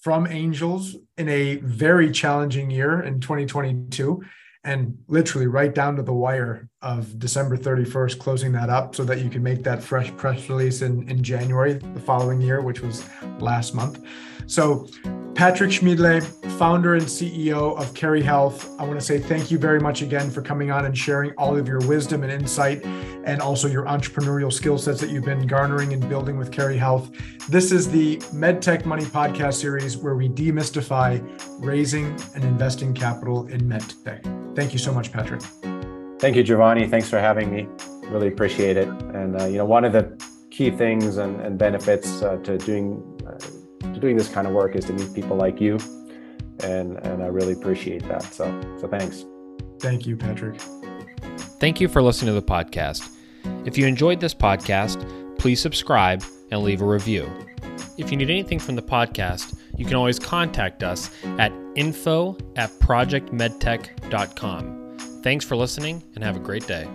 from 0.00 0.26
angels 0.26 0.94
in 1.16 1.28
a 1.28 1.56
very 1.56 2.10
challenging 2.12 2.70
year 2.70 3.00
in 3.00 3.20
2022 3.20 4.22
and 4.64 4.98
literally 5.06 5.46
right 5.46 5.74
down 5.74 5.96
to 5.96 6.02
the 6.02 6.12
wire 6.12 6.68
of 6.82 7.18
December 7.18 7.56
31st, 7.56 8.18
closing 8.18 8.52
that 8.52 8.70
up 8.70 8.94
so 8.94 9.04
that 9.04 9.20
you 9.20 9.30
can 9.30 9.42
make 9.42 9.62
that 9.64 9.82
fresh 9.82 10.14
press 10.16 10.48
release 10.48 10.82
in, 10.82 11.08
in 11.08 11.22
January 11.22 11.74
the 11.74 12.00
following 12.00 12.40
year, 12.40 12.60
which 12.60 12.80
was 12.80 13.04
last 13.38 13.74
month. 13.74 14.04
So, 14.48 14.86
Patrik 15.34 15.70
Schmidle, 15.70 16.22
founder 16.58 16.94
and 16.94 17.04
CEO 17.04 17.78
of 17.78 17.92
CARI 17.92 18.22
Health, 18.22 18.74
I 18.80 18.84
want 18.84 18.98
to 18.98 19.04
say 19.04 19.18
thank 19.18 19.50
you 19.50 19.58
very 19.58 19.78
much 19.78 20.00
again 20.00 20.30
for 20.30 20.40
coming 20.40 20.70
on 20.70 20.86
and 20.86 20.96
sharing 20.96 21.32
all 21.32 21.54
of 21.54 21.68
your 21.68 21.80
wisdom 21.80 22.22
and 22.22 22.32
insight 22.32 22.82
and 23.24 23.42
also 23.42 23.68
your 23.68 23.84
entrepreneurial 23.84 24.50
skill 24.50 24.78
sets 24.78 25.02
that 25.02 25.10
you've 25.10 25.26
been 25.26 25.46
garnering 25.46 25.92
and 25.92 26.08
building 26.08 26.38
with 26.38 26.50
CARI 26.50 26.78
Health. 26.78 27.10
This 27.50 27.72
is 27.72 27.90
the 27.90 28.16
MedTech 28.34 28.86
Money 28.86 29.04
podcast 29.04 29.54
series 29.54 29.98
where 29.98 30.14
we 30.14 30.30
demystify 30.30 31.22
raising 31.62 32.06
and 32.34 32.42
investing 32.42 32.94
capital 32.94 33.46
in 33.48 33.60
MedTech. 33.60 34.56
Thank 34.56 34.72
you 34.72 34.78
so 34.78 34.94
much, 34.94 35.12
Patrik. 35.12 35.42
Thank 36.20 36.36
you, 36.36 36.42
Giovanni. 36.42 36.88
Thanks 36.88 37.10
for 37.10 37.20
having 37.20 37.54
me. 37.54 37.68
Really 38.08 38.28
appreciate 38.28 38.78
it. 38.78 38.88
And 38.88 39.38
uh, 39.38 39.44
you 39.44 39.58
know, 39.58 39.66
one 39.66 39.84
of 39.84 39.92
the 39.92 40.18
key 40.50 40.70
things 40.70 41.18
and, 41.18 41.38
and 41.42 41.58
benefits 41.58 42.22
uh, 42.22 42.38
to 42.38 42.56
doing 42.56 43.04
uh, 43.26 43.38
doing 44.00 44.16
this 44.16 44.28
kind 44.28 44.46
of 44.46 44.52
work 44.52 44.76
is 44.76 44.84
to 44.86 44.92
meet 44.92 45.12
people 45.14 45.36
like 45.36 45.60
you, 45.60 45.78
and 46.62 46.96
and 46.98 47.22
I 47.22 47.26
really 47.26 47.52
appreciate 47.52 48.06
that. 48.08 48.22
So 48.22 48.44
so 48.80 48.88
thanks. 48.88 49.24
Thank 49.80 50.06
you, 50.06 50.16
Patrik. 50.16 50.60
Thank 51.60 51.80
you 51.80 51.88
for 51.88 52.02
listening 52.02 52.34
to 52.34 52.40
the 52.40 52.46
podcast. 52.46 53.08
If 53.64 53.78
you 53.78 53.86
enjoyed 53.86 54.20
this 54.20 54.34
podcast, 54.34 55.38
please 55.38 55.60
subscribe 55.60 56.24
and 56.50 56.62
leave 56.62 56.82
a 56.82 56.86
review. 56.86 57.30
If 57.96 58.10
you 58.10 58.16
need 58.16 58.30
anything 58.30 58.58
from 58.58 58.74
the 58.76 58.82
podcast, 58.82 59.56
you 59.76 59.84
can 59.84 59.94
always 59.94 60.18
contact 60.18 60.82
us 60.82 61.10
at 61.38 61.52
info 61.74 62.36
at 62.56 62.70
projectmedtech.com. 62.80 64.96
Thanks 65.22 65.44
for 65.44 65.56
listening 65.56 66.02
and 66.14 66.24
have 66.24 66.36
a 66.36 66.40
great 66.40 66.66
day. 66.66 66.88